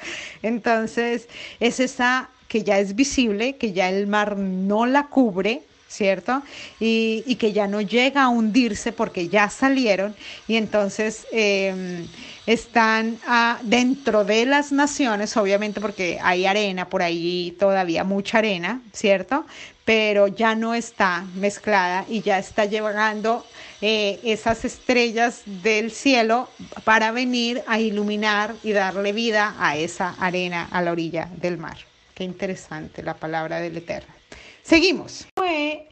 [0.42, 1.28] Entonces,
[1.60, 6.42] es esa que ya es visible, que ya el mar no la cubre, ¿cierto?
[6.80, 10.14] Y, que ya no llega a hundirse porque ya salieron
[10.48, 12.06] y entonces em,
[12.46, 18.80] están ah, dentro de las naciones, obviamente porque hay arena por ahí, todavía mucha arena,
[18.92, 19.44] ¿cierto?
[19.84, 23.44] Pero ya no está mezclada y ya está llegando
[23.82, 26.48] eh, esas estrellas del cielo
[26.84, 31.76] para venir a iluminar y darle vida a esa arena a la orilla del mar.
[32.14, 34.16] Qué interesante la palabra del Eterno.
[34.62, 35.26] Seguimos.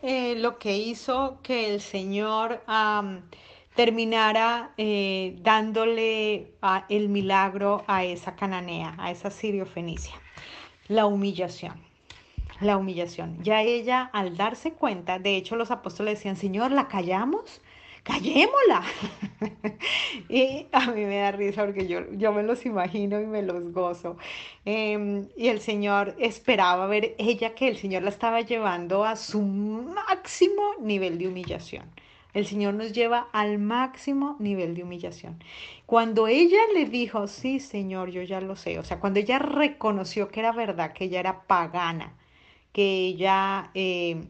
[0.07, 2.63] Eh, lo que hizo que el Señor
[3.75, 6.53] terminara eh, dándole
[6.91, 10.13] el milagro a esa cananea, a esa sirio fenicia.
[10.89, 11.81] La humillación.
[12.61, 13.43] La humillación.
[13.43, 17.63] Ya ella, al darse cuenta, de hecho los apóstoles decían, Señor, ¿la callamos?
[18.05, 18.85] Callémosla.
[20.29, 23.73] y a mí me da risa porque yo, yo me los imagino y me los
[23.73, 24.17] gozo.
[24.65, 29.43] Em, y el Señor esperaba ver ella que el Señor la estaba llevando a su
[29.43, 31.91] máximo nivel de humillación.
[32.35, 35.39] El Señor nos lleva al máximo nivel de humillación.
[35.87, 40.29] Cuando ella le dijo, sí, Señor, yo ya lo sé, o sea, cuando ella reconoció
[40.29, 42.15] que era verdad, que ella era pagana,
[42.73, 44.29] que ella em,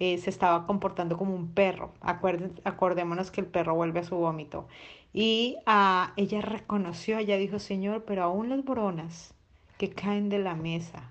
[0.00, 1.92] eh, se estaba comportando como un perro.
[2.00, 4.66] acordémonos que el perro vuelve a su vómito.
[5.12, 9.34] Y ah, ella reconoció, ella dijo, Señor, pero aún las boronas
[9.78, 11.10] que caen de la mesa,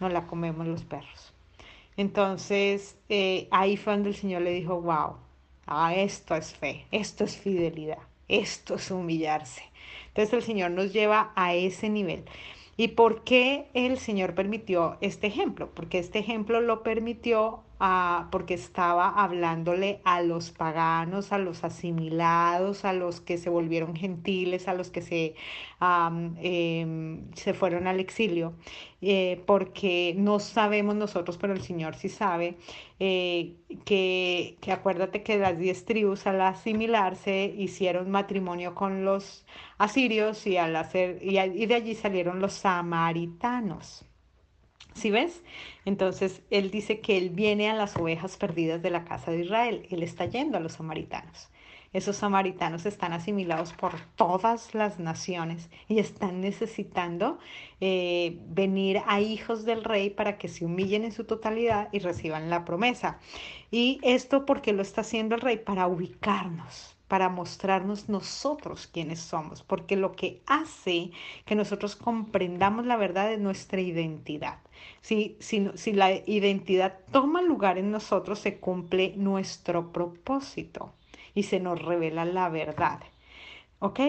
[0.00, 1.32] no la comemos los perros.
[1.96, 5.16] Entonces, eh, ahí fue donde el Señor le dijo, wow,
[5.66, 7.98] ah, esto es fe, esto es fidelidad,
[8.28, 9.62] esto es humillarse.
[10.08, 12.24] Entonces el Señor nos lleva a ese nivel.
[12.76, 15.70] ¿Y por qué el Señor permitió este ejemplo?
[15.74, 17.62] Porque este ejemplo lo permitió
[18.30, 24.68] porque estaba hablándole a los paganos, a los asimilados, a los que se volvieron gentiles,
[24.68, 25.34] a los que se,
[26.40, 28.54] em, se fueron al exilio,
[29.00, 32.56] eh, porque no sabemos nosotros, pero el Señor sí sabe,
[33.00, 39.44] eh, que, que, acuérdate que las diez tribus al asimilarse hicieron matrimonio con los
[39.78, 44.06] asirios y, al hacer, y de allí salieron los samaritanos.
[44.94, 45.42] ¿Sí ves?
[45.84, 49.86] Entonces, él dice que él viene a las ovejas perdidas de la casa de Israel.
[49.90, 51.48] Él está yendo a los samaritanos.
[51.92, 57.38] Esos samaritanos están asimilados por todas las naciones y están necesitando
[57.80, 62.48] eh, venir a hijos del rey para que se humillen en su totalidad y reciban
[62.48, 63.18] la promesa.
[63.70, 69.62] Y esto porque lo está haciendo el rey para ubicarnos, para mostrarnos nosotros quiénes somos,
[69.62, 71.10] porque lo que hace
[71.44, 74.60] que nosotros comprendamos la verdad es nuestra identidad.
[75.00, 80.94] Si, si, si la identidad toma lugar en nosotros, se cumple nuestro propósito
[81.34, 83.00] y se nos revela la verdad.
[83.78, 84.00] ¿Ok?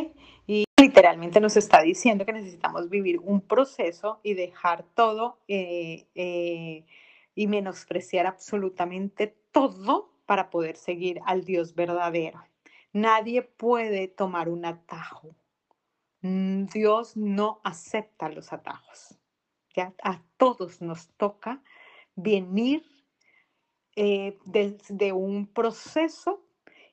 [0.45, 6.86] Y literalmente nos está diciendo que necesitamos vivir un proceso y dejar todo eh, eh,
[7.36, 12.44] y menospreciar absolutamente todo para poder seguir al Dios verdadero.
[12.91, 15.36] Nadie puede tomar un atajo.
[16.22, 19.18] Mm, Dios no acepta los atajos.
[19.82, 21.62] A todos nos toca
[22.16, 22.84] venir
[23.95, 26.44] eh, desde un proceso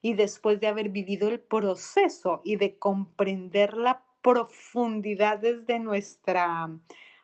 [0.02, 6.70] y después de haber vivido el proceso y de comprender la profundidad desde nuestra,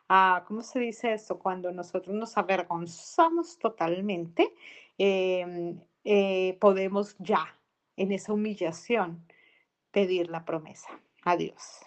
[0.09, 1.39] ah, ¿cómo se dice eso?
[1.39, 4.53] Cuando nosotros nos avergonzamos totalmente,
[4.97, 7.55] em, eh, podemos ya
[7.97, 9.25] en esa humillación
[9.91, 10.89] pedir la promesa
[11.23, 11.81] a Dios.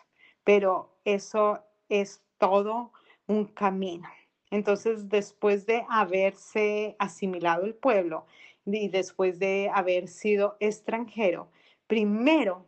[0.44, 2.92] Pero eso es todo
[3.30, 4.08] un camino.
[4.50, 8.26] Entonces, después de haberse asimilado el pueblo
[8.66, 11.48] y después de haber sido extranjero,
[11.86, 12.66] primero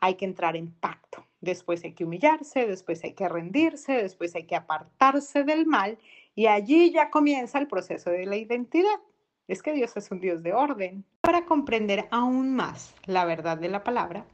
[0.00, 1.26] hay que entrar en pacto.
[1.42, 5.98] Después hay que humillarse, después hay que rendirse, después hay que apartarse del mal
[6.34, 9.00] y allí ya comienza el proceso de la identidad.
[9.48, 11.04] Es que Dios es un Dios de orden.
[11.20, 14.24] Para comprender aún más la verdad de la palabra,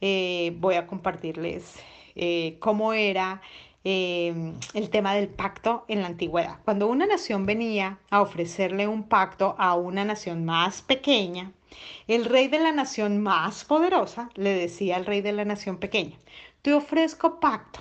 [0.00, 1.76] eh, voy a compartirles
[2.14, 3.40] eh, cómo era
[3.84, 6.58] em, el tema del pacto en la antigüedad.
[6.64, 11.52] Cuando una nación venía a ofrecerle un pacto a una nación más pequeña,
[12.08, 16.18] el rey de la nación más poderosa le decía al rey de la nación pequeña,
[16.62, 17.80] te ofrezco pacto.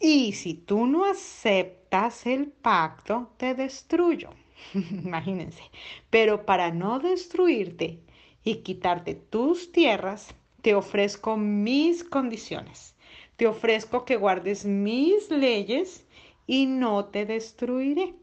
[0.00, 4.30] Y si tú no aceptas el pacto, te destruyo.
[4.74, 5.62] Imagínense.
[6.10, 7.98] Pero para no destruirte
[8.44, 12.94] y quitarte tus tierras, te ofrezco mis condiciones.
[13.38, 16.04] Te ofrezco que guardes mis leyes
[16.48, 18.16] y no te destruiré.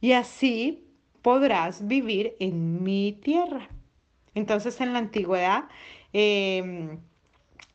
[0.00, 0.86] Y así
[1.22, 3.68] podrás vivir en mi tierra.
[4.36, 5.64] Entonces en la antigüedad
[6.12, 7.00] em,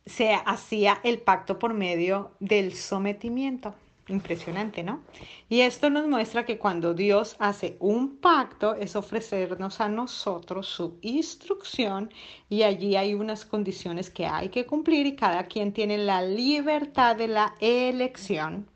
[0.05, 3.75] se hacía el pacto por medio del sometimiento.
[4.09, 5.01] Impresionante, ¿no?
[5.47, 10.97] Y esto nos muestra que cuando Dios hace un pacto es ofrecernos a nosotros su
[11.01, 12.11] instrucción
[12.49, 17.15] y allí hay unas condiciones que hay que cumplir y cada quien tiene la libertad
[17.15, 18.67] de la elección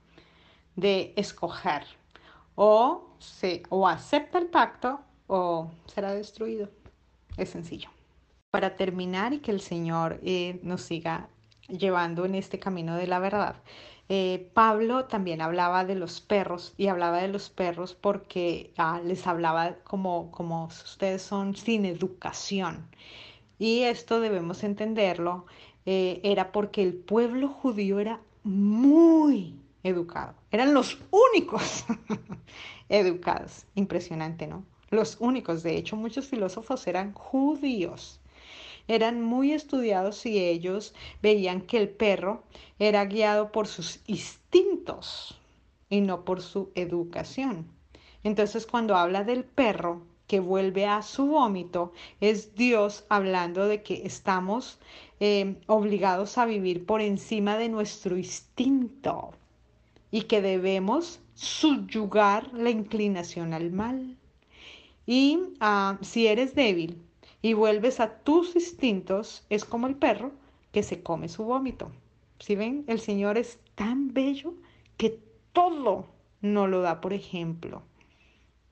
[0.77, 1.83] de escoger
[2.55, 6.69] o, se, o acepta el pacto o será destruido.
[7.35, 7.89] Es sencillo.
[8.49, 11.27] Para terminar y que el Señor eh, nos siga
[11.67, 13.57] llevando en este camino de la verdad.
[14.09, 19.27] Eh, Pablo también hablaba de los perros y hablaba de los perros porque ah, les
[19.27, 22.87] hablaba como, como ustedes son sin educación.
[23.59, 25.45] Y esto debemos entenderlo,
[25.85, 31.85] eh, era porque el pueblo judío era muy educado, eran los únicos
[32.89, 33.65] educados.
[33.75, 34.63] Impresionante, ¿no?
[34.89, 38.21] Los únicos, de hecho, muchos filósofos eran judíos
[38.87, 42.43] eran muy estudiados y ellos veían que el perro
[42.79, 45.37] era guiado por sus instintos
[45.89, 47.67] y no por su educación.
[48.23, 54.05] Entonces cuando habla del perro que vuelve a su vómito, es Dios hablando de que
[54.05, 54.79] estamos
[55.19, 59.31] eh, obligados a vivir por encima de nuestro instinto
[60.11, 64.17] y que debemos subyugar la inclinación al mal.
[65.05, 67.01] Y ah, si eres débil,
[67.41, 70.31] y vuelves a tus instintos, es como el perro
[70.71, 71.91] que se come su vómito.
[72.39, 74.53] Si ven, el Señor es tan bello
[74.97, 75.19] que
[75.53, 76.07] todo
[76.41, 77.81] no lo da por ejemplo.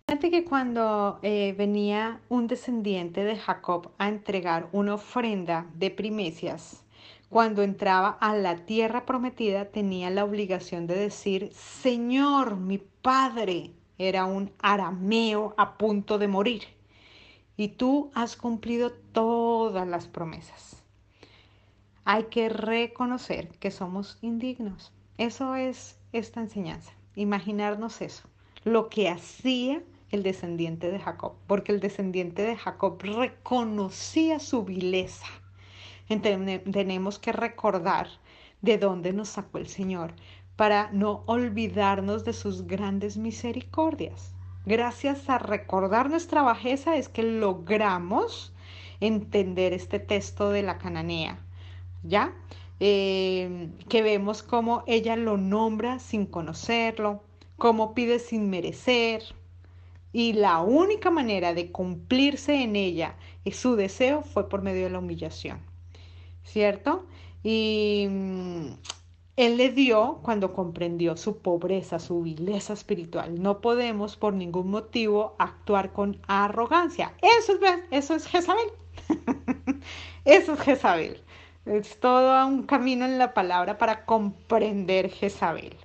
[0.07, 6.83] Fíjate que cuando eh, venía un descendiente de Jacob a entregar una ofrenda de primicias,
[7.29, 14.25] cuando entraba a la tierra prometida tenía la obligación de decir, Señor, mi Padre, era
[14.25, 16.63] un arameo a punto de morir,
[17.57, 20.84] y tú has cumplido todas las promesas.
[22.03, 24.91] Hay que reconocer que somos indignos.
[25.18, 28.27] Eso es esta enseñanza, imaginarnos eso,
[28.64, 35.26] lo que hacía el descendiente de Jacob, porque el descendiente de Jacob reconocía su vileza.
[36.07, 38.07] tenemos que recordar
[38.61, 40.14] de dónde nos sacó el Señor
[40.56, 44.34] para no olvidarnos de sus grandes misericordias.
[44.65, 48.53] Gracias a recordar nuestra bajeza es que logramos
[48.99, 51.39] entender este texto de la cananea,
[52.03, 52.33] ¿ya?
[52.79, 57.23] Eh, que vemos cómo ella lo nombra sin conocerlo,
[57.57, 59.23] cómo pide sin merecer,
[60.11, 64.89] y la única manera de cumplirse en ella y su deseo fue por medio de
[64.89, 65.59] la humillación,
[66.43, 67.05] ¿cierto?
[67.43, 68.07] Y
[69.35, 73.41] él le dio cuando comprendió su pobreza, su vileza espiritual.
[73.41, 77.13] No podemos por ningún motivo actuar con arrogancia.
[77.21, 77.59] Eso es,
[77.91, 78.69] eso es Jezabel.
[80.25, 81.21] eso es Jezabel.
[81.65, 85.75] Es todo un camino en la palabra para comprender Jezabel.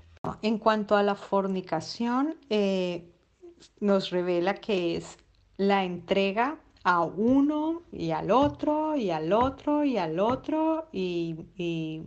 [0.43, 3.11] En cuanto a la fornicación, eh,
[3.81, 5.19] nos revela que es
[5.57, 12.03] la entrega a uno y al otro y al otro y al otro y,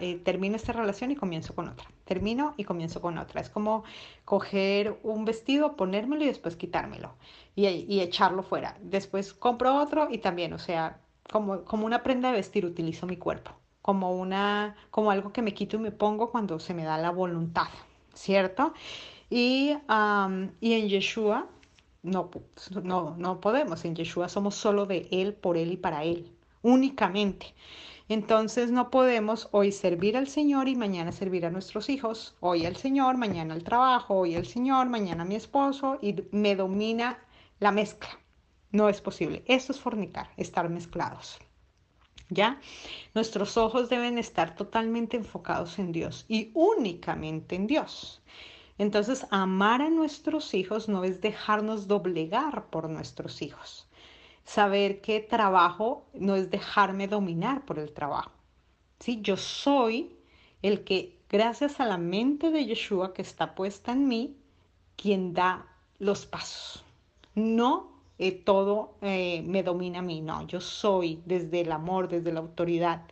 [0.00, 1.86] eh, termino esta relación y comienzo con otra.
[2.04, 3.40] Termino y comienzo con otra.
[3.40, 3.84] Es como
[4.24, 7.14] coger un vestido, ponérmelo y después quitármelo
[7.54, 8.76] y, y echarlo fuera.
[8.80, 10.98] Después compro otro y también, o sea,
[11.30, 15.54] como, como una prenda de vestir utilizo mi cuerpo, como, una, como algo que me
[15.54, 17.68] quito y me pongo cuando se me da la voluntad,
[18.14, 18.74] ¿cierto?
[19.30, 19.74] Y,
[20.60, 21.48] y en Yeshua
[22.02, 22.30] no,
[22.82, 26.30] no, no podemos, en Yeshua somos solo de Él, por Él y para Él,
[26.62, 27.54] únicamente.
[28.12, 32.76] Entonces no podemos hoy servir al Señor y mañana servir a nuestros hijos, hoy al
[32.76, 37.24] Señor, mañana al trabajo, hoy al Señor, mañana a mi esposo y me domina
[37.58, 38.10] la mezcla.
[38.70, 39.42] No es posible.
[39.46, 41.38] Esto es fornicar, estar mezclados.
[42.28, 42.60] ¿Ya?
[43.14, 48.20] Nuestros ojos deben estar totalmente enfocados en Dios y únicamente en Dios.
[48.76, 53.81] Entonces, amar a nuestros hijos no es dejarnos doblegar por nuestros hijos.
[54.44, 58.32] Saber que trabajo no es dejarme dominar por el trabajo.
[58.98, 59.20] ¿Sí?
[59.22, 60.16] Yo soy
[60.62, 64.36] el que, gracias a la mente de Yeshua que está puesta en mí,
[64.96, 65.66] quien da
[65.98, 66.84] los pasos.
[67.34, 72.32] No eh, todo eh, me domina a mí, no, yo soy desde el amor, desde
[72.32, 73.02] la autoridad,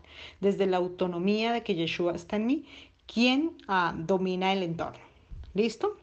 [0.41, 2.65] desde la autonomía de que Yeshua está en mí,
[3.07, 5.01] quien ah, domina el entorno.
[5.55, 5.97] ¿Listo?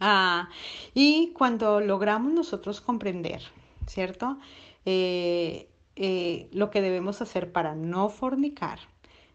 [0.00, 0.48] Ah,
[0.94, 3.40] y cuando logramos nosotros comprender,
[3.86, 4.38] ¿cierto?
[4.84, 8.78] Eh, eh, lo que debemos hacer para no fornicar,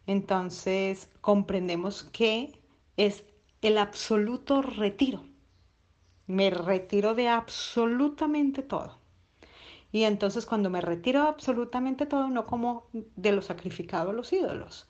[0.08, 2.60] entonces comprendemos que
[2.98, 3.24] es
[3.62, 5.24] el absoluto retiro.
[6.28, 9.00] Me retiro de absolutamente todo.
[9.92, 14.88] Y entonces cuando me retiro absolutamente todo, no como de lo sacrificado a los ídolos,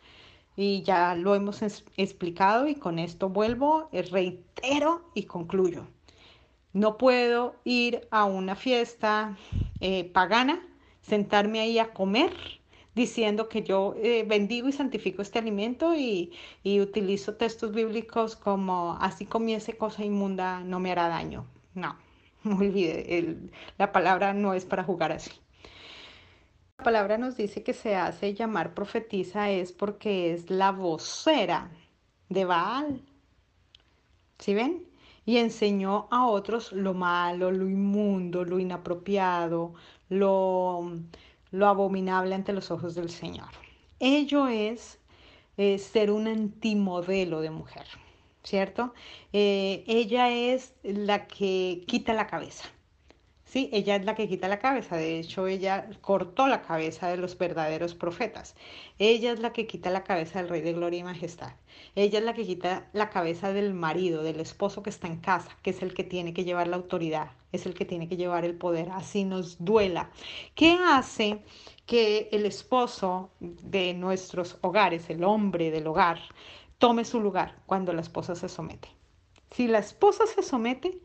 [0.56, 5.88] y ya lo hemos explicado y con esto vuelvo, eh, reitero y concluyo.
[6.74, 9.38] No puedo ir a una fiesta
[9.80, 10.62] eh, pagana,
[11.02, 12.32] sentarme ahí a comer
[12.96, 16.34] diciendo que yo eh, bendigo y santifico este alimento y,
[16.64, 21.46] y, utilizo textos bíblicos como así comiese cosa inmunda no me hará daño.
[21.76, 21.98] No,
[22.44, 23.38] olvide,
[23.78, 25.32] la palabra no es para jugar así.
[26.78, 31.72] La palabra nos dice que se hace llamar profetiza es porque es la vocera
[32.30, 33.02] de Baal.
[34.40, 34.89] ¿Sí ven?
[35.30, 39.76] Y enseñó a otros lo malo, lo inmundo, lo inapropiado,
[40.10, 40.92] lo,
[41.52, 43.50] lo abominable ante los ojos del Señor.
[44.00, 44.98] Ello es,
[45.78, 47.86] ser un antimodelo de mujer,
[48.44, 48.96] ¿cierto?
[49.32, 52.68] Eh, ella es la que quita la cabeza.
[53.50, 54.96] Sí, ella es la que quita la cabeza.
[54.96, 58.56] De hecho, ella cortó la cabeza de los verdaderos profetas.
[59.00, 61.54] Ella es la que quita la cabeza del Rey de Gloria y Majestad.
[61.96, 65.50] Ella es la que quita la cabeza del marido, del esposo que está en casa,
[65.64, 68.46] que es el que tiene que llevar la autoridad, es el que tiene que llevar
[68.46, 68.92] el poder.
[68.92, 70.12] Así nos duela.
[70.54, 71.44] ¿Qué hace
[71.88, 76.20] que el esposo de nuestros hogares, el hombre del hogar,
[76.78, 78.90] tome su lugar cuando la esposa se somete?
[79.50, 81.00] Si la esposa se somete,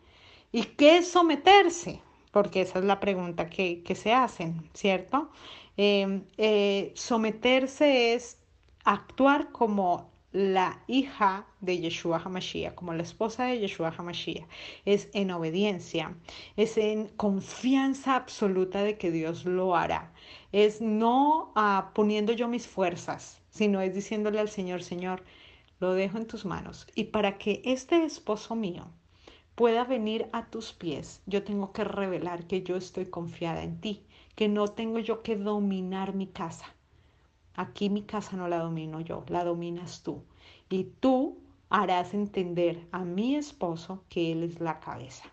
[0.53, 2.03] ¿y qué es someterse?
[2.35, 5.31] Porque esa es la pregunta que, se hacen, ¿cierto?
[5.77, 8.39] Em, eh, someterse es
[8.85, 14.49] actuar como la hija de Yeshua HaMashiach, como la esposa de Yeshua HaMashiach.
[14.85, 16.17] Es en obediencia,
[16.57, 20.13] es en confianza absoluta de que Dios lo hará.
[20.51, 25.23] Es no ah, poniendo yo mis fuerzas, sino es diciéndole al Señor, Señor,
[25.79, 26.89] lo dejo en tus manos.
[26.97, 28.89] Y para que este esposo mío
[29.55, 34.03] pueda venir a tus pies, yo tengo que revelar que yo estoy confiada en ti,
[34.35, 36.67] que no tengo yo que dominar mi casa.
[37.55, 40.23] Aquí mi casa no la domino yo, la dominas tú.
[40.69, 41.39] Y tú
[41.71, 45.25] harás entender a mi esposo que él es la cabeza.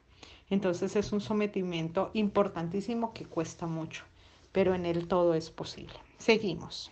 [0.50, 4.04] Entonces es un sometimiento importantísimo que cuesta mucho,
[4.52, 5.94] pero en él todo es posible.
[6.18, 6.92] Seguimos.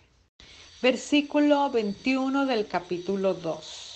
[0.82, 3.89] Versículo 21 del capítulo 2.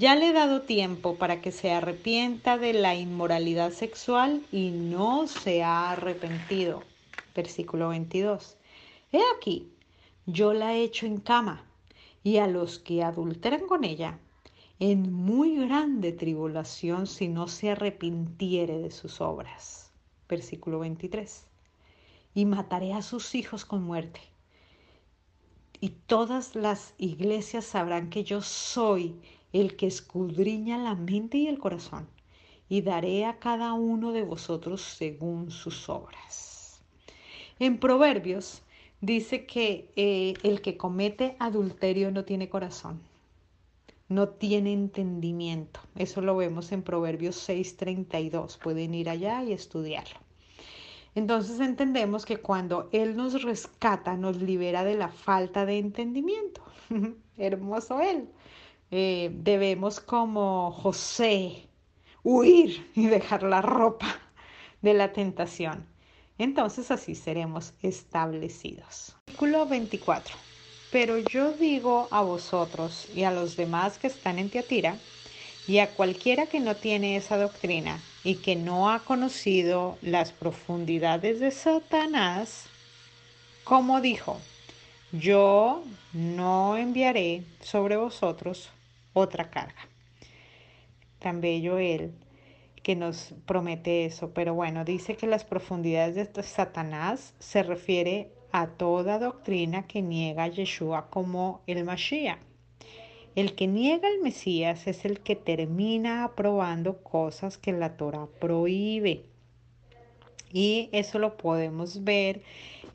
[0.00, 5.26] Ya le he dado tiempo para que se arrepienta de la inmoralidad sexual y no
[5.26, 6.82] se ha arrepentido.
[7.34, 8.56] Versículo 22.
[9.12, 9.70] He aquí,
[10.24, 11.66] yo la he hecho en cama
[12.24, 14.18] y a los que adulteran con ella
[14.78, 19.92] en muy grande tribulación si no se arrepintiere de sus obras.
[20.30, 21.44] Versículo 23.
[22.32, 24.22] Y mataré a sus hijos con muerte.
[25.78, 29.20] Y todas las iglesias sabrán que yo soy
[29.52, 32.08] el que escudriña la mente y el corazón,
[32.68, 36.82] y daré a cada uno de vosotros según sus obras.
[37.58, 38.62] En Proverbios
[39.00, 43.00] dice que eh, el que comete adulterio no tiene corazón,
[44.08, 45.80] no tiene entendimiento.
[45.94, 48.58] Eso lo vemos en Proverbios 6:32.
[48.58, 50.18] Pueden ir allá y estudiarlo.
[51.14, 56.62] Entonces entendemos que cuando Él nos rescata, nos libera de la falta de entendimiento.
[57.36, 58.28] Hermoso Él.
[58.92, 61.68] Eh, debemos como José
[62.24, 64.18] huir y dejar la ropa
[64.82, 65.86] de la tentación.
[66.38, 69.14] Entonces así seremos establecidos.
[69.26, 70.34] Versículo 24.
[70.90, 74.96] Pero yo digo a vosotros y a los demás que están en Teatira
[75.68, 81.38] y a cualquiera que no tiene esa doctrina y que no ha conocido las profundidades
[81.38, 82.66] de Satanás,
[83.62, 84.40] como dijo,
[85.12, 88.70] yo no enviaré sobre vosotros
[89.12, 89.88] otra carga.
[91.18, 92.14] Tan bello él
[92.82, 98.68] que nos promete eso, pero bueno, dice que las profundidades de Satanás se refiere a
[98.68, 102.38] toda doctrina que niega a Yeshua como el Mashiach.
[103.36, 109.24] El que niega al Mesías es el que termina aprobando cosas que la Torah prohíbe.
[110.52, 112.42] Y eso lo podemos ver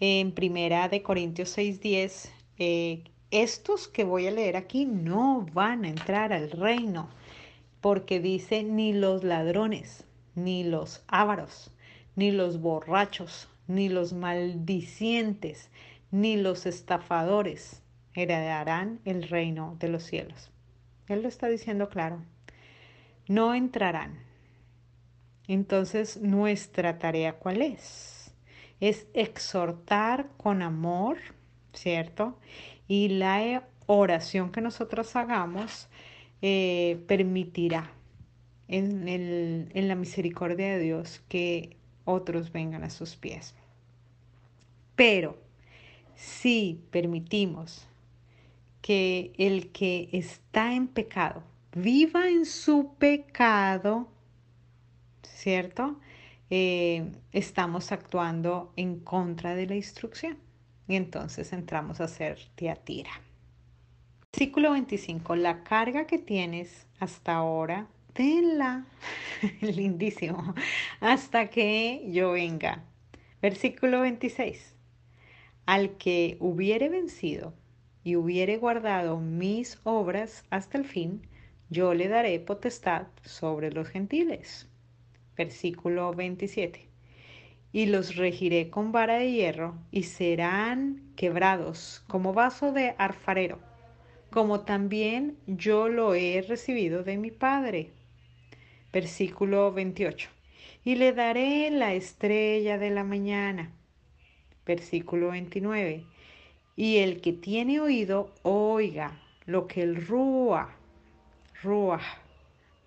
[0.02, 5.90] en Primera de Corintios 6:10, eh, estos que voy a leer aquí no van a
[5.90, 7.10] entrar al reino,
[7.82, 11.72] porque dice ni los ladrones, ni los ávaros,
[12.16, 15.70] ni los borrachos, ni los maldicientes,
[16.12, 17.82] ni los estafadores
[18.14, 20.52] heredarán el reino de los cielos.
[21.08, 22.24] Él lo está diciendo claro.
[23.28, 24.20] No entrarán.
[25.48, 28.34] Entonces, nuestra tarea cuál es?
[28.80, 31.18] Es exhortar con amor,
[31.74, 32.40] ¿cierto?
[32.88, 35.88] Y la oración que nosotros hagamos
[36.42, 37.92] eh, permitirá
[38.68, 43.56] en, en la misericordia de Dios que otros vengan a sus pies.
[44.96, 45.38] Pero
[46.16, 47.88] si permitimos
[48.82, 51.44] que el que está en pecado
[51.76, 54.08] viva en su pecado,
[55.24, 56.00] ¿cierto?
[56.50, 60.38] Eh, estamos actuando en contra de la instrucción.
[60.88, 63.12] Y entonces entramos a hacer teatira.
[64.32, 65.36] Versículo 25.
[65.36, 68.86] La carga que tienes hasta ahora, tenla.
[69.62, 70.54] Lindísimo.
[71.00, 72.84] Hasta que yo venga.
[73.42, 74.76] Versículo 26.
[75.66, 77.54] Al que hubiere vencido
[78.04, 81.28] y hubiere guardado mis obras hasta el fin,
[81.70, 84.68] yo le daré potestad sobre los gentiles.
[85.36, 86.85] Versículo 27
[87.76, 93.60] y los regiré con vara de hierro, y serán quebrados como vaso de alfarero,
[94.30, 97.92] como también yo lo he recibido de mi Padre.
[98.94, 100.30] Versículo 28.
[100.86, 103.74] Y le daré la estrella de la mañana.
[104.66, 106.06] Versículo 29.
[106.78, 110.74] Y el que tiene oído, oiga lo que el Rúa,
[111.62, 112.00] Rúa,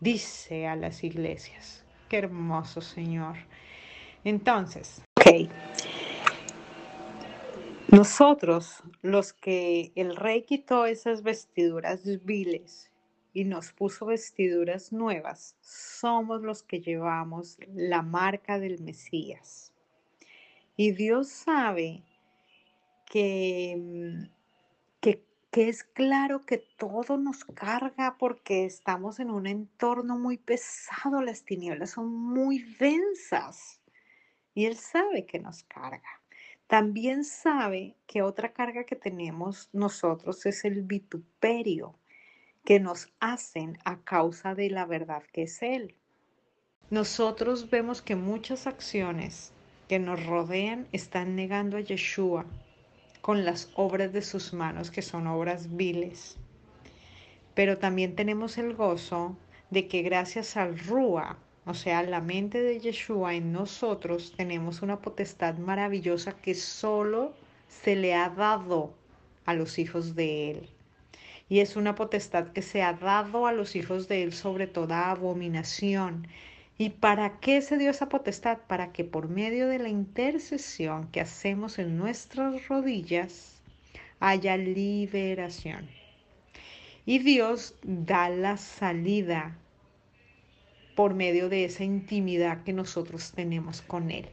[0.01, 1.85] dice a las iglesias.
[2.09, 3.37] Qué hermoso Señor.
[4.29, 5.49] Entonces, ok.
[7.91, 12.93] Nosotros, los que el rey quitó esas vestiduras viles
[13.33, 19.73] y nos puso vestiduras nuevas, somos los que llevamos la marca del Mesías.
[20.77, 22.03] Y Dios sabe
[23.07, 24.29] que,
[25.01, 31.23] que que es claro que todo nos carga porque estamos en un entorno muy pesado,
[31.23, 33.81] las tinieblas son muy densas
[34.59, 36.21] y Él sabe que nos carga.
[36.67, 41.95] También sabe que otra carga que tenemos nosotros es el vituperio
[42.65, 45.95] que nos hacen a causa de la verdad que es Él.
[46.91, 49.53] Nosotros vemos que muchas acciones
[49.87, 52.45] que nos rodean están negando a Yeshua
[53.21, 56.37] con las obras de sus manos, que son obras viles.
[57.55, 59.39] Pero también tenemos el gozo
[59.71, 61.39] de que gracias al Rúa,
[61.69, 67.33] o sea, la mente de Yeshua en nosotros, tenemos una potestad maravillosa que solo
[67.69, 68.93] se le ha dado
[69.47, 70.69] a los hijos de Él.
[71.49, 75.11] Y es una potestad que se ha dado a los hijos de Él sobre toda
[75.11, 76.27] abominación
[76.81, 78.59] ¿Y para qué se dio esa potestad?
[78.69, 83.61] Para que por medio de la intercesión que hacemos en nuestras rodillas
[84.21, 85.89] haya liberación.
[87.05, 89.59] Y Dios da la salida
[90.99, 94.27] por medio de esa intimidad que nosotros tenemos con Él.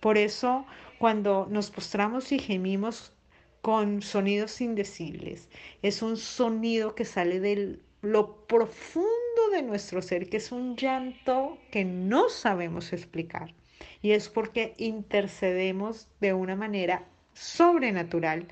[0.00, 0.66] Por eso,
[0.98, 3.14] cuando nos postramos y gemimos
[3.62, 5.48] con sonidos indecibles,
[5.80, 9.08] es un sonido que sale de lo profundo
[9.50, 13.54] de nuestro ser, que es un llanto que no sabemos explicar.
[14.02, 18.46] Y es porque intercedemos de una manera sobrenatural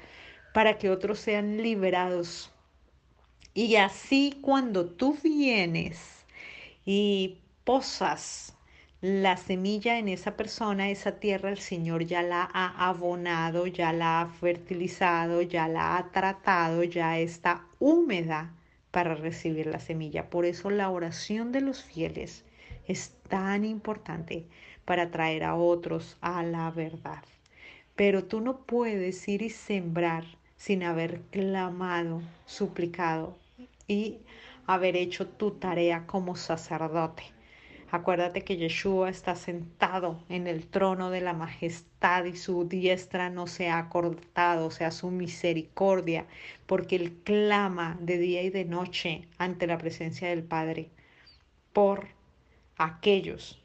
[0.54, 2.50] para que otros sean liberados.
[3.52, 6.24] Y así cuando tú vienes
[6.86, 8.54] y posas
[9.02, 14.22] la semilla en esa persona, esa tierra, el Señor ya la ha abonado, ya la
[14.22, 18.54] ha fertilizado, ya la ha tratado, ya está húmeda
[18.90, 20.30] para recibir la semilla.
[20.30, 22.46] Por eso la oración de los fieles
[22.86, 24.46] es tan importante
[24.86, 27.22] para traer a otros a la verdad.
[27.96, 30.24] Pero tú no puedes ir y sembrar
[30.56, 33.36] sin haber clamado, suplicado
[33.86, 34.20] y
[34.66, 37.24] haber hecho tu tarea como sacerdote.
[37.90, 43.47] Acuérdate que Yeshua está sentado en el trono de la majestad y su diestra no
[43.47, 46.27] se ha cortado, o sea, su misericordia,
[46.66, 50.90] porque él clama de día y de noche ante la presencia del Padre
[51.73, 52.09] por
[52.77, 53.59] aquellos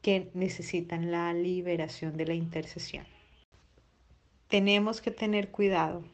[0.00, 3.04] que necesitan la liberación de la intercesión.
[4.48, 6.04] Tenemos que tener cuidado,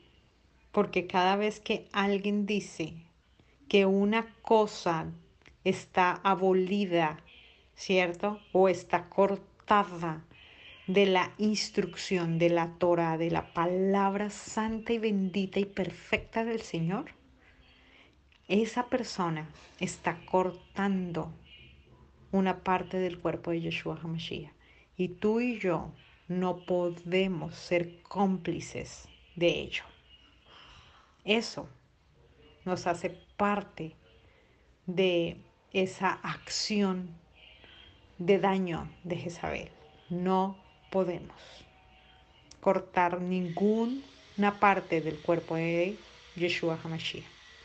[0.72, 2.94] porque cada vez que alguien dice
[3.68, 5.06] que una cosa
[5.62, 7.18] está abolida
[7.76, 8.40] ¿cierto?
[8.52, 10.24] O está cortada
[10.86, 16.60] de la instrucción de la Torah, de la palabra santa y bendita y perfecta del
[16.60, 17.06] Señor,
[18.48, 19.48] esa persona
[19.80, 21.32] está cortando
[22.30, 24.52] una parte del cuerpo de Yeshua HaMashiach.
[24.96, 25.92] Y tú y yo
[26.28, 29.84] no podemos ser cómplices de ello.
[31.24, 31.68] Eso
[32.64, 33.96] nos hace parte
[34.86, 35.40] de
[35.72, 37.16] esa acción
[38.18, 39.70] de daño de Jezabel.
[40.08, 40.56] No
[40.90, 41.36] podemos
[42.60, 45.96] cortar ninguna parte del cuerpo de
[46.36, 47.33] Yeshua HaMashiach.